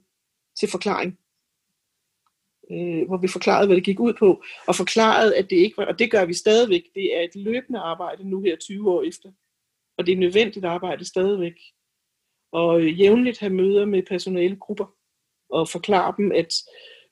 til 0.60 0.70
forklaring. 0.70 1.18
Øh, 2.74 3.08
hvor 3.08 3.18
vi 3.18 3.28
forklarede, 3.28 3.68
hvad 3.68 3.76
det 3.76 3.84
gik 3.84 4.00
ud 4.00 4.14
på, 4.14 4.44
og 4.68 4.76
forklarede, 4.76 5.36
at 5.36 5.50
det 5.50 5.56
ikke 5.56 5.78
var, 5.78 5.86
og 5.86 6.00
det 6.00 6.12
gør 6.12 6.26
vi 6.26 6.34
stadigvæk, 6.34 6.84
det 6.96 7.18
er 7.18 7.22
et 7.22 7.36
løbende 7.36 7.80
arbejde 7.80 8.30
nu 8.30 8.42
her 8.42 8.56
20 8.56 8.92
år 8.92 9.04
efter. 9.04 9.30
Og 9.98 10.06
det 10.06 10.14
er 10.14 10.18
nødvendigt 10.18 10.66
arbejde 10.66 11.06
stadigvæk. 11.06 11.54
Og 12.52 12.82
øh, 12.82 13.00
jævnligt 13.00 13.40
have 13.40 13.54
møder 13.54 13.86
med 13.86 14.04
personalegrupper 14.04 14.86
og 15.50 15.70
forklare 15.70 16.14
dem, 16.18 16.32
at 16.32 16.54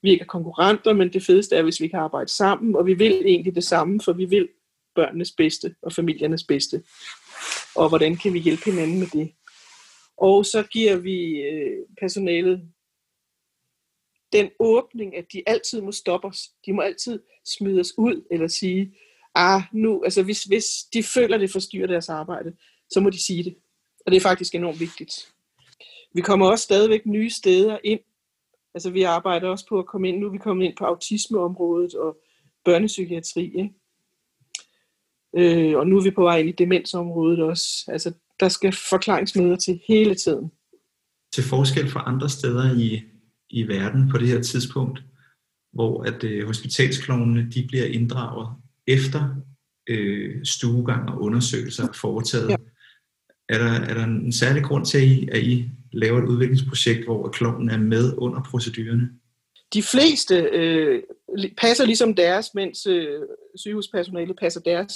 vi 0.01 0.11
ikke 0.11 0.21
er 0.21 0.25
konkurrenter, 0.25 0.93
men 0.93 1.13
det 1.13 1.23
fedeste 1.23 1.55
er, 1.55 1.63
hvis 1.63 1.81
vi 1.81 1.87
kan 1.87 1.99
arbejde 1.99 2.29
sammen, 2.29 2.75
og 2.75 2.85
vi 2.85 2.93
vil 2.93 3.21
egentlig 3.25 3.55
det 3.55 3.63
samme, 3.63 4.01
for 4.01 4.13
vi 4.13 4.25
vil 4.25 4.49
børnenes 4.95 5.31
bedste 5.31 5.75
og 5.81 5.93
familiernes 5.93 6.43
bedste. 6.43 6.83
Og 7.75 7.89
hvordan 7.89 8.15
kan 8.15 8.33
vi 8.33 8.39
hjælpe 8.39 8.65
hinanden 8.65 8.99
med 8.99 9.07
det? 9.07 9.31
Og 10.17 10.45
så 10.45 10.63
giver 10.63 10.97
vi 10.97 11.41
øh, 11.41 11.85
personalet 11.99 12.61
den 14.33 14.49
åbning, 14.59 15.17
at 15.17 15.25
de 15.33 15.43
altid 15.47 15.81
må 15.81 15.91
stoppe 15.91 16.27
os. 16.27 16.49
De 16.65 16.73
må 16.73 16.81
altid 16.81 17.19
smide 17.45 17.79
os 17.79 17.97
ud, 17.97 18.27
eller 18.31 18.47
sige, 18.47 18.93
ah, 19.35 19.61
nu, 19.73 20.03
altså 20.03 20.23
hvis, 20.23 20.43
hvis 20.43 20.65
de 20.93 21.03
føler, 21.03 21.37
det 21.37 21.51
forstyrrer 21.51 21.87
deres 21.87 22.09
arbejde, 22.09 22.53
så 22.89 22.99
må 22.99 23.09
de 23.09 23.23
sige 23.23 23.43
det. 23.43 23.55
Og 24.05 24.11
det 24.11 24.17
er 24.17 24.21
faktisk 24.21 24.55
enormt 24.55 24.79
vigtigt. 24.79 25.33
Vi 26.13 26.21
kommer 26.21 26.45
også 26.47 26.63
stadigvæk 26.63 27.05
nye 27.05 27.29
steder 27.29 27.77
ind, 27.83 27.99
Altså 28.73 28.89
vi 28.89 29.03
arbejder 29.03 29.49
også 29.49 29.65
på 29.69 29.79
at 29.79 29.85
komme 29.85 30.09
ind, 30.09 30.19
nu 30.19 30.27
er 30.27 30.31
vi 30.31 30.37
kommet 30.37 30.65
ind 30.65 30.77
på 30.77 30.85
autismeområdet 30.85 31.95
og 31.95 32.17
børnepsykiatri, 32.65 33.43
ikke? 33.43 33.73
Øh, 35.37 35.77
og 35.77 35.87
nu 35.87 35.97
er 35.97 36.03
vi 36.03 36.11
på 36.11 36.23
vej 36.23 36.37
ind 36.37 36.49
i 36.49 36.51
demensområdet 36.51 37.39
også. 37.39 37.83
Altså 37.87 38.13
der 38.39 38.49
skal 38.49 38.73
forklaringsmøder 38.89 39.55
til 39.55 39.81
hele 39.87 40.15
tiden. 40.15 40.51
til 41.33 41.43
forskel 41.43 41.89
fra 41.89 42.03
andre 42.05 42.29
steder 42.29 42.79
i, 42.79 43.01
i 43.49 43.67
verden 43.67 44.09
på 44.09 44.17
det 44.17 44.27
her 44.27 44.41
tidspunkt, 44.41 45.03
hvor 45.73 46.03
at 46.03 46.23
øh, 46.23 46.47
hospitalsklovnene 46.47 47.51
de 47.51 47.65
bliver 47.67 47.85
inddraget 47.85 48.47
efter 48.87 49.35
øh, 49.89 50.45
stuegang 50.45 51.09
og 51.09 51.21
undersøgelser 51.21 51.87
er 51.87 51.93
foretaget. 51.93 52.49
Ja. 52.49 52.55
Er, 53.49 53.57
der, 53.57 53.71
er 53.71 53.93
der 53.93 54.03
en 54.03 54.31
særlig 54.31 54.63
grund 54.63 54.85
til, 54.85 54.97
at 54.97 55.03
I, 55.07 55.29
at 55.31 55.43
I 55.43 55.69
laver 55.91 56.21
et 56.21 56.27
udviklingsprojekt, 56.27 57.03
hvor 57.05 57.29
kloven 57.29 57.69
er 57.69 57.77
med 57.77 58.13
under 58.17 58.43
procedurerne? 58.43 59.09
De 59.73 59.83
fleste 59.83 60.35
øh, 60.35 61.03
passer 61.57 61.85
ligesom 61.85 62.15
deres, 62.15 62.53
mens 62.55 62.85
øh, 62.85 63.21
sygehuspersonalet 63.55 64.37
passer 64.39 64.61
deres. 64.61 64.93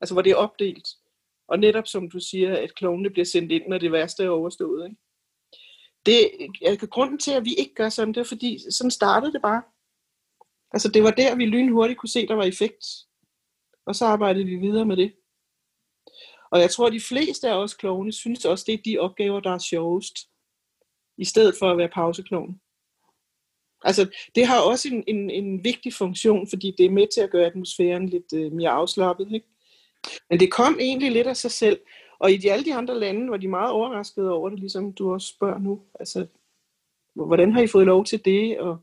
Altså 0.00 0.14
hvor 0.14 0.22
det 0.22 0.32
er 0.32 0.36
opdelt. 0.36 0.88
Og 1.48 1.58
netop 1.58 1.86
som 1.86 2.10
du 2.10 2.20
siger, 2.30 2.56
at 2.56 2.74
klovnene 2.74 3.10
bliver 3.10 3.24
sendt 3.24 3.52
ind, 3.52 3.62
når 3.68 3.78
det 3.78 3.92
værste 3.92 4.24
er 4.24 4.28
overstået. 4.28 4.84
Ikke? 4.84 4.96
Det, 6.06 6.30
altså, 6.62 6.86
grunden 6.86 7.18
til, 7.18 7.30
at 7.30 7.44
vi 7.44 7.54
ikke 7.54 7.74
gør 7.74 7.88
sådan, 7.88 8.14
det 8.14 8.20
er 8.20 8.24
fordi, 8.24 8.70
sådan 8.70 8.90
startede 8.90 9.32
det 9.32 9.42
bare. 9.42 9.62
Altså 10.72 10.88
det 10.88 11.02
var 11.02 11.10
der, 11.10 11.34
vi 11.34 11.46
lynhurtigt 11.46 11.98
kunne 11.98 12.08
se, 12.08 12.26
der 12.26 12.34
var 12.34 12.44
effekt. 12.44 12.84
Og 13.86 13.94
så 13.94 14.04
arbejdede 14.04 14.44
vi 14.44 14.56
videre 14.56 14.84
med 14.84 14.96
det. 14.96 15.14
Og 16.50 16.60
jeg 16.60 16.70
tror, 16.70 16.86
at 16.86 16.92
de 16.92 17.00
fleste 17.00 17.48
af 17.48 17.54
os 17.54 17.74
klovne 17.74 18.12
synes 18.12 18.44
også, 18.44 18.64
det 18.66 18.74
er 18.74 18.82
de 18.84 18.98
opgaver, 18.98 19.40
der 19.40 19.50
er 19.50 19.58
sjovest. 19.58 20.14
I 21.18 21.24
stedet 21.24 21.54
for 21.58 21.70
at 21.70 21.78
være 21.78 21.88
pauseklovn. 21.88 22.60
Altså, 23.84 24.10
det 24.34 24.46
har 24.46 24.60
også 24.60 24.88
en, 24.88 25.04
en, 25.06 25.30
en 25.30 25.64
vigtig 25.64 25.94
funktion, 25.94 26.48
fordi 26.48 26.74
det 26.78 26.86
er 26.86 26.90
med 26.90 27.06
til 27.14 27.20
at 27.20 27.30
gøre 27.30 27.46
atmosfæren 27.46 28.08
lidt 28.08 28.32
øh, 28.34 28.52
mere 28.52 28.70
afslappet. 28.70 29.32
Ikke? 29.32 29.46
Men 30.30 30.40
det 30.40 30.52
kom 30.52 30.78
egentlig 30.80 31.12
lidt 31.12 31.26
af 31.26 31.36
sig 31.36 31.50
selv. 31.50 31.80
Og 32.24 32.32
i 32.32 32.36
de, 32.36 32.52
alle 32.52 32.64
de 32.64 32.74
andre 32.74 33.00
lande 33.00 33.30
var 33.30 33.36
de 33.36 33.48
meget 33.48 33.70
overraskede 33.70 34.32
over 34.32 34.50
det, 34.50 34.58
ligesom 34.58 34.92
du 34.92 35.12
også 35.12 35.28
spørger 35.28 35.58
nu. 35.58 35.82
Altså, 36.00 36.26
hvordan 37.14 37.52
har 37.52 37.62
I 37.62 37.66
fået 37.66 37.86
lov 37.86 38.04
til 38.04 38.24
det, 38.24 38.58
og, 38.58 38.78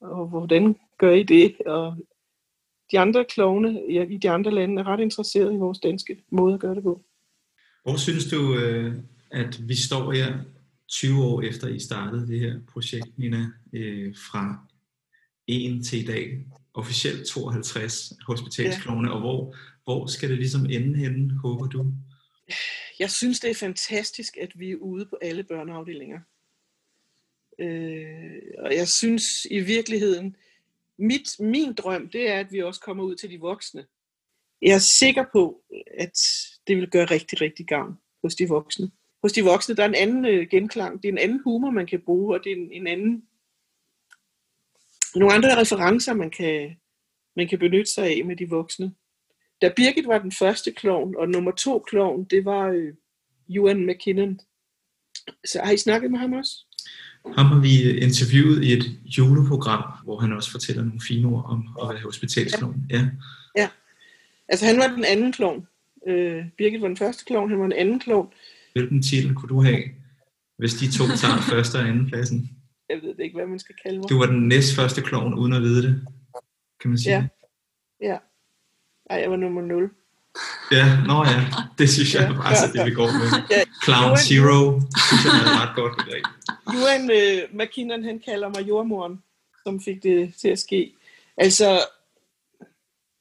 og 0.00 0.28
hvordan 0.28 0.76
gør 0.98 1.12
I 1.12 1.22
det? 1.22 1.56
Og 1.66 1.96
de 2.92 2.98
andre 2.98 3.24
klovne 3.24 3.82
ja, 3.90 4.04
i 4.04 4.16
de 4.16 4.30
andre 4.30 4.50
lande 4.50 4.82
er 4.82 4.86
ret 4.86 5.00
interesserede 5.00 5.54
i 5.54 5.58
vores 5.58 5.78
danske 5.78 6.24
måde 6.30 6.54
at 6.54 6.60
gøre 6.60 6.74
det 6.74 6.82
på. 6.82 7.04
Hvor 7.82 7.96
synes 7.96 8.30
du, 8.30 8.54
øh, 8.54 8.94
at 9.30 9.68
vi 9.68 9.74
står 9.74 10.12
her 10.12 10.38
20 10.88 11.24
år 11.24 11.42
efter 11.42 11.68
I 11.68 11.78
startede 11.78 12.26
det 12.26 12.40
her 12.40 12.60
projekt, 12.72 13.18
Nina, 13.18 13.46
øh, 13.72 14.14
fra 14.30 14.66
1 15.46 15.84
til 15.84 16.02
i 16.02 16.06
dag, 16.06 16.46
officielt 16.74 17.26
52 17.26 18.12
hospitalsklovne, 18.26 19.08
ja. 19.08 19.14
og 19.14 19.20
hvor, 19.20 19.54
hvor 19.84 20.06
skal 20.06 20.30
det 20.30 20.38
ligesom 20.38 20.66
ende 20.66 20.98
henne, 20.98 21.38
håber 21.38 21.66
du? 21.66 21.92
Jeg 22.98 23.10
synes, 23.10 23.40
det 23.40 23.50
er 23.50 23.54
fantastisk, 23.54 24.36
at 24.36 24.60
vi 24.60 24.70
er 24.70 24.76
ude 24.76 25.06
på 25.06 25.18
alle 25.22 25.44
børneafdelinger. 25.44 26.20
Øh, 27.58 28.40
og 28.58 28.76
jeg 28.76 28.88
synes 28.88 29.44
i 29.50 29.60
virkeligheden, 29.60 30.36
mit, 30.96 31.40
min 31.40 31.74
drøm, 31.74 32.08
det 32.08 32.28
er, 32.28 32.40
at 32.40 32.52
vi 32.52 32.62
også 32.62 32.80
kommer 32.80 33.04
ud 33.04 33.14
til 33.14 33.30
de 33.30 33.40
voksne. 33.40 33.86
Jeg 34.62 34.74
er 34.74 34.78
sikker 34.78 35.24
på, 35.32 35.62
at 35.98 36.18
det 36.66 36.76
vil 36.76 36.90
gøre 36.90 37.04
rigtig, 37.04 37.40
rigtig 37.40 37.66
gavn 37.66 37.98
hos 38.22 38.34
de 38.34 38.48
voksne. 38.48 38.90
Hos 39.22 39.32
de 39.32 39.44
voksne, 39.44 39.76
der 39.76 39.82
er 39.82 39.88
en 39.88 39.94
anden 39.94 40.24
øh, 40.24 40.48
genklang. 40.48 41.02
Det 41.02 41.08
er 41.08 41.12
en 41.12 41.18
anden 41.18 41.40
humor, 41.44 41.70
man 41.70 41.86
kan 41.86 42.00
bruge, 42.00 42.36
og 42.36 42.44
det 42.44 42.52
er 42.52 42.56
en, 42.56 42.72
en 42.72 42.86
anden... 42.86 43.24
Nogle 45.14 45.34
andre 45.34 45.60
referencer, 45.60 46.14
man 46.14 46.30
kan, 46.30 46.76
man 47.36 47.48
kan 47.48 47.58
benytte 47.58 47.92
sig 47.92 48.06
af 48.06 48.24
med 48.24 48.36
de 48.36 48.48
voksne. 48.48 48.94
Da 49.62 49.72
Birgit 49.76 50.06
var 50.06 50.18
den 50.18 50.32
første 50.32 50.72
klovn, 50.72 51.16
og 51.16 51.28
nummer 51.28 51.50
to 51.50 51.78
klovn, 51.78 52.24
det 52.24 52.44
var 52.44 52.66
øh, 52.66 52.92
Ewan 53.50 53.86
McKinnon. 53.86 54.40
Så 55.46 55.60
har 55.64 55.72
I 55.72 55.76
snakket 55.76 56.10
med 56.10 56.18
ham 56.18 56.32
også? 56.32 56.52
Ham 57.36 57.46
har 57.46 57.60
vi 57.60 57.98
interviewet 57.98 58.64
i 58.64 58.72
et 58.72 58.84
juleprogram, 59.18 59.82
hvor 60.04 60.18
han 60.20 60.32
også 60.32 60.50
fortæller 60.50 60.84
nogle 60.84 61.00
fine 61.08 61.28
ord 61.28 61.44
om 61.44 61.68
at 61.82 61.88
være 61.94 62.02
hospitalsklovn. 62.04 62.82
Ja. 62.90 63.08
ja. 63.56 63.68
Altså 64.48 64.66
han 64.66 64.78
var 64.78 64.88
den 64.88 65.04
anden 65.04 65.32
klovn. 65.32 65.66
Øh, 66.08 66.44
Birgit 66.58 66.80
var 66.80 66.88
den 66.88 66.96
første 66.96 67.24
klovn, 67.24 67.50
han 67.50 67.58
var 67.58 67.64
den 67.64 67.72
anden 67.72 68.00
klovn. 68.00 68.32
Hvilken 68.72 69.02
titel 69.02 69.34
kunne 69.34 69.48
du 69.48 69.62
have, 69.62 69.82
hvis 70.58 70.74
de 70.74 70.92
to 70.98 71.04
tager 71.16 71.40
første 71.52 71.76
og 71.76 71.88
anden 71.88 72.06
pladsen? 72.06 72.50
Jeg 72.88 72.98
ved 73.02 73.14
ikke, 73.18 73.36
hvad 73.36 73.46
man 73.46 73.58
skal 73.58 73.74
kalde 73.82 73.98
mig. 73.98 74.08
Du 74.08 74.18
var 74.18 74.26
den 74.26 74.48
næstførste 74.48 75.02
klovn, 75.02 75.34
uden 75.34 75.52
at 75.52 75.62
vide 75.62 75.82
det, 75.82 76.06
kan 76.80 76.90
man 76.90 76.98
sige. 76.98 77.12
Ja. 77.12 77.26
Ja. 78.02 78.18
Ej, 79.10 79.16
jeg 79.16 79.30
var 79.30 79.36
nummer 79.36 79.62
0. 79.62 79.90
Ja, 80.72 80.86
nå 81.06 81.24
ja, 81.24 81.44
det 81.78 81.90
synes 81.90 82.14
jeg 82.14 82.22
ja, 82.22 82.48
altså, 82.48 82.66
det 82.72 82.86
vi 82.86 82.90
går 82.90 83.06
med. 83.06 83.28
Ja, 83.50 83.62
Clown 83.84 84.04
Johan, 84.04 84.18
Zero, 84.18 84.80
synes 85.06 85.24
jeg 85.24 85.32
er 85.44 85.62
ret 85.62 85.76
godt 85.76 85.96
begreb. 85.96 86.24
Johan 86.74 87.02
uh, 87.18 87.60
McKinnon, 87.60 88.04
han 88.04 88.20
kalder 88.20 88.48
mig 88.48 88.68
jordmoren, 88.68 89.22
som 89.62 89.80
fik 89.80 90.02
det 90.02 90.34
til 90.40 90.48
at 90.48 90.58
ske. 90.58 90.94
Altså, 91.36 91.80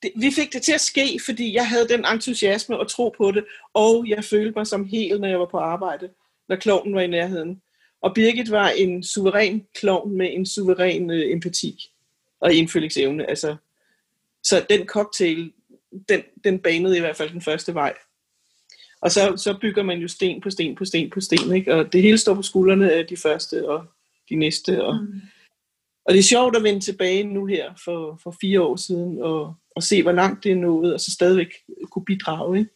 det, 0.03 0.11
vi 0.15 0.31
fik 0.31 0.53
det 0.53 0.61
til 0.61 0.71
at 0.71 0.81
ske, 0.81 1.19
fordi 1.25 1.53
jeg 1.53 1.67
havde 1.69 1.87
den 1.87 2.05
entusiasme 2.05 2.79
og 2.79 2.91
tro 2.91 3.15
på 3.17 3.31
det, 3.31 3.45
og 3.73 4.05
jeg 4.07 4.23
følte 4.23 4.53
mig 4.55 4.67
som 4.67 4.85
helt, 4.85 5.21
når 5.21 5.27
jeg 5.27 5.39
var 5.39 5.45
på 5.51 5.57
arbejde, 5.57 6.09
når 6.49 6.55
klovnen 6.55 6.95
var 6.95 7.01
i 7.01 7.07
nærheden. 7.07 7.61
Og 8.01 8.13
Birgit 8.13 8.51
var 8.51 8.69
en 8.69 9.03
suveræn 9.03 9.65
klovn 9.75 10.17
med 10.17 10.29
en 10.33 10.45
suveræn 10.45 11.09
uh, 11.09 11.31
empati 11.31 11.91
og 12.39 12.53
indfølingsevne. 12.53 13.29
Altså, 13.29 13.55
så 14.43 14.65
den 14.69 14.85
cocktail, 14.85 15.53
den, 16.09 16.21
den 16.43 16.59
banede 16.59 16.97
i 16.97 16.99
hvert 16.99 17.15
fald 17.15 17.29
den 17.29 17.41
første 17.41 17.73
vej. 17.73 17.93
Og 19.01 19.11
så, 19.11 19.33
så 19.37 19.57
bygger 19.61 19.83
man 19.83 19.99
jo 19.99 20.07
sten 20.07 20.41
på 20.41 20.49
sten 20.49 20.75
på 20.75 20.85
sten 20.85 21.09
på 21.09 21.21
sten, 21.21 21.55
ikke? 21.55 21.75
og 21.75 21.93
det 21.93 22.01
hele 22.01 22.17
står 22.17 22.33
på 22.33 22.41
skuldrene 22.41 22.91
af 22.91 23.07
de 23.07 23.17
første 23.17 23.69
og 23.69 23.85
de 24.29 24.35
næste. 24.35 24.83
Og, 24.83 24.95
mm. 24.95 25.21
og 26.05 26.13
det 26.13 26.19
er 26.19 26.23
sjovt 26.23 26.55
at 26.55 26.63
vende 26.63 26.79
tilbage 26.79 27.23
nu 27.23 27.45
her 27.45 27.73
for, 27.85 28.19
for 28.23 28.35
fire 28.41 28.61
år 28.61 28.75
siden, 28.75 29.21
og, 29.21 29.55
og 29.75 29.83
se, 29.83 30.03
hvor 30.03 30.11
langt 30.11 30.43
det 30.43 30.51
er 30.51 30.55
nået, 30.55 30.93
og 30.93 30.99
så 30.99 31.11
stadigvæk 31.11 31.53
kunne 31.91 32.05
bidrage. 32.05 32.59
Ikke? 32.59 32.71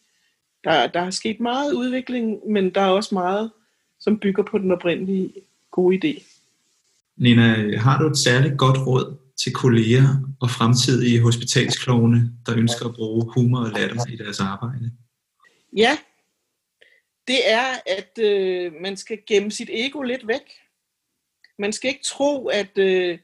Der, 0.63 0.87
der 0.87 1.01
er 1.01 1.09
sket 1.09 1.39
meget 1.39 1.73
udvikling, 1.73 2.51
men 2.51 2.69
der 2.69 2.81
er 2.81 2.89
også 2.89 3.15
meget, 3.15 3.51
som 3.99 4.19
bygger 4.19 4.43
på 4.43 4.57
den 4.57 4.71
oprindelige 4.71 5.33
gode 5.71 5.97
idé. 5.97 6.23
Nina, 7.17 7.77
har 7.77 8.01
du 8.01 8.07
et 8.07 8.17
særligt 8.17 8.57
godt 8.57 8.77
råd 8.87 9.15
til 9.43 9.53
kolleger 9.53 10.07
og 10.41 10.49
fremtidige 10.49 11.21
hospitalsklovne, 11.21 12.31
der 12.45 12.57
ønsker 12.57 12.85
at 12.85 12.95
bruge 12.95 13.33
humor 13.33 13.59
og 13.59 13.71
latter 13.71 14.05
i 14.09 14.15
deres 14.15 14.39
arbejde? 14.39 14.91
Ja, 15.77 15.97
det 17.27 17.51
er, 17.51 17.67
at 17.85 18.19
øh, 18.19 18.73
man 18.81 18.97
skal 18.97 19.19
gemme 19.27 19.51
sit 19.51 19.69
ego 19.73 20.01
lidt 20.01 20.27
væk. 20.27 20.45
Man 21.59 21.73
skal 21.73 21.89
ikke 21.89 22.03
tro, 22.03 22.47
at 22.47 22.77
øh, 22.77 23.19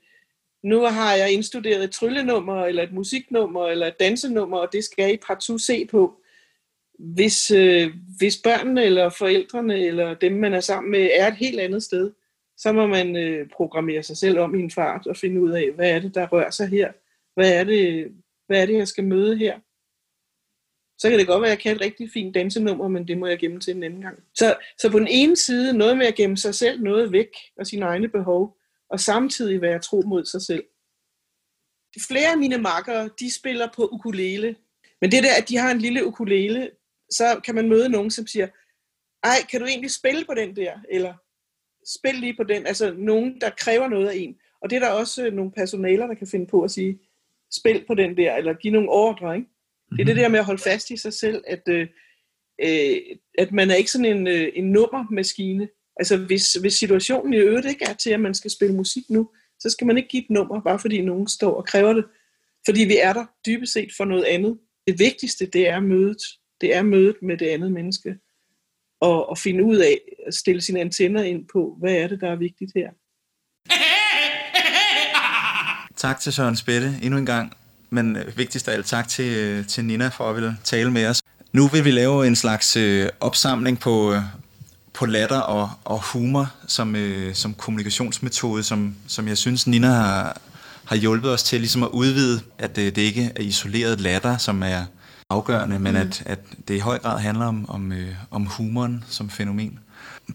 nu 0.64 0.82
har 0.82 1.14
jeg 1.14 1.32
indstuderet 1.32 1.84
et 1.84 1.92
tryllenummer, 1.92 2.66
eller 2.66 2.84
et 2.84 2.94
musiknummer, 2.94 3.68
eller 3.68 3.88
et 3.88 4.00
dansenummer, 4.00 4.58
og 4.58 4.70
det 4.72 4.84
skal 4.84 5.14
I 5.14 5.18
partout 5.18 5.62
se 5.62 5.86
på. 5.86 6.22
Hvis, 7.00 7.52
øh, 7.52 7.94
hvis 8.18 8.38
børnene, 8.38 8.84
eller 8.84 9.10
forældrene, 9.10 9.80
eller 9.80 10.14
dem, 10.14 10.32
man 10.32 10.54
er 10.54 10.60
sammen 10.60 10.92
med, 10.92 11.10
er 11.14 11.28
et 11.28 11.38
helt 11.38 11.60
andet 11.60 11.84
sted, 11.84 12.12
så 12.58 12.72
må 12.72 12.88
man 12.88 13.16
øh, 13.16 13.50
programmere 13.50 14.04
sig 14.04 14.18
selv 14.18 14.40
om 14.40 14.56
i 14.56 14.60
en 14.60 14.72
fart 14.72 15.08
og 15.08 15.18
finde 15.18 15.42
ud 15.42 15.52
af, 15.52 15.72
hvad 15.72 15.92
er 15.92 16.00
det, 16.00 16.16
der 16.16 16.28
rører 16.28 16.50
sig 16.50 16.68
her? 16.68 16.92
Hvad 17.36 17.54
er 17.54 17.64
det, 17.64 18.12
hvad 18.48 18.62
er 18.62 18.66
det 18.66 18.74
jeg 18.74 18.88
skal 18.88 19.04
møde 19.04 19.38
her? 19.38 19.60
Så 20.98 21.10
kan 21.10 21.20
det 21.20 21.28
godt 21.28 21.42
være, 21.42 21.52
at 21.52 21.56
jeg 21.56 21.60
kan 21.60 21.76
et 21.76 21.82
rigtig 21.82 22.10
fint 22.14 22.36
dansenummer, 22.36 22.88
men 22.88 23.08
det 23.08 23.18
må 23.18 23.28
jeg 23.28 23.40
gemme 23.40 23.60
til 23.60 23.76
en 23.76 23.84
anden 23.84 24.02
gang. 24.02 24.24
Så, 24.34 24.56
så 24.78 24.92
på 24.92 25.00
den 25.00 25.08
ene 25.08 25.36
side, 25.36 25.78
noget 25.78 25.98
med 25.98 26.06
at 26.06 26.16
gemme 26.16 26.38
sig 26.38 26.56
selv 26.56 26.82
noget 26.82 27.12
væk 27.12 27.30
og 27.60 27.68
sine 27.68 27.86
egne 27.86 28.10
behov, 28.10 28.58
og 28.90 29.00
samtidig 29.00 29.62
være 29.62 29.80
tro 29.80 30.02
mod 30.02 30.26
sig 30.26 30.42
selv. 30.42 30.64
Flere 32.08 32.32
af 32.32 32.38
mine 32.38 32.58
makkere, 32.58 33.10
de 33.20 33.34
spiller 33.34 33.68
på 33.76 33.90
ukulele. 33.92 34.56
Men 35.02 35.12
det 35.12 35.24
der, 35.24 35.36
at 35.38 35.50
de 35.50 35.58
har 35.58 35.72
en 35.72 35.80
lille 35.80 36.06
ukulele, 36.06 36.72
så 37.12 37.42
kan 37.46 37.56
man 37.56 37.70
møde 37.70 37.90
nogen, 37.90 38.12
som 38.12 38.28
siger, 38.28 38.48
ej, 39.24 39.38
kan 39.52 39.60
du 39.60 39.66
egentlig 39.66 39.92
spille 39.92 40.26
på 40.26 40.34
den 40.34 40.56
der? 40.56 40.80
Eller 40.90 41.14
spil 41.96 42.16
lige 42.16 42.36
på 42.38 42.44
den, 42.44 42.68
altså 42.68 42.94
nogen, 42.98 43.42
der 43.42 43.50
kræver 43.50 43.88
noget 43.88 44.08
af 44.08 44.16
en. 44.16 44.36
Og 44.62 44.70
det 44.70 44.76
er 44.76 44.80
der 44.80 44.90
også 44.90 45.26
øh, 45.26 45.34
nogle 45.34 45.52
personaler, 45.52 46.08
der 46.08 46.14
kan 46.14 46.28
finde 46.28 46.48
på 46.48 46.62
at 46.62 46.72
sige, 46.72 47.00
spil 47.52 47.84
på 47.88 47.94
den 47.94 48.18
der, 48.18 48.36
eller 48.36 48.54
give 48.54 48.74
nogle 48.74 48.90
ordre, 48.90 49.36
ikke? 49.36 49.50
Det 49.92 50.00
er 50.00 50.06
det 50.06 50.16
mhm. 50.16 50.22
der 50.22 50.30
med 50.30 50.40
at 50.40 50.46
holde 50.46 50.62
fast 50.62 50.90
i 50.90 50.98
sig 50.98 51.14
selv, 51.14 51.44
at, 51.48 51.62
øh, 51.70 51.88
øh, 52.64 52.98
at 53.38 53.52
man 53.52 53.72
er 53.72 53.76
ikke 53.76 53.92
sådan 53.92 54.18
en, 54.18 54.28
øh, 54.28 54.52
en 54.56 54.72
nummermaskine. 54.72 55.68
Altså 56.00 56.18
hvis, 56.18 56.54
hvis 56.54 56.74
situationen 56.74 57.34
i 57.34 57.38
øvrigt 57.38 57.68
ikke 57.68 57.86
er 57.86 57.94
til, 57.94 58.10
at 58.10 58.20
man 58.20 58.34
skal 58.34 58.52
spille 58.52 58.76
musik 58.76 59.04
nu, 59.10 59.30
så 59.60 59.70
skal 59.70 59.88
man 59.88 59.98
ikke 59.98 60.10
give 60.10 60.24
et 60.24 60.30
nummer, 60.30 60.62
bare 60.62 60.80
fordi 60.80 61.02
nogen 61.02 61.28
står 61.28 61.54
og 61.54 61.66
kræver 61.66 61.94
det. 61.94 62.06
Fordi 62.66 62.84
vi 62.84 62.98
er 62.98 63.14
der 63.14 63.26
dybest 63.46 63.74
set 63.74 63.90
for 63.98 64.06
noget 64.06 64.24
andet. 64.24 64.60
Det 64.88 65.00
vigtigste, 65.00 65.46
det 65.46 65.70
er 65.70 65.80
mødet. 65.80 66.22
Det 66.62 66.76
er 66.76 66.82
mødet 66.82 67.16
med 67.22 67.38
det 67.38 67.46
andet 67.46 67.72
menneske 67.72 68.18
og, 69.02 69.30
og 69.30 69.38
finde 69.38 69.64
ud 69.64 69.76
af 69.76 69.98
at 70.28 70.34
stille 70.34 70.62
sine 70.62 70.80
antenner 70.80 71.24
ind 71.24 71.46
på, 71.54 71.76
hvad 71.80 71.94
er 71.94 72.08
det, 72.08 72.22
der 72.22 72.32
er 72.32 72.36
vigtigt 72.36 72.72
her. 72.76 72.90
Tak 75.96 76.20
til 76.20 76.34
Søren 76.34 76.56
Spætte 76.56 77.00
endnu 77.02 77.20
en 77.20 77.26
gang, 77.26 77.54
men 77.90 78.16
øh, 78.16 78.38
vigtigst 78.38 78.68
af 78.68 78.74
alt 78.74 78.86
tak 78.86 79.08
til, 79.08 79.38
øh, 79.38 79.68
til 79.68 79.86
Nina 79.86 80.08
for 80.08 80.30
at 80.30 80.36
ville 80.36 80.58
tale 80.64 80.92
med 80.92 81.08
os. 81.08 81.22
Nu 81.54 81.68
vil 81.68 81.86
vi 81.86 81.92
lave 81.92 82.28
en 82.28 82.36
slags 82.36 82.76
øh, 82.76 83.10
opsamling 83.20 83.80
på, 83.80 84.14
øh, 84.14 84.22
på 84.94 85.06
latter 85.06 85.40
og, 85.40 85.70
og 85.86 86.02
humor 86.14 86.54
som, 86.68 86.96
øh, 86.96 87.36
som 87.36 87.54
kommunikationsmetode, 87.54 88.64
som, 88.64 88.96
som 89.08 89.28
jeg 89.28 89.38
synes, 89.38 89.68
Nina 89.68 89.88
har, 89.88 90.42
har 90.86 90.96
hjulpet 90.96 91.32
os 91.32 91.44
til 91.44 91.60
ligesom 91.60 91.84
at 91.84 91.90
udvide, 91.90 92.42
at 92.58 92.78
øh, 92.78 92.86
det 92.86 92.98
ikke 92.98 93.32
er 93.36 93.42
isoleret 93.42 94.02
latter, 94.02 94.38
som 94.38 94.64
er 94.64 94.86
afgørende, 95.30 95.80
men 95.80 95.92
mm. 95.92 96.00
at, 96.02 96.24
at 96.26 96.40
det 96.68 96.76
i 96.76 96.80
høj 96.80 97.00
grad 97.00 97.20
handler 97.20 97.46
om, 97.46 97.70
om, 97.70 97.92
øh, 97.92 98.16
om 98.32 98.46
humoren 98.46 99.04
som 99.08 99.30
fænomen. 99.30 99.80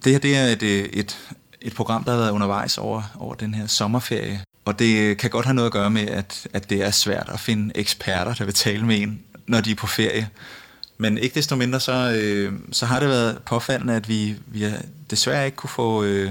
Det 0.05 0.13
her 0.13 0.19
det 0.19 0.37
er 0.37 0.45
et, 0.45 0.63
øh, 0.63 0.85
et, 0.85 1.19
et 1.61 1.75
program, 1.75 2.05
der 2.05 2.11
har 2.11 2.19
været 2.19 2.31
undervejs 2.31 2.79
over, 2.79 3.03
over 3.19 3.35
den 3.35 3.55
her 3.55 3.67
sommerferie, 3.67 4.41
og 4.65 4.79
det 4.79 5.19
kan 5.19 5.31
godt 5.31 5.47
have 5.47 5.55
noget 5.55 5.67
at 5.67 5.73
gøre 5.73 5.91
med, 5.91 6.09
at, 6.09 6.47
at 6.53 6.71
det 6.71 6.83
er 6.83 6.91
svært 6.91 7.31
at 7.33 7.41
finde 7.41 7.73
eksperter, 7.77 8.35
der 8.35 8.45
vil 8.45 8.55
tale 8.55 8.87
med 8.87 9.03
en, 9.03 9.21
når 9.47 9.61
de 9.61 9.71
er 9.71 9.75
på 9.75 9.87
ferie. 9.87 10.29
Men 10.99 11.19
ikke 11.19 11.35
desto 11.35 11.57
mindre, 11.57 11.81
så, 11.81 12.21
øh, 12.23 12.53
så 12.73 12.87
har 12.87 13.01
det 13.01 13.09
været 13.09 13.39
påfaldende, 13.47 13.95
at 13.95 14.09
vi, 14.09 14.37
vi 14.47 14.63
har 14.63 14.79
desværre 15.11 15.47
ikke 15.47 15.57
kunne 15.57 15.71
få, 15.71 16.03
øh, 16.03 16.31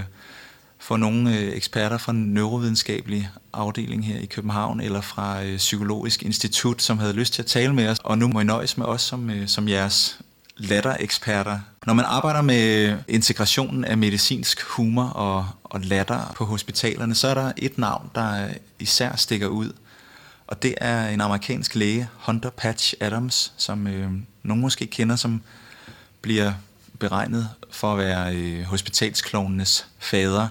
for 0.92 0.98
nogle 0.98 1.38
øh, 1.38 1.56
eksperter 1.56 1.98
fra 1.98 2.12
den 2.12 2.34
neurovidenskabelige 2.34 3.30
afdeling 3.54 4.06
her 4.06 4.20
i 4.20 4.26
København, 4.26 4.82
eller 4.82 5.02
fra 5.02 5.44
øh, 5.44 5.58
Psykologisk 5.58 6.24
Institut, 6.24 6.82
som 6.82 6.98
havde 6.98 7.14
lyst 7.14 7.34
til 7.34 7.42
at 7.42 7.46
tale 7.46 7.74
med 7.74 7.88
os. 7.88 7.98
Og 8.04 8.18
nu 8.18 8.28
må 8.28 8.39
I 8.39 8.44
nøjes 8.44 8.78
med 8.78 8.86
os 8.86 9.02
som, 9.02 9.30
øh, 9.30 9.48
som 9.48 9.68
jeres 9.68 10.20
lattereksperter. 10.58 11.60
Når 11.86 11.94
man 11.94 12.06
arbejder 12.06 12.42
med 12.42 12.89
øh, 12.89 12.98
integrationen 13.08 13.86
af 13.86 13.98
medicinsk 13.98 14.62
humor 14.62 15.04
og, 15.04 15.48
og 15.64 15.82
latter 15.82 16.34
på 16.36 16.46
hospitalerne, 16.46 17.16
så 17.16 17.28
er 17.28 17.34
der 17.34 17.52
et 17.58 17.78
navn, 17.78 18.10
der 18.16 18.46
øh, 18.46 18.54
især 18.80 19.16
stikker 19.16 19.48
ud. 19.48 19.74
Og 20.48 20.64
det 20.64 20.76
er 20.78 21.10
en 21.10 21.22
amerikansk 21.22 21.76
læge, 21.76 22.10
Hunter 22.14 22.50
Patch 22.50 22.94
Adams, 23.00 23.54
som 23.58 23.88
øh, 23.88 24.12
nogen 24.44 24.62
måske 24.62 24.88
kender, 24.88 25.16
som 25.16 25.42
bliver 26.22 26.54
beregnet 27.00 27.50
for 27.72 27.92
at 27.92 27.98
være 27.98 28.36
øh, 28.36 28.64
hospitalsklovnenes 28.64 29.88
fader. 30.00 30.48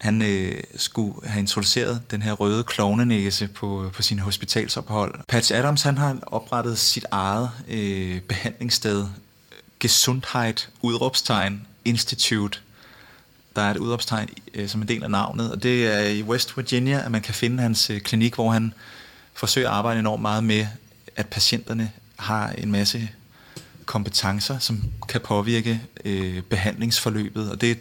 Han 0.00 0.22
øh, 0.22 0.62
skulle 0.76 1.28
have 1.28 1.40
introduceret 1.40 2.02
den 2.10 2.22
her 2.22 2.32
røde 2.32 2.64
klovnenæse 2.64 3.48
på, 3.48 3.90
på 3.94 4.02
sin 4.02 4.18
hospitalsophold. 4.18 5.20
Patch 5.28 5.54
Adams 5.54 5.82
han 5.82 5.98
har 5.98 6.18
oprettet 6.26 6.78
sit 6.78 7.04
eget 7.10 7.50
øh, 7.68 8.20
behandlingssted, 8.20 9.06
Gesundheit, 9.80 10.68
udråbstegn, 10.82 11.66
Institute. 11.84 12.58
Der 13.56 13.62
er 13.62 13.70
et 13.70 13.76
udråbstegn 13.76 14.28
øh, 14.54 14.68
som 14.68 14.82
en 14.82 14.88
del 14.88 15.04
af 15.04 15.10
navnet, 15.10 15.52
og 15.52 15.62
det 15.62 15.86
er 15.86 16.00
i 16.00 16.22
West 16.22 16.56
Virginia, 16.56 17.04
at 17.04 17.10
man 17.10 17.22
kan 17.22 17.34
finde 17.34 17.62
hans 17.62 17.90
øh, 17.90 18.00
klinik, 18.00 18.34
hvor 18.34 18.50
han 18.50 18.74
forsøger 19.34 19.68
at 19.68 19.74
arbejde 19.74 20.00
enormt 20.00 20.22
meget 20.22 20.44
med, 20.44 20.66
at 21.16 21.26
patienterne 21.26 21.90
har 22.16 22.48
en 22.48 22.72
masse 22.72 23.08
kompetencer, 23.86 24.58
som 24.58 24.84
kan 25.08 25.20
påvirke 25.20 25.80
øh, 26.04 26.42
behandlingsforløbet, 26.42 27.50
og 27.50 27.60
det, 27.60 27.78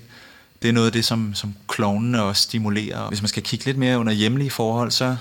det 0.62 0.70
er 0.70 0.74
noget 0.74 0.88
af 0.88 0.94
det, 0.94 1.06
som, 1.06 1.34
som 1.34 1.56
klovnene 1.68 2.22
også 2.22 2.42
stimulerer. 2.42 3.08
Hvis 3.08 3.22
man 3.22 3.30
skal 3.30 3.44
kigge 3.44 3.66
lidt 3.66 3.78
mere 3.78 4.00
under 4.00 4.14
hjemlige 4.14 4.50
forhold, 4.50 4.92
så, 4.92 5.16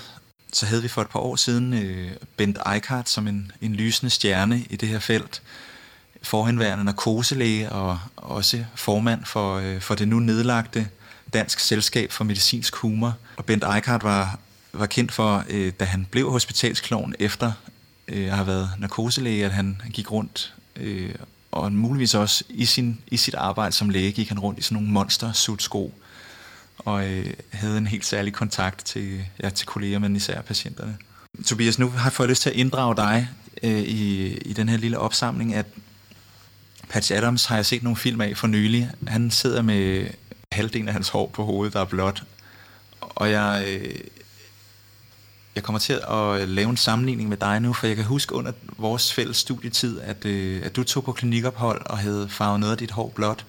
så 0.53 0.65
havde 0.65 0.81
vi 0.81 0.87
for 0.87 1.01
et 1.01 1.09
par 1.09 1.19
år 1.19 1.35
siden 1.35 1.73
øh, 1.73 2.11
Bent 2.37 2.57
Eichhardt 2.73 3.09
som 3.09 3.27
en, 3.27 3.51
en 3.61 3.75
lysende 3.75 4.09
stjerne 4.09 4.63
i 4.69 4.75
det 4.75 4.89
her 4.89 4.99
felt, 4.99 5.41
forhenværende 6.21 6.83
narkoselæge 6.83 7.71
og 7.71 7.99
også 8.15 8.65
formand 8.75 9.25
for, 9.25 9.57
øh, 9.57 9.81
for 9.81 9.95
det 9.95 10.07
nu 10.07 10.19
nedlagte 10.19 10.87
Dansk 11.33 11.59
Selskab 11.59 12.11
for 12.11 12.23
Medicinsk 12.23 12.75
Humor. 12.75 13.17
Og 13.37 13.45
Bent 13.45 13.63
Eichhardt 13.63 14.03
var, 14.03 14.39
var 14.73 14.85
kendt 14.85 15.11
for, 15.11 15.43
øh, 15.49 15.73
da 15.79 15.85
han 15.85 16.07
blev 16.11 16.31
hospitalsklovn 16.31 17.13
efter 17.19 17.51
øh, 18.07 18.31
har 18.31 18.43
været 18.43 18.71
narkoselæge, 18.77 19.45
at 19.45 19.51
han 19.51 19.81
gik 19.93 20.11
rundt, 20.11 20.53
øh, 20.75 21.15
og 21.51 21.71
muligvis 21.73 22.15
også 22.15 22.43
i, 22.49 22.65
sin, 22.65 23.01
i 23.07 23.17
sit 23.17 23.35
arbejde 23.35 23.71
som 23.71 23.89
læge 23.89 24.11
gik 24.11 24.29
han 24.29 24.39
rundt 24.39 24.59
i 24.59 24.61
sådan 24.61 24.75
nogle 24.75 24.91
monster 24.91 25.31
sutsko 25.33 25.93
og 26.77 27.07
øh, 27.07 27.33
havde 27.51 27.77
en 27.77 27.87
helt 27.87 28.05
særlig 28.05 28.33
kontakt 28.33 28.85
til, 28.85 29.25
ja, 29.43 29.49
til 29.49 29.67
kolleger, 29.67 29.99
men 29.99 30.15
især 30.15 30.41
patienterne. 30.41 30.97
Tobias, 31.45 31.79
nu 31.79 31.89
har 31.89 32.03
jeg 32.03 32.13
fået 32.13 32.29
lyst 32.29 32.41
til 32.41 32.49
at 32.49 32.55
inddrage 32.55 32.95
dig 32.95 33.29
øh, 33.63 33.79
i, 33.79 34.27
i 34.37 34.53
den 34.53 34.69
her 34.69 34.77
lille 34.77 34.97
opsamling, 34.97 35.53
at 35.53 35.65
Patch 36.89 37.13
Adams 37.13 37.45
har 37.45 37.55
jeg 37.55 37.65
set 37.65 37.83
nogle 37.83 37.97
film 37.97 38.21
af 38.21 38.37
for 38.37 38.47
nylig. 38.47 38.91
Han 39.07 39.31
sidder 39.31 39.61
med 39.61 40.07
halvdelen 40.51 40.87
af 40.87 40.93
hans 40.93 41.09
hår 41.09 41.27
på 41.27 41.45
hovedet, 41.45 41.73
der 41.73 41.81
er 41.81 41.85
blåt. 41.85 42.23
Og 43.01 43.31
jeg, 43.31 43.65
øh, 43.67 43.95
jeg 45.55 45.63
kommer 45.63 45.79
til 45.79 45.93
at 45.93 46.41
øh, 46.41 46.49
lave 46.49 46.69
en 46.69 46.77
sammenligning 46.77 47.29
med 47.29 47.37
dig 47.37 47.59
nu, 47.59 47.73
for 47.73 47.87
jeg 47.87 47.95
kan 47.95 48.05
huske 48.05 48.35
under 48.35 48.51
vores 48.77 49.13
fælles 49.13 49.37
studietid, 49.37 49.99
at, 49.99 50.25
øh, 50.25 50.61
at 50.65 50.75
du 50.75 50.83
tog 50.83 51.03
på 51.03 51.11
klinikophold 51.11 51.81
og 51.85 51.97
havde 51.97 52.29
farvet 52.29 52.59
noget 52.59 52.71
af 52.71 52.77
dit 52.77 52.91
hår 52.91 53.11
blåt. 53.15 53.45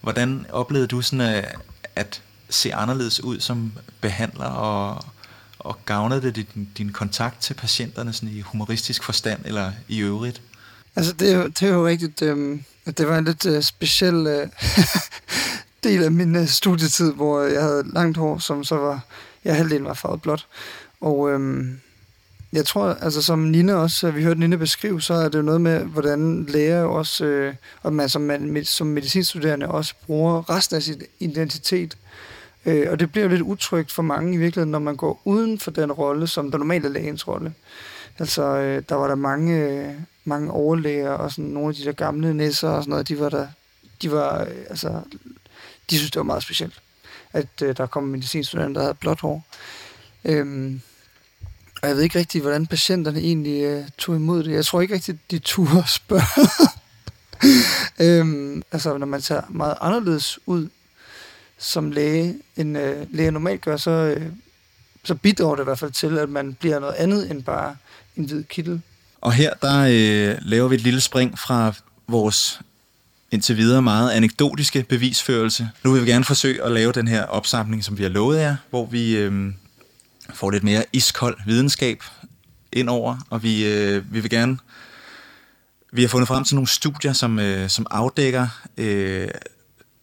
Hvordan 0.00 0.46
oplevede 0.50 0.86
du 0.86 1.02
sådan 1.02 1.20
at, 1.20 1.56
at 1.96 2.22
se 2.50 2.74
anderledes 2.74 3.24
ud 3.24 3.40
som 3.40 3.72
behandler, 4.00 4.46
og, 4.46 5.04
og 5.58 5.78
gavnede 5.86 6.22
det 6.22 6.36
din, 6.36 6.68
din 6.78 6.92
kontakt 6.92 7.40
til 7.40 7.54
patienterne 7.54 8.12
sådan 8.12 8.28
i 8.28 8.40
humoristisk 8.40 9.02
forstand 9.04 9.40
eller 9.44 9.72
i 9.88 9.98
øvrigt? 9.98 10.42
Altså, 10.96 11.12
det 11.12 11.32
er 11.32 11.36
jo, 11.36 11.46
det 11.46 11.62
er 11.62 11.72
jo 11.72 11.86
rigtigt, 11.86 12.22
øh, 12.22 12.58
at 12.86 12.98
det 12.98 13.08
var 13.08 13.18
en 13.18 13.24
lidt 13.24 13.46
øh, 13.46 13.62
speciel 13.62 14.26
øh, 14.26 14.48
del 15.84 16.02
af 16.02 16.10
min 16.10 16.36
øh, 16.36 16.48
studietid, 16.48 17.12
hvor 17.12 17.42
jeg 17.42 17.62
havde 17.62 17.82
langt 17.94 18.16
hår, 18.18 18.38
som 18.38 18.64
så 18.64 18.76
var, 18.76 19.00
jeg 19.44 19.56
halvdelen 19.56 19.84
var 19.84 19.94
farvet 19.94 20.22
blåt. 20.22 20.46
Og 21.04 21.30
øhm, 21.30 21.80
jeg 22.52 22.66
tror, 22.66 22.86
altså 22.86 23.22
som 23.22 23.38
Nina 23.38 23.74
også, 23.74 24.08
øh, 24.08 24.16
vi 24.16 24.22
hørte 24.22 24.40
Nina 24.40 24.56
beskrive, 24.56 25.02
så 25.02 25.14
er 25.14 25.28
det 25.28 25.38
jo 25.38 25.42
noget 25.42 25.60
med, 25.60 25.80
hvordan 25.80 26.44
læger 26.44 26.82
også, 26.82 27.24
øh, 27.24 27.54
og 27.82 27.92
man 27.92 28.08
som, 28.08 28.22
med, 28.22 28.64
som 28.64 28.86
medicinstuderende 28.86 29.68
også 29.68 29.94
bruger 30.06 30.50
resten 30.50 30.76
af 30.76 30.82
sin 30.82 31.02
identitet. 31.18 31.96
Øh, 32.66 32.90
og 32.90 33.00
det 33.00 33.12
bliver 33.12 33.24
jo 33.24 33.30
lidt 33.30 33.42
utrygt 33.42 33.92
for 33.92 34.02
mange 34.02 34.34
i 34.34 34.36
virkeligheden, 34.36 34.70
når 34.70 34.78
man 34.78 34.96
går 34.96 35.20
uden 35.24 35.58
for 35.58 35.70
den 35.70 35.92
rolle, 35.92 36.26
som 36.26 36.50
der 36.50 36.58
normalt 36.58 36.86
er 36.86 36.90
lægens 36.90 37.28
rolle. 37.28 37.54
Altså, 38.18 38.42
øh, 38.42 38.82
der 38.88 38.94
var 38.94 39.08
der 39.08 39.14
mange, 39.14 39.58
øh, 39.58 39.94
mange 40.24 40.50
overlæger 40.50 41.10
og 41.10 41.30
sådan 41.30 41.44
nogle 41.44 41.68
af 41.68 41.74
de 41.74 41.84
der 41.84 41.92
gamle 41.92 42.34
nisser 42.34 42.68
og 42.68 42.82
sådan 42.82 42.90
noget, 42.90 43.08
de 43.08 43.20
var 43.20 43.28
der, 43.28 43.46
de 44.02 44.12
var, 44.12 44.40
øh, 44.40 44.56
altså, 44.70 45.00
de 45.90 45.96
synes, 45.96 46.10
det 46.10 46.18
var 46.18 46.24
meget 46.24 46.42
specielt, 46.42 46.80
at 47.32 47.62
øh, 47.62 47.76
der 47.76 47.86
kom 47.86 48.02
medicinstuderende, 48.02 48.74
der 48.74 48.80
havde 48.80 48.94
blåt 48.94 49.20
hår. 49.20 49.44
Øh, 50.24 50.74
og 51.84 51.88
jeg 51.88 51.96
ved 51.96 52.02
ikke 52.02 52.18
rigtig, 52.18 52.40
hvordan 52.40 52.66
patienterne 52.66 53.18
egentlig 53.20 53.62
øh, 53.62 53.84
tog 53.98 54.16
imod 54.16 54.44
det. 54.44 54.52
Jeg 54.52 54.64
tror 54.64 54.80
ikke 54.80 54.94
rigtig, 54.94 55.18
de 55.30 55.38
turde 55.38 55.84
spørge. 55.88 56.48
øhm, 58.20 58.62
altså, 58.72 58.98
når 58.98 59.06
man 59.06 59.20
ser 59.20 59.40
meget 59.48 59.74
anderledes 59.80 60.38
ud 60.46 60.68
som 61.58 61.90
læge, 61.90 62.34
end 62.56 62.78
øh, 62.78 63.06
læge 63.10 63.30
normalt 63.30 63.60
gør, 63.60 63.76
så, 63.76 63.90
øh, 63.90 64.26
så 65.04 65.14
bidrager 65.14 65.54
det 65.54 65.62
i 65.62 65.64
hvert 65.64 65.78
fald 65.78 65.90
til, 65.90 66.18
at 66.18 66.28
man 66.28 66.54
bliver 66.54 66.78
noget 66.78 66.94
andet 66.94 67.30
end 67.30 67.42
bare 67.42 67.76
en 68.16 68.24
hvid 68.24 68.44
kittel. 68.44 68.82
Og 69.20 69.32
her 69.32 69.54
der 69.62 69.80
øh, 69.80 70.38
laver 70.42 70.68
vi 70.68 70.74
et 70.74 70.80
lille 70.80 71.00
spring 71.00 71.38
fra 71.38 71.72
vores 72.08 72.60
indtil 73.30 73.56
videre 73.56 73.82
meget 73.82 74.10
anekdotiske 74.10 74.82
bevisførelse. 74.88 75.68
Nu 75.84 75.92
vil 75.92 76.06
vi 76.06 76.10
gerne 76.10 76.24
forsøge 76.24 76.64
at 76.64 76.72
lave 76.72 76.92
den 76.92 77.08
her 77.08 77.24
opsamling, 77.24 77.84
som 77.84 77.98
vi 77.98 78.02
har 78.02 78.10
lovet 78.10 78.38
jer, 78.38 78.56
hvor 78.70 78.86
vi 78.86 79.16
øh, 79.16 79.52
får 80.34 80.50
lidt 80.50 80.64
mere 80.64 80.84
iskold 80.92 81.36
videnskab 81.46 82.02
ind 82.72 82.88
over, 82.88 83.16
og 83.30 83.42
vi, 83.42 83.66
øh, 83.66 84.12
vi 84.12 84.20
vil 84.20 84.30
gerne 84.30 84.58
vi 85.94 86.02
har 86.02 86.08
fundet 86.08 86.28
frem 86.28 86.44
til 86.44 86.54
nogle 86.54 86.68
studier, 86.68 87.12
som, 87.12 87.38
øh, 87.38 87.68
som 87.68 87.86
afdækker 87.90 88.46
øh, 88.76 89.28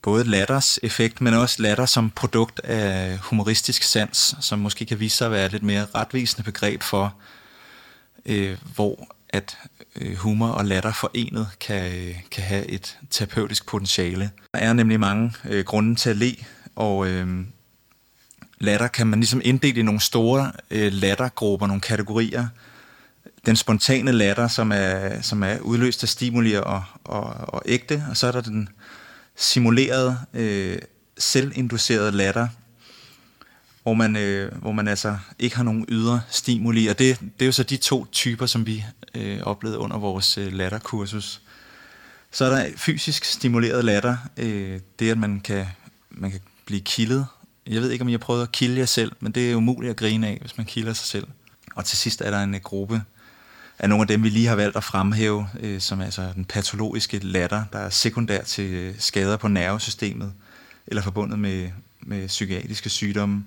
både 0.02 0.24
latters 0.24 0.80
effekt, 0.84 1.22
men 1.22 1.34
også 1.34 1.62
latter 1.62 1.86
som 1.86 2.10
produkt 2.10 2.60
af 2.60 3.18
humoristisk 3.18 3.84
sans, 3.84 4.36
som 4.40 4.60
måske 4.60 4.86
kan 4.86 5.00
vise 5.00 5.18
sig 5.18 5.26
at 5.26 5.32
være 5.32 5.46
et 5.46 5.52
lidt 5.52 5.64
mere 5.64 5.88
retvisende 5.96 6.44
begreb 6.44 6.84
for, 6.84 7.16
øh, 8.26 8.58
hvor 8.76 9.08
at 9.30 9.58
øh, 9.96 10.16
humor 10.16 10.48
og 10.48 10.66
latter 10.66 10.94
forenet 10.94 11.48
kan, 11.60 11.96
øh, 11.96 12.16
kan 12.32 12.44
have 12.44 12.66
et 12.66 12.98
terapeutisk 13.10 13.66
potentiale. 13.66 14.32
Der 14.54 14.60
er 14.60 14.74
nemlig 14.74 15.00
mange 15.00 15.34
øh, 15.46 15.66
grunde 15.66 15.96
til 15.96 16.10
at 16.10 16.18
le, 16.18 16.36
og 16.76 17.08
øh, 17.08 17.46
latter 18.62 18.88
kan 18.88 19.08
man 19.08 19.20
ligesom 19.20 19.42
inddele 19.44 19.80
i 19.80 19.84
nogle 19.84 20.02
store 20.02 20.52
øh, 20.72 20.94
lattergrupper, 20.94 21.68
nogle 21.68 21.82
kategorier. 21.82 22.48
Den 23.46 23.56
spontane 23.56 24.12
latter, 24.12 24.48
som 24.48 24.72
er, 24.72 25.22
som 25.22 25.44
er 25.44 25.60
udløst 25.60 26.04
af 26.04 26.10
stimuli 26.10 26.54
og, 26.54 26.84
og, 27.04 27.24
og 27.24 27.62
ægte, 27.66 28.06
og 28.10 28.18
så 28.18 28.28
er 28.28 28.32
der 28.32 28.42
den 28.42 28.70
simulerede, 29.36 30.18
øh, 30.34 30.78
selvinducerede 31.18 32.12
latter, 32.12 32.48
hvor 33.84 33.94
man, 33.94 34.16
øh, 34.16 34.58
hvor 34.58 34.72
man 34.72 34.88
altså 34.88 35.18
ikke 35.40 35.56
har 35.56 35.64
nogen 35.64 35.86
ydre 35.90 36.22
stimuli. 36.30 36.88
Og 36.88 37.00
det, 37.00 37.20
det 37.20 37.42
er 37.42 37.46
jo 37.46 37.52
så 37.52 37.64
de 37.64 37.78
to 37.78 38.06
typer, 38.12 38.46
som 38.46 38.66
vi 38.66 38.86
øh, 39.16 39.40
oplevede 39.44 39.80
under 39.80 39.98
vores 39.98 40.38
øh, 40.38 40.54
latterkursus. 40.54 41.42
Så 42.32 42.46
er 42.46 42.50
der 42.50 42.70
fysisk 42.78 43.26
stimuleret 43.26 43.86
latter. 43.86 44.18
Øh, 44.38 44.80
det, 45.00 45.12
at 45.12 45.18
man 45.18 45.40
kan, 45.40 45.66
man 46.10 46.32
kan 46.32 46.40
blive 46.66 46.82
kildet 46.82 47.26
jeg 47.68 47.82
ved 47.82 47.92
ikke, 47.92 48.02
om 48.02 48.10
I 48.10 48.12
har 48.12 48.18
prøvet 48.18 48.44
at 48.44 48.52
kilde 48.52 48.80
jer 48.80 48.86
selv, 48.86 49.12
men 49.20 49.32
det 49.32 49.52
er 49.52 49.56
umuligt 49.56 49.90
at 49.90 49.98
grine 49.98 50.28
af, 50.28 50.38
hvis 50.42 50.58
man 50.58 50.66
kilder 50.66 50.94
sig 50.94 51.08
selv. 51.08 51.28
Og 51.76 51.86
til 51.86 51.98
sidst 51.98 52.22
er 52.22 52.32
der 52.32 52.44
en 52.44 52.56
øh, 52.56 52.62
gruppe 52.62 53.02
af 53.80 53.90
nogle 53.90 54.02
af 54.02 54.08
dem, 54.08 54.24
vi 54.24 54.30
lige 54.30 54.48
har 54.48 54.56
valgt 54.56 54.78
at 54.78 54.84
fremhæve, 54.84 55.48
øh, 55.60 55.82
som 55.82 56.02
er 56.02 56.06
altså 56.06 56.32
den 56.36 56.46
patologiske 56.46 57.20
latter, 57.20 57.64
der 57.74 57.80
er 57.80 57.90
sekundær 57.90 58.44
til 58.44 58.74
øh, 58.74 58.96
skader 59.00 59.38
på 59.38 59.48
nervesystemet, 59.48 60.34
eller 60.88 61.02
forbundet 61.02 61.40
med, 61.40 61.70
med 62.02 62.28
psykiatriske 62.28 62.90
sygdomme. 62.90 63.46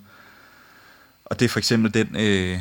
Og 1.25 1.39
det 1.39 1.45
er 1.45 1.49
for 1.49 1.59
eksempel 1.59 1.93
den 1.93 2.15
øh, 2.15 2.59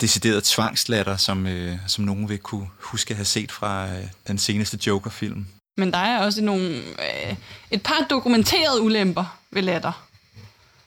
deciderede 0.00 0.40
tvangslatter, 0.44 1.16
som, 1.16 1.46
øh, 1.46 1.78
som 1.86 2.04
nogen 2.04 2.28
vil 2.28 2.38
kunne 2.38 2.68
huske 2.78 3.12
at 3.12 3.16
have 3.16 3.24
set 3.24 3.52
fra 3.52 3.88
øh, 3.88 4.04
den 4.26 4.38
seneste 4.38 4.78
Joker-film. 4.86 5.46
Men 5.76 5.92
der 5.92 5.98
er 5.98 6.18
også 6.18 6.42
nogle, 6.42 6.76
øh, 6.76 7.36
et 7.70 7.82
par 7.82 8.06
dokumenterede 8.10 8.82
ulemper 8.82 9.38
ved 9.50 9.62
latter, 9.62 10.06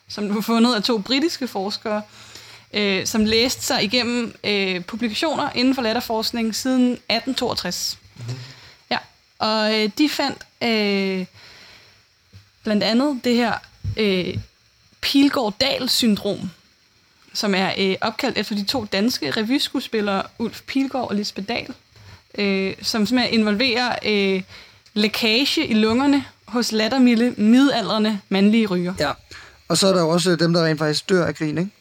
som 0.10 0.32
har 0.32 0.42
fundet 0.42 0.76
af 0.76 0.84
to 0.84 0.98
britiske 0.98 1.48
forskere, 1.48 2.02
øh, 2.74 3.06
som 3.06 3.26
læste 3.26 3.62
sig 3.62 3.84
igennem 3.84 4.36
øh, 4.44 4.82
publikationer 4.82 5.50
inden 5.56 5.76
for 5.76 5.82
latterforskning 5.82 6.56
siden 6.56 6.92
1862. 6.92 7.98
Mm-hmm. 8.18 8.34
Ja, 8.92 8.98
og 9.40 9.80
øh, 9.80 9.90
de 9.98 10.10
fandt 10.10 10.46
øh, 10.64 11.26
blandt 12.64 12.84
andet 12.84 13.20
det 13.24 13.36
her 13.36 13.54
øh, 13.98 14.38
Pilgaard-Dal-syndrom, 15.02 16.50
som 17.34 17.56
er 17.56 17.72
øh, 17.78 17.96
opkaldt 18.02 18.38
efter 18.38 18.56
de 18.56 18.64
to 18.64 18.86
danske 18.86 19.32
revyskuespillere, 19.32 20.24
Ulf 20.40 20.62
Pilgaard 20.68 21.10
og 21.10 21.16
Lisbeth 21.16 21.48
Dahl, 21.48 21.74
øh, 22.38 22.74
som 22.82 23.06
simpelthen 23.06 23.40
involverer 23.40 23.96
øh, 24.06 24.42
lækage 24.94 25.68
i 25.68 25.74
lungerne 25.74 26.26
hos 26.46 26.72
lattermilde, 26.72 27.34
midaldrende 27.38 28.20
mandlige 28.30 28.68
ryger. 28.68 28.94
Ja, 29.00 29.12
og 29.70 29.78
så 29.78 29.88
er 29.88 29.94
der 29.94 30.02
jo 30.02 30.10
også 30.10 30.32
øh, 30.32 30.40
dem, 30.40 30.54
der 30.54 30.66
rent 30.66 30.80
faktisk 30.80 31.10
dør 31.10 31.26
af 31.26 31.36
grin, 31.36 31.58
ikke? 31.58 31.72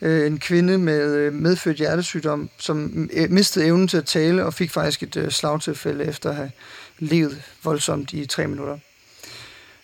Øh, 0.00 0.26
en 0.26 0.38
kvinde 0.38 0.78
med 0.78 1.14
øh, 1.14 1.32
medfødt 1.32 1.76
hjertesygdom, 1.76 2.50
som 2.58 3.08
øh, 3.12 3.30
mistede 3.30 3.66
evnen 3.66 3.88
til 3.88 3.96
at 3.96 4.04
tale 4.04 4.44
og 4.44 4.54
fik 4.54 4.70
faktisk 4.70 5.02
et 5.02 5.26
slagtilfælde 5.30 6.04
efter 6.04 6.30
at 6.30 6.36
have 6.36 6.50
levet 6.98 7.42
voldsomt 7.64 8.12
i 8.12 8.26
tre 8.26 8.46
minutter. 8.46 8.78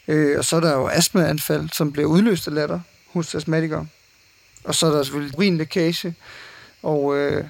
Øh, 0.09 0.39
og 0.39 0.45
så 0.45 0.57
er 0.57 0.61
der 0.61 0.73
jo 0.73 0.89
astmaanfald, 0.89 1.69
som 1.73 1.93
bliver 1.93 2.09
udløst 2.09 2.49
af 2.49 2.55
latter 2.55 2.81
hos 3.13 3.35
astmatikere. 3.35 3.87
Og 4.65 4.75
så 4.75 4.87
er 4.87 4.91
der 4.91 5.03
selvfølgelig 5.03 5.39
urinlækage, 5.39 6.15
og, 6.83 7.17
øh, 7.17 7.45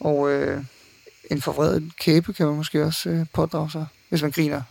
og 0.00 0.30
øh, 0.30 0.62
en 1.30 1.42
forvredet 1.42 1.92
kæbe 1.96 2.32
kan 2.32 2.46
man 2.46 2.56
måske 2.56 2.84
også 2.84 3.08
øh, 3.08 3.26
pådrage 3.32 3.70
sig, 3.70 3.86
hvis 4.08 4.22
man 4.22 4.30
griner 4.30 4.62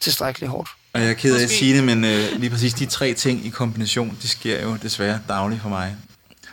tilstrækkeligt 0.00 0.50
hårdt. 0.50 0.70
Og 0.92 1.00
jeg 1.00 1.10
er 1.10 1.14
ked 1.14 1.36
af 1.36 1.42
at 1.42 1.50
sige 1.50 1.76
det, 1.76 1.84
men 1.84 2.04
øh, 2.04 2.40
lige 2.40 2.50
præcis 2.50 2.74
de 2.74 2.86
tre 2.86 3.14
ting 3.14 3.46
i 3.46 3.48
kombination, 3.48 4.18
det 4.22 4.30
sker 4.30 4.62
jo 4.62 4.76
desværre 4.82 5.20
dagligt 5.28 5.62
for 5.62 5.68
mig. 5.68 5.96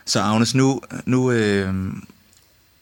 Så 0.05 0.19
Agnes, 0.19 0.55
nu, 0.55 0.81
nu 1.05 1.31
øh, 1.31 1.73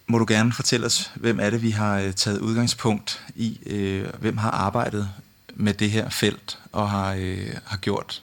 må 0.08 0.18
du 0.18 0.26
gerne 0.28 0.54
fortælle 0.54 0.86
os, 0.86 1.12
hvem 1.16 1.40
er 1.40 1.50
det, 1.50 1.62
vi 1.62 1.72
har 1.72 2.00
øh, 2.00 2.14
taget 2.14 2.40
udgangspunkt 2.40 3.24
i? 3.36 3.60
Øh, 3.66 4.06
hvem 4.20 4.38
har 4.38 4.52
arbejdet 4.52 5.10
med 5.56 5.74
det 5.74 5.92
her 5.92 6.10
felt 6.10 6.60
og 6.72 6.90
har, 6.90 7.14
øh, 7.14 7.54
har 7.66 7.78
gjort 7.78 8.22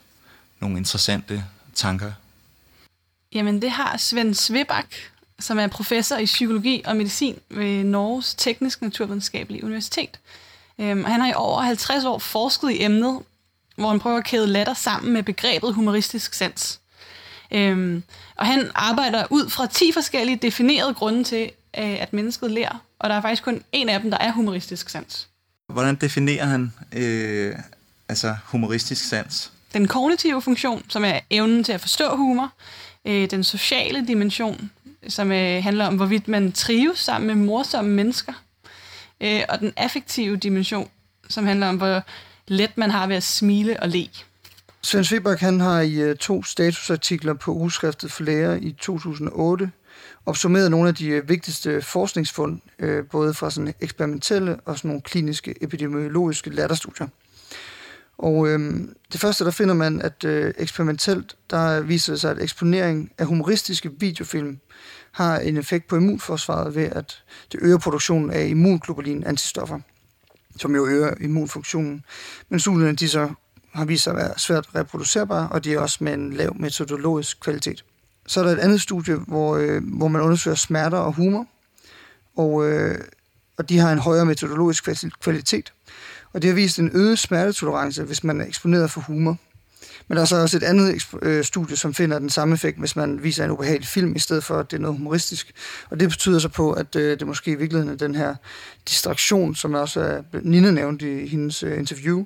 nogle 0.61 0.77
interessante 0.77 1.45
tanker? 1.75 2.13
Jamen, 3.33 3.63
det 3.63 3.71
har 3.71 3.97
Svend 3.97 4.35
Svebak, 4.35 4.95
som 5.41 5.59
er 5.59 5.67
professor 5.67 6.17
i 6.17 6.25
psykologi 6.25 6.83
og 6.85 6.97
medicin 6.97 7.39
ved 7.51 7.85
Norges 7.85 8.35
Teknisk 8.35 8.83
Naturvidenskabelige 8.83 9.65
Universitet. 9.65 10.19
Øhm, 10.79 11.05
han 11.05 11.21
har 11.21 11.29
i 11.29 11.35
over 11.35 11.61
50 11.63 12.05
år 12.05 12.19
forsket 12.19 12.71
i 12.71 12.83
emnet, 12.83 13.21
hvor 13.77 13.89
han 13.89 14.01
prøver 14.01 14.19
at 14.19 14.25
kæde 14.25 14.47
latter 14.47 14.75
sammen 14.75 15.13
med 15.13 15.23
begrebet 15.23 15.75
humoristisk 15.75 16.35
sans. 16.35 16.81
Øhm, 17.51 18.03
og 18.37 18.47
han 18.47 18.71
arbejder 18.75 19.25
ud 19.31 19.51
fra 19.51 19.67
10 19.67 19.93
forskellige 19.93 20.37
definerede 20.37 20.95
grunde 20.95 21.25
til, 21.25 21.51
øh, 21.79 22.03
at 22.03 22.13
mennesket 22.13 22.51
lærer, 22.51 22.83
og 22.99 23.11
der 23.11 23.17
er 23.17 23.21
faktisk 23.21 23.43
kun 23.43 23.63
en 23.73 23.89
af 23.89 24.01
dem, 24.01 24.11
der 24.11 24.19
er 24.19 24.33
humoristisk 24.33 24.89
sans. 24.89 25.29
Hvordan 25.69 25.95
definerer 25.95 26.47
han 26.47 26.73
øh, 26.93 27.57
altså 28.09 28.37
humoristisk 28.45 29.09
sans? 29.09 29.53
Den 29.75 29.89
kognitive 29.89 30.43
funktion, 30.43 30.83
som 30.89 31.05
er 31.05 31.21
evnen 31.31 31.65
til 31.65 31.73
at 31.73 31.81
forstå 31.81 32.17
humor, 32.17 32.53
øh, 33.05 33.31
den 33.31 33.45
sociale 33.45 34.07
dimension, 34.07 34.71
som 35.09 35.33
øh, 35.33 35.63
handler 35.63 35.87
om, 35.87 35.97
hvorvidt 35.97 36.29
man 36.29 36.53
trives 36.53 36.99
sammen 36.99 37.27
med 37.27 37.47
morsomme 37.47 37.91
mennesker, 37.91 38.33
øh, 39.21 39.41
og 39.49 39.61
den 39.61 39.73
affektive 39.77 40.37
dimension, 40.37 40.91
som 41.29 41.47
handler 41.47 41.69
om, 41.69 41.77
hvor 41.77 42.03
let 42.49 42.79
man 42.79 42.91
har 42.91 43.07
ved 43.07 43.17
at 43.17 43.23
smile 43.23 43.81
og 43.81 43.89
le. 43.89 44.09
Svend 44.83 45.05
Sveberg, 45.05 45.39
han 45.39 45.61
har 45.61 45.81
i 45.81 45.95
øh, 45.95 46.17
to 46.17 46.43
statusartikler 46.43 47.35
på 47.35 47.53
ugeskriftet 47.53 48.13
for 48.13 48.23
læger 48.23 48.55
i 48.55 48.77
2008 48.81 49.71
opsummeret 50.27 50.71
nogle 50.71 50.89
af 50.89 50.95
de 50.95 51.09
øh, 51.09 51.29
vigtigste 51.29 51.83
forskningsfund, 51.83 52.61
øh, 52.79 53.05
både 53.07 53.35
fra 53.35 53.51
sådan 53.51 53.75
eksperimentelle 53.81 54.57
og 54.65 54.79
sådan 54.79 54.89
nogle 54.89 55.03
kliniske 55.03 55.55
epidemiologiske 55.61 56.51
latterstudier. 56.51 57.07
Og 58.19 58.49
øhm, 58.49 58.97
det 59.13 59.21
første, 59.21 59.45
der 59.45 59.51
finder 59.51 59.75
man, 59.75 60.03
at 60.03 60.25
øh, 60.25 60.55
eksperimentelt, 60.59 61.37
der 61.51 61.81
viser 61.81 62.13
det 62.13 62.21
sig, 62.21 62.31
at 62.31 62.43
eksponering 62.43 63.11
af 63.19 63.27
humoristiske 63.27 63.91
videofilm 63.99 64.59
har 65.15 65.39
en 65.39 65.57
effekt 65.57 65.87
på 65.87 65.97
immunforsvaret 65.97 66.75
ved, 66.75 66.85
at 66.85 67.23
det 67.53 67.61
øger 67.63 67.79
produktionen 67.79 68.31
af 68.31 68.47
immunglobulin 68.47 69.25
antistoffer, 69.25 69.79
som 70.57 70.75
jo 70.75 70.87
øger 70.87 71.15
immunfunktionen. 71.21 72.05
Men 72.49 72.61
studierne 72.61 72.97
de 72.97 73.09
så 73.09 73.29
har 73.73 73.85
vist 73.85 74.05
sig 74.05 74.11
at 74.11 74.17
være 74.17 74.39
svært 74.39 74.69
reproducerbare, 74.75 75.49
og 75.49 75.65
de 75.65 75.75
er 75.75 75.79
også 75.79 76.05
med 76.05 76.15
en 76.15 76.33
lav 76.33 76.57
metodologisk 76.57 77.41
kvalitet. 77.41 77.85
Så 78.27 78.41
er 78.41 78.45
der 78.45 78.53
et 78.53 78.59
andet 78.59 78.81
studie, 78.81 79.15
hvor, 79.15 79.57
øh, 79.57 79.83
hvor 79.85 80.09
man 80.09 80.23
undersøger 80.23 80.55
smerter 80.55 80.99
og 80.99 81.13
humor, 81.13 81.47
og, 82.37 82.71
øh, 82.71 82.99
og 83.57 83.69
de 83.69 83.79
har 83.79 83.93
en 83.93 83.99
højere 83.99 84.27
metodologisk 84.27 84.89
kvalitet. 85.21 85.73
Og 86.33 86.43
det 86.43 86.51
har 86.51 86.55
vist 86.55 86.79
en 86.79 86.91
øget 86.95 87.19
smertetolerance, 87.19 88.05
hvis 88.05 88.25
man 88.25 88.41
er 88.41 88.47
eksponeret 88.47 88.91
for 88.91 89.01
humor. 89.01 89.37
Men 90.09 90.17
der 90.17 90.23
er 90.23 90.27
så 90.27 90.37
også 90.37 90.57
et 90.57 90.63
andet 90.63 91.07
øh, 91.23 91.45
studie, 91.45 91.77
som 91.77 91.95
finder 91.95 92.19
den 92.19 92.31
samme 92.31 92.55
effekt, 92.55 92.79
hvis 92.79 92.97
man 92.97 93.23
viser 93.23 93.45
en 93.45 93.51
ubehagelig 93.51 93.89
film, 93.89 94.17
i 94.17 94.19
stedet 94.19 94.45
for, 94.45 94.59
at 94.59 94.71
det 94.71 94.77
er 94.77 94.81
noget 94.81 94.97
humoristisk. 94.97 95.53
Og 95.91 96.01
det 96.01 96.09
betyder 96.09 96.39
så 96.39 96.49
på, 96.49 96.73
at 96.73 96.97
øh, 96.97 97.19
det 97.19 97.27
måske 97.27 97.51
i 97.51 97.55
virkeligheden 97.55 97.93
er 97.93 97.97
den 97.97 98.15
her 98.15 98.35
distraktion, 98.89 99.55
som 99.55 99.75
også 99.75 100.01
øh, 100.01 100.23
er 100.33 100.41
Nina 100.43 100.71
nævnt 100.71 101.03
i 101.03 101.27
hendes 101.27 101.63
øh, 101.63 101.79
interview, 101.79 102.25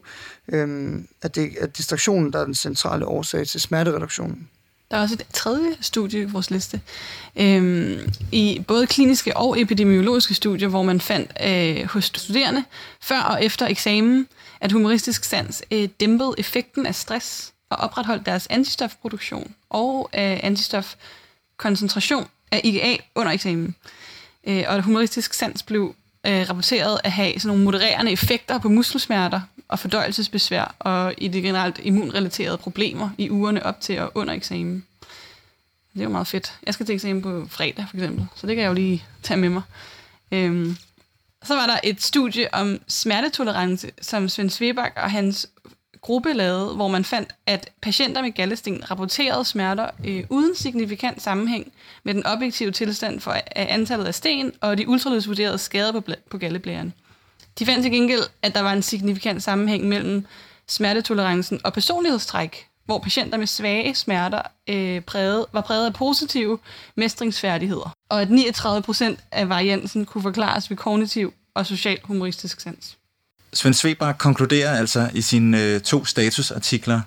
øhm, 0.53 1.09
at 1.22 1.35
det 1.35 1.51
er 1.61 1.66
distraktionen, 1.66 2.33
der 2.33 2.39
er 2.39 2.45
den 2.45 2.55
centrale 2.55 3.07
årsag 3.07 3.47
til 3.47 3.61
smertereduktionen. 3.61 4.49
Der 4.91 4.97
er 4.97 5.01
også 5.03 5.14
et 5.14 5.26
tredje 5.33 5.76
studie 5.81 6.20
i 6.20 6.24
vores 6.24 6.51
liste. 6.51 6.81
Øhm, 7.37 7.99
I 8.33 8.64
både 8.68 8.87
kliniske 8.87 9.37
og 9.37 9.61
epidemiologiske 9.61 10.35
studier, 10.35 10.68
hvor 10.68 10.83
man 10.83 11.01
fandt 11.01 11.33
øh, 11.47 11.87
hos 11.87 12.05
studerende 12.05 12.64
før 13.03 13.20
og 13.20 13.45
efter 13.45 13.66
eksamen, 13.66 14.29
at 14.61 14.72
humoristisk 14.72 15.24
sans 15.24 15.62
øh, 15.70 15.89
dæmpede 16.01 16.35
effekten 16.39 16.87
af 16.87 16.95
stress 16.95 17.53
og 17.71 17.77
opretholdt 17.77 18.27
deres 18.27 18.47
antistofproduktion 18.51 19.55
og 19.71 20.11
øh, 20.14 20.39
antistofkoncentration 20.43 22.27
af 22.51 22.61
IgA 22.64 22.97
under 23.14 23.33
eksamen. 23.33 23.75
Øh, 24.45 24.64
og 24.69 24.83
humoristisk 24.83 25.35
sans 25.35 25.62
blev 25.62 25.95
øh, 26.27 26.49
rapporteret 26.49 27.01
at 27.05 27.12
have 27.12 27.41
sådan 27.41 27.49
nogle 27.49 27.64
modererende 27.64 28.12
effekter 28.12 28.59
på 28.59 28.69
muskelsmerter 28.69 29.41
og 29.69 29.79
fordøjelsesbesvær 29.79 30.75
og 30.79 31.14
i 31.19 31.29
det 31.29 31.43
generelt 31.43 31.81
immunrelaterede 31.83 32.59
problemer 32.59 33.11
i 33.19 33.31
ugerne 33.31 33.66
op 33.66 33.81
til 33.81 34.01
og 34.01 34.12
under 34.14 34.35
eksamen. 34.35 34.85
Det 35.95 36.01
er 36.01 36.05
jo 36.05 36.11
meget 36.11 36.27
fedt. 36.27 36.59
Jeg 36.66 36.75
skal 36.75 36.87
til 36.87 36.95
eksamen 36.95 37.23
på 37.23 37.47
fredag, 37.51 37.87
for 37.91 37.97
eksempel, 37.97 38.27
så 38.37 38.47
det 38.47 38.57
kan 38.57 38.62
jeg 38.62 38.69
jo 38.69 38.75
lige 38.75 39.05
tage 39.23 39.41
med 39.41 39.49
mig. 39.49 39.62
Øhm, 40.33 40.77
så 41.45 41.55
var 41.55 41.66
der 41.66 41.79
et 41.85 42.03
studie 42.03 42.55
om 42.55 42.79
smertetolerance, 42.89 43.91
som 44.03 44.29
Svend 44.29 44.51
Svebak 44.51 44.93
og 44.97 45.11
hans 45.11 45.49
gruppe 46.01 46.33
lavede, 46.33 46.75
hvor 46.75 46.89
man 46.89 47.05
fandt, 47.05 47.35
at 47.47 47.71
patienter 47.83 48.23
med 48.23 48.33
gallesten 48.33 48.91
rapporterede 48.91 49.45
smerter 49.45 49.91
øh, 50.05 50.25
uden 50.31 50.57
signifikant 50.57 51.23
sammenhæng 51.23 51.73
med 52.05 52.15
den 52.15 52.27
objektive 52.27 52.71
tilstand 52.71 53.21
for 53.21 53.37
antallet 53.57 54.07
af 54.07 54.15
sten 54.15 54.53
og 54.61 54.79
de 54.79 54.89
ultralydsvurderede 54.89 55.59
skader 55.59 55.93
på, 55.93 56.03
på 56.31 56.39
galleblæren. 56.39 56.93
De 57.59 57.67
fandt 57.67 57.83
til 57.83 57.93
gengæld, 57.93 58.23
at 58.43 58.55
der 58.55 58.61
var 58.61 58.73
en 58.73 58.83
signifikant 58.83 59.43
sammenhæng 59.43 59.89
mellem 59.89 60.27
smertetolerancen 60.69 61.61
og 61.65 61.73
personlighedstræk, 61.73 62.67
hvor 62.85 62.99
patienter 62.99 63.39
med 63.39 63.47
svage 63.47 63.95
smerter 63.95 64.43
øh, 64.69 65.01
præget, 65.01 65.47
var 65.53 65.61
præget 65.61 65.87
af 65.87 65.95
positive 65.95 66.59
mestringsfærdigheder, 66.97 67.95
og 68.09 68.23
at 68.23 68.31
39 68.31 68.83
procent 68.83 69.21
af 69.33 69.49
variansen 69.49 70.05
kunne 70.05 70.23
forklares 70.23 70.71
ved 70.71 70.77
kognitiv 70.77 71.35
og 71.55 71.67
social 71.67 71.99
humoristisk 72.05 72.61
sans. 72.61 72.98
Svend 73.53 73.75
Svebar 73.75 74.13
konkluderer 74.13 74.79
altså 74.79 75.11
i 75.15 75.21
sine 75.21 75.63
øh, 75.63 75.81
to 75.81 76.05
statusartikler, 76.05 77.01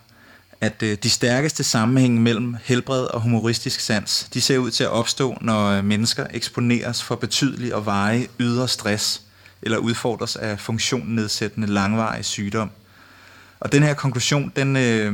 at 0.62 0.84
øh, 0.84 0.98
de 1.04 1.10
stærkeste 1.10 1.64
sammenhænge 1.64 2.20
mellem 2.20 2.56
helbred 2.64 3.04
og 3.04 3.22
humoristisk 3.22 3.80
sans, 3.80 4.28
de 4.34 4.42
ser 4.42 4.58
ud 4.58 4.72
til 4.72 4.84
at 4.84 4.90
opstå, 4.90 5.38
når 5.42 5.70
øh, 5.70 5.86
mennesker 5.86 6.28
eksponeres 6.34 7.04
for 7.04 7.16
betydelig 7.16 7.76
og 7.76 7.86
veje 7.86 8.28
ydre 8.40 8.68
stress, 8.68 9.22
eller 9.62 9.78
udfordres 9.78 10.36
af 10.36 10.60
funktionnedsættende 10.60 11.68
langvarig 11.68 12.26
sygdom. 12.26 12.72
Og 13.60 13.72
den 13.72 13.84
her 13.84 13.94
konklusion, 13.94 14.52
den, 14.56 14.78
øh, 14.78 15.14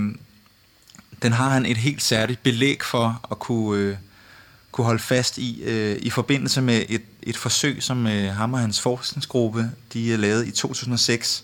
den 1.21 1.31
har 1.33 1.49
han 1.49 1.65
et 1.65 1.77
helt 1.77 2.01
særligt 2.01 2.43
belæg 2.43 2.83
for 2.83 3.27
at 3.31 3.39
kunne, 3.39 3.81
øh, 3.81 3.95
kunne 4.71 4.85
holde 4.85 5.03
fast 5.03 5.37
i, 5.37 5.63
øh, 5.63 5.97
i 6.01 6.09
forbindelse 6.09 6.61
med 6.61 6.83
et, 6.89 7.01
et 7.27 7.37
forsøg, 7.37 7.83
som 7.83 8.07
øh, 8.07 8.33
ham 8.35 8.53
og 8.53 8.59
hans 8.59 8.81
forskningsgruppe 8.81 9.71
de 9.93 10.09
øh, 10.09 10.19
lavede 10.19 10.47
i 10.47 10.51
2006 10.51 11.43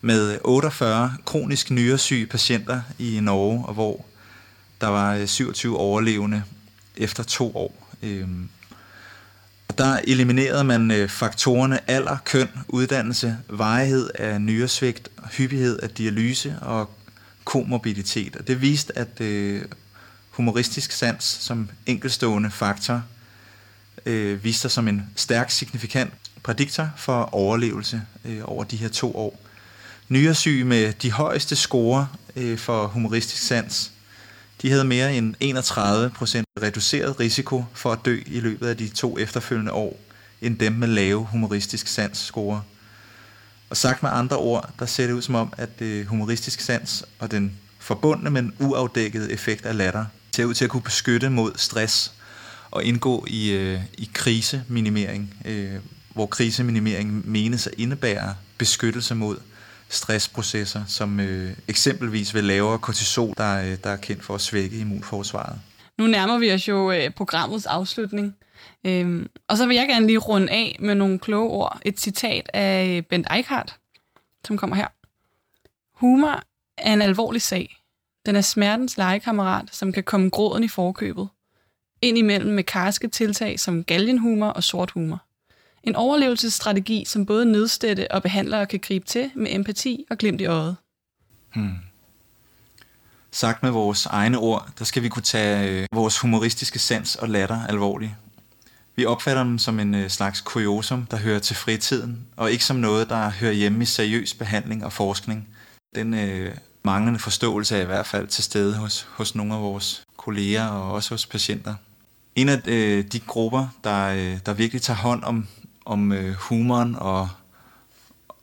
med 0.00 0.38
48 0.44 1.12
kronisk 1.24 1.70
nyresyge 1.70 2.26
patienter 2.26 2.80
i 2.98 3.20
Norge, 3.22 3.64
og 3.66 3.74
hvor 3.74 4.04
der 4.80 4.86
var 4.86 5.14
øh, 5.14 5.26
27 5.26 5.78
overlevende 5.78 6.42
efter 6.96 7.22
to 7.22 7.56
år. 7.56 7.88
Øhm, 8.02 8.48
der 9.78 10.00
eliminerede 10.04 10.64
man 10.64 10.90
øh, 10.90 11.08
faktorerne 11.08 11.90
alder, 11.90 12.16
køn, 12.24 12.48
uddannelse, 12.68 13.38
varighed 13.48 14.10
af 14.14 14.40
nyresvigt, 14.40 15.08
hyppighed 15.32 15.78
af 15.78 15.90
dialyse 15.90 16.56
og 16.62 16.90
komorbiditet. 17.44 18.36
Og 18.36 18.48
det 18.48 18.60
viste, 18.60 18.98
at 18.98 19.20
øh, 19.20 19.62
humoristisk 20.30 20.92
sans 20.92 21.24
som 21.24 21.70
enkelstående 21.86 22.50
faktor 22.50 23.02
øh, 24.06 24.44
viste 24.44 24.60
sig 24.60 24.70
som 24.70 24.88
en 24.88 25.10
stærk, 25.16 25.50
signifikant 25.50 26.12
prædiktor 26.42 26.88
for 26.96 27.22
overlevelse 27.32 28.02
øh, 28.24 28.40
over 28.44 28.64
de 28.64 28.76
her 28.76 28.88
to 28.88 29.16
år. 29.16 29.40
Nyresyge 30.08 30.64
med 30.64 30.92
de 30.92 31.12
højeste 31.12 31.56
score 31.56 32.08
øh, 32.36 32.58
for 32.58 32.86
humoristisk 32.86 33.42
sans 33.42 33.90
de 34.64 34.70
havde 34.70 34.84
mere 34.84 35.16
end 35.16 35.34
31 35.40 36.10
procent 36.10 36.46
reduceret 36.62 37.20
risiko 37.20 37.64
for 37.72 37.92
at 37.92 37.98
dø 38.04 38.22
i 38.26 38.40
løbet 38.40 38.66
af 38.66 38.76
de 38.76 38.88
to 38.88 39.18
efterfølgende 39.18 39.72
år, 39.72 40.00
end 40.40 40.58
dem 40.58 40.72
med 40.72 40.88
lave 40.88 41.24
humoristisk 41.24 41.86
sans 41.86 42.18
score. 42.18 42.62
Og 43.70 43.76
sagt 43.76 44.02
med 44.02 44.10
andre 44.12 44.36
ord, 44.36 44.70
der 44.78 44.86
ser 44.86 45.06
det 45.06 45.14
ud 45.14 45.22
som 45.22 45.34
om, 45.34 45.52
at 45.56 45.70
øh, 45.80 46.06
humoristisk 46.06 46.60
sans 46.60 47.04
og 47.18 47.30
den 47.30 47.58
forbundne, 47.78 48.30
men 48.30 48.54
uafdækkede 48.60 49.32
effekt 49.32 49.66
af 49.66 49.76
latter 49.76 50.04
ser 50.36 50.44
ud 50.44 50.54
til 50.54 50.64
at 50.64 50.70
kunne 50.70 50.82
beskytte 50.82 51.30
mod 51.30 51.52
stress 51.56 52.12
og 52.74 52.84
indgå 52.84 53.26
i, 53.28 53.52
øh, 53.52 53.80
i 53.98 54.10
kriseminimering, 54.12 55.34
øh, 55.44 55.74
hvor 56.14 56.26
kriseminimering 56.26 57.30
menes 57.30 57.66
at 57.66 57.74
indebære 57.78 58.34
beskyttelse 58.58 59.14
mod 59.14 59.36
stressprocesser, 59.88 60.84
som 60.86 61.20
øh, 61.20 61.56
eksempelvis 61.68 62.34
ved 62.34 62.42
lavere 62.42 62.78
kortisol, 62.78 63.34
der, 63.36 63.62
øh, 63.62 63.76
der 63.84 63.90
er 63.90 63.96
kendt 63.96 64.24
for 64.24 64.34
at 64.34 64.40
svække 64.40 64.78
immunforsvaret. 64.78 65.60
Nu 65.98 66.06
nærmer 66.06 66.38
vi 66.38 66.52
os 66.52 66.68
jo 66.68 66.92
øh, 66.92 67.10
programmets 67.10 67.66
afslutning, 67.66 68.36
øhm, 68.86 69.28
og 69.48 69.56
så 69.56 69.66
vil 69.66 69.76
jeg 69.76 69.88
gerne 69.88 70.06
lige 70.06 70.18
runde 70.18 70.52
af 70.52 70.76
med 70.80 70.94
nogle 70.94 71.18
kloge 71.18 71.50
ord. 71.50 71.80
Et 71.84 72.00
citat 72.00 72.50
af 72.54 72.96
øh, 72.96 73.02
Bent 73.02 73.26
Eichhardt, 73.30 73.76
som 74.46 74.56
kommer 74.56 74.76
her. 74.76 74.88
Humor 75.94 76.42
er 76.78 76.92
en 76.92 77.02
alvorlig 77.02 77.42
sag. 77.42 77.76
Den 78.26 78.36
er 78.36 78.40
smertens 78.40 78.96
legekammerat, 78.96 79.68
som 79.72 79.92
kan 79.92 80.02
komme 80.02 80.30
gråden 80.30 80.64
i 80.64 80.68
forkøbet 80.68 81.28
indimellem 82.04 82.54
med 82.54 82.64
karske 82.64 83.08
tiltag 83.08 83.60
som 83.60 83.84
galgenhumor 83.84 84.48
og 84.48 84.64
sort 84.64 84.90
humor. 84.90 85.22
En 85.82 85.96
overlevelsesstrategi, 85.96 87.04
som 87.06 87.26
både 87.26 87.46
nedstætte 87.46 88.10
og 88.10 88.22
behandlere 88.22 88.66
kan 88.66 88.80
gribe 88.80 89.06
til 89.06 89.30
med 89.34 89.54
empati 89.54 90.04
og 90.10 90.18
glimt 90.18 90.40
i 90.40 90.46
øjet. 90.46 90.76
Hmm. 91.54 91.74
Sagt 93.30 93.62
med 93.62 93.70
vores 93.70 94.06
egne 94.06 94.38
ord, 94.38 94.68
der 94.78 94.84
skal 94.84 95.02
vi 95.02 95.08
kunne 95.08 95.22
tage 95.22 95.68
øh, 95.70 95.86
vores 95.92 96.18
humoristiske 96.18 96.78
sans 96.78 97.16
og 97.16 97.28
latter 97.28 97.66
alvorligt. 97.66 98.12
Vi 98.96 99.06
opfatter 99.06 99.44
dem 99.44 99.58
som 99.58 99.80
en 99.80 99.94
øh, 99.94 100.10
slags 100.10 100.40
kuriosum, 100.40 101.06
der 101.06 101.16
hører 101.16 101.38
til 101.38 101.56
fritiden, 101.56 102.26
og 102.36 102.52
ikke 102.52 102.64
som 102.64 102.76
noget, 102.76 103.08
der 103.08 103.30
hører 103.30 103.52
hjemme 103.52 103.82
i 103.82 103.86
seriøs 103.86 104.34
behandling 104.34 104.84
og 104.84 104.92
forskning. 104.92 105.48
Den 105.94 106.14
øh, 106.14 106.54
manglende 106.84 107.18
forståelse 107.18 107.76
er 107.76 107.82
i 107.82 107.84
hvert 107.84 108.06
fald 108.06 108.26
til 108.26 108.44
stede 108.44 108.76
hos, 108.76 109.06
hos 109.10 109.34
nogle 109.34 109.54
af 109.54 109.60
vores 109.60 110.04
kolleger 110.16 110.66
og 110.66 110.92
også 110.92 111.10
hos 111.10 111.26
patienter. 111.26 111.74
En 112.36 112.48
af 112.48 112.60
øh, 112.66 113.04
de 113.04 113.20
grupper, 113.20 113.68
der, 113.84 114.06
øh, 114.06 114.38
der 114.46 114.52
virkelig 114.52 114.82
tager 114.82 114.98
hånd 114.98 115.24
om 115.24 115.46
om 115.84 116.12
øh, 116.12 116.34
humoren 116.34 116.96
og 116.96 117.28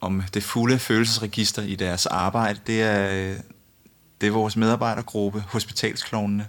om 0.02 0.24
det 0.34 0.44
fulde 0.44 0.80
følelsesregister 0.80 1.62
i 1.62 1.76
deres 1.76 2.06
arbejde, 2.06 2.60
det 2.68 2.82
er, 2.82 3.12
øh, 3.12 3.40
det 4.22 4.28
er 4.28 4.32
vores 4.32 4.58
medarbejdergruppe, 4.58 5.44
hospitalsklovnene, 5.48 6.48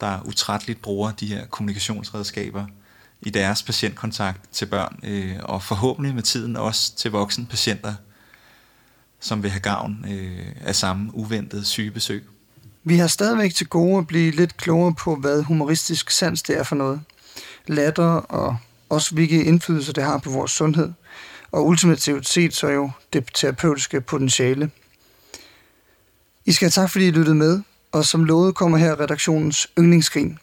der 0.00 0.22
utrætteligt 0.22 0.82
bruger 0.82 1.10
de 1.10 1.26
her 1.26 1.46
kommunikationsredskaber 1.46 2.66
i 3.20 3.30
deres 3.30 3.62
patientkontakt 3.62 4.40
til 4.52 4.66
børn, 4.66 5.00
øh, 5.02 5.36
og 5.42 5.62
forhåbentlig 5.62 6.14
med 6.14 6.22
tiden 6.22 6.56
også 6.56 6.96
til 6.96 7.10
voksne 7.10 7.46
patienter, 7.46 7.94
som 9.20 9.42
vil 9.42 9.50
have 9.50 9.60
gavn 9.60 10.04
øh, 10.10 10.46
af 10.60 10.76
samme 10.76 11.14
uventede 11.14 11.64
sygebesøg. 11.64 12.31
Vi 12.84 12.96
har 12.96 13.06
stadigvæk 13.06 13.54
til 13.54 13.66
gode 13.66 13.98
at 13.98 14.06
blive 14.06 14.30
lidt 14.30 14.56
klogere 14.56 14.94
på, 14.94 15.16
hvad 15.16 15.42
humoristisk 15.42 16.10
sans 16.10 16.42
det 16.42 16.58
er 16.58 16.62
for 16.62 16.76
noget. 16.76 17.00
Latter 17.66 18.04
og 18.04 18.56
også 18.88 19.14
hvilke 19.14 19.44
indflydelser 19.44 19.92
det 19.92 20.04
har 20.04 20.18
på 20.18 20.30
vores 20.30 20.50
sundhed, 20.50 20.92
og 21.52 21.66
ultimativt 21.66 22.28
set 22.28 22.54
så 22.54 22.68
jo 22.68 22.90
det 23.12 23.24
terapeutiske 23.34 24.00
potentiale. 24.00 24.70
I 26.44 26.52
skal 26.52 26.66
have 26.66 26.70
tak, 26.70 26.90
fordi 26.90 27.06
I 27.06 27.10
lyttede 27.10 27.34
med, 27.34 27.62
og 27.92 28.04
som 28.04 28.24
lovet 28.24 28.54
kommer 28.54 28.78
her 28.78 29.00
redaktionens 29.00 29.68
yndlingsgrin, 29.78 30.38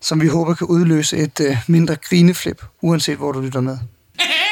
som 0.00 0.20
vi 0.20 0.28
håber 0.28 0.54
kan 0.54 0.66
udløse 0.66 1.16
et 1.16 1.40
øh, 1.40 1.56
mindre 1.68 1.96
grineflip, 1.96 2.64
uanset 2.80 3.16
hvor 3.16 3.32
du 3.32 3.40
lytter 3.40 3.60
med. 3.60 3.78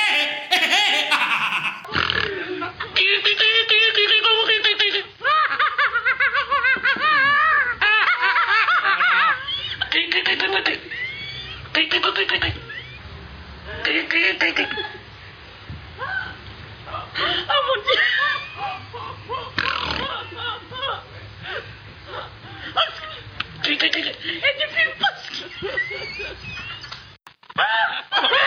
Ah! 27.61 28.47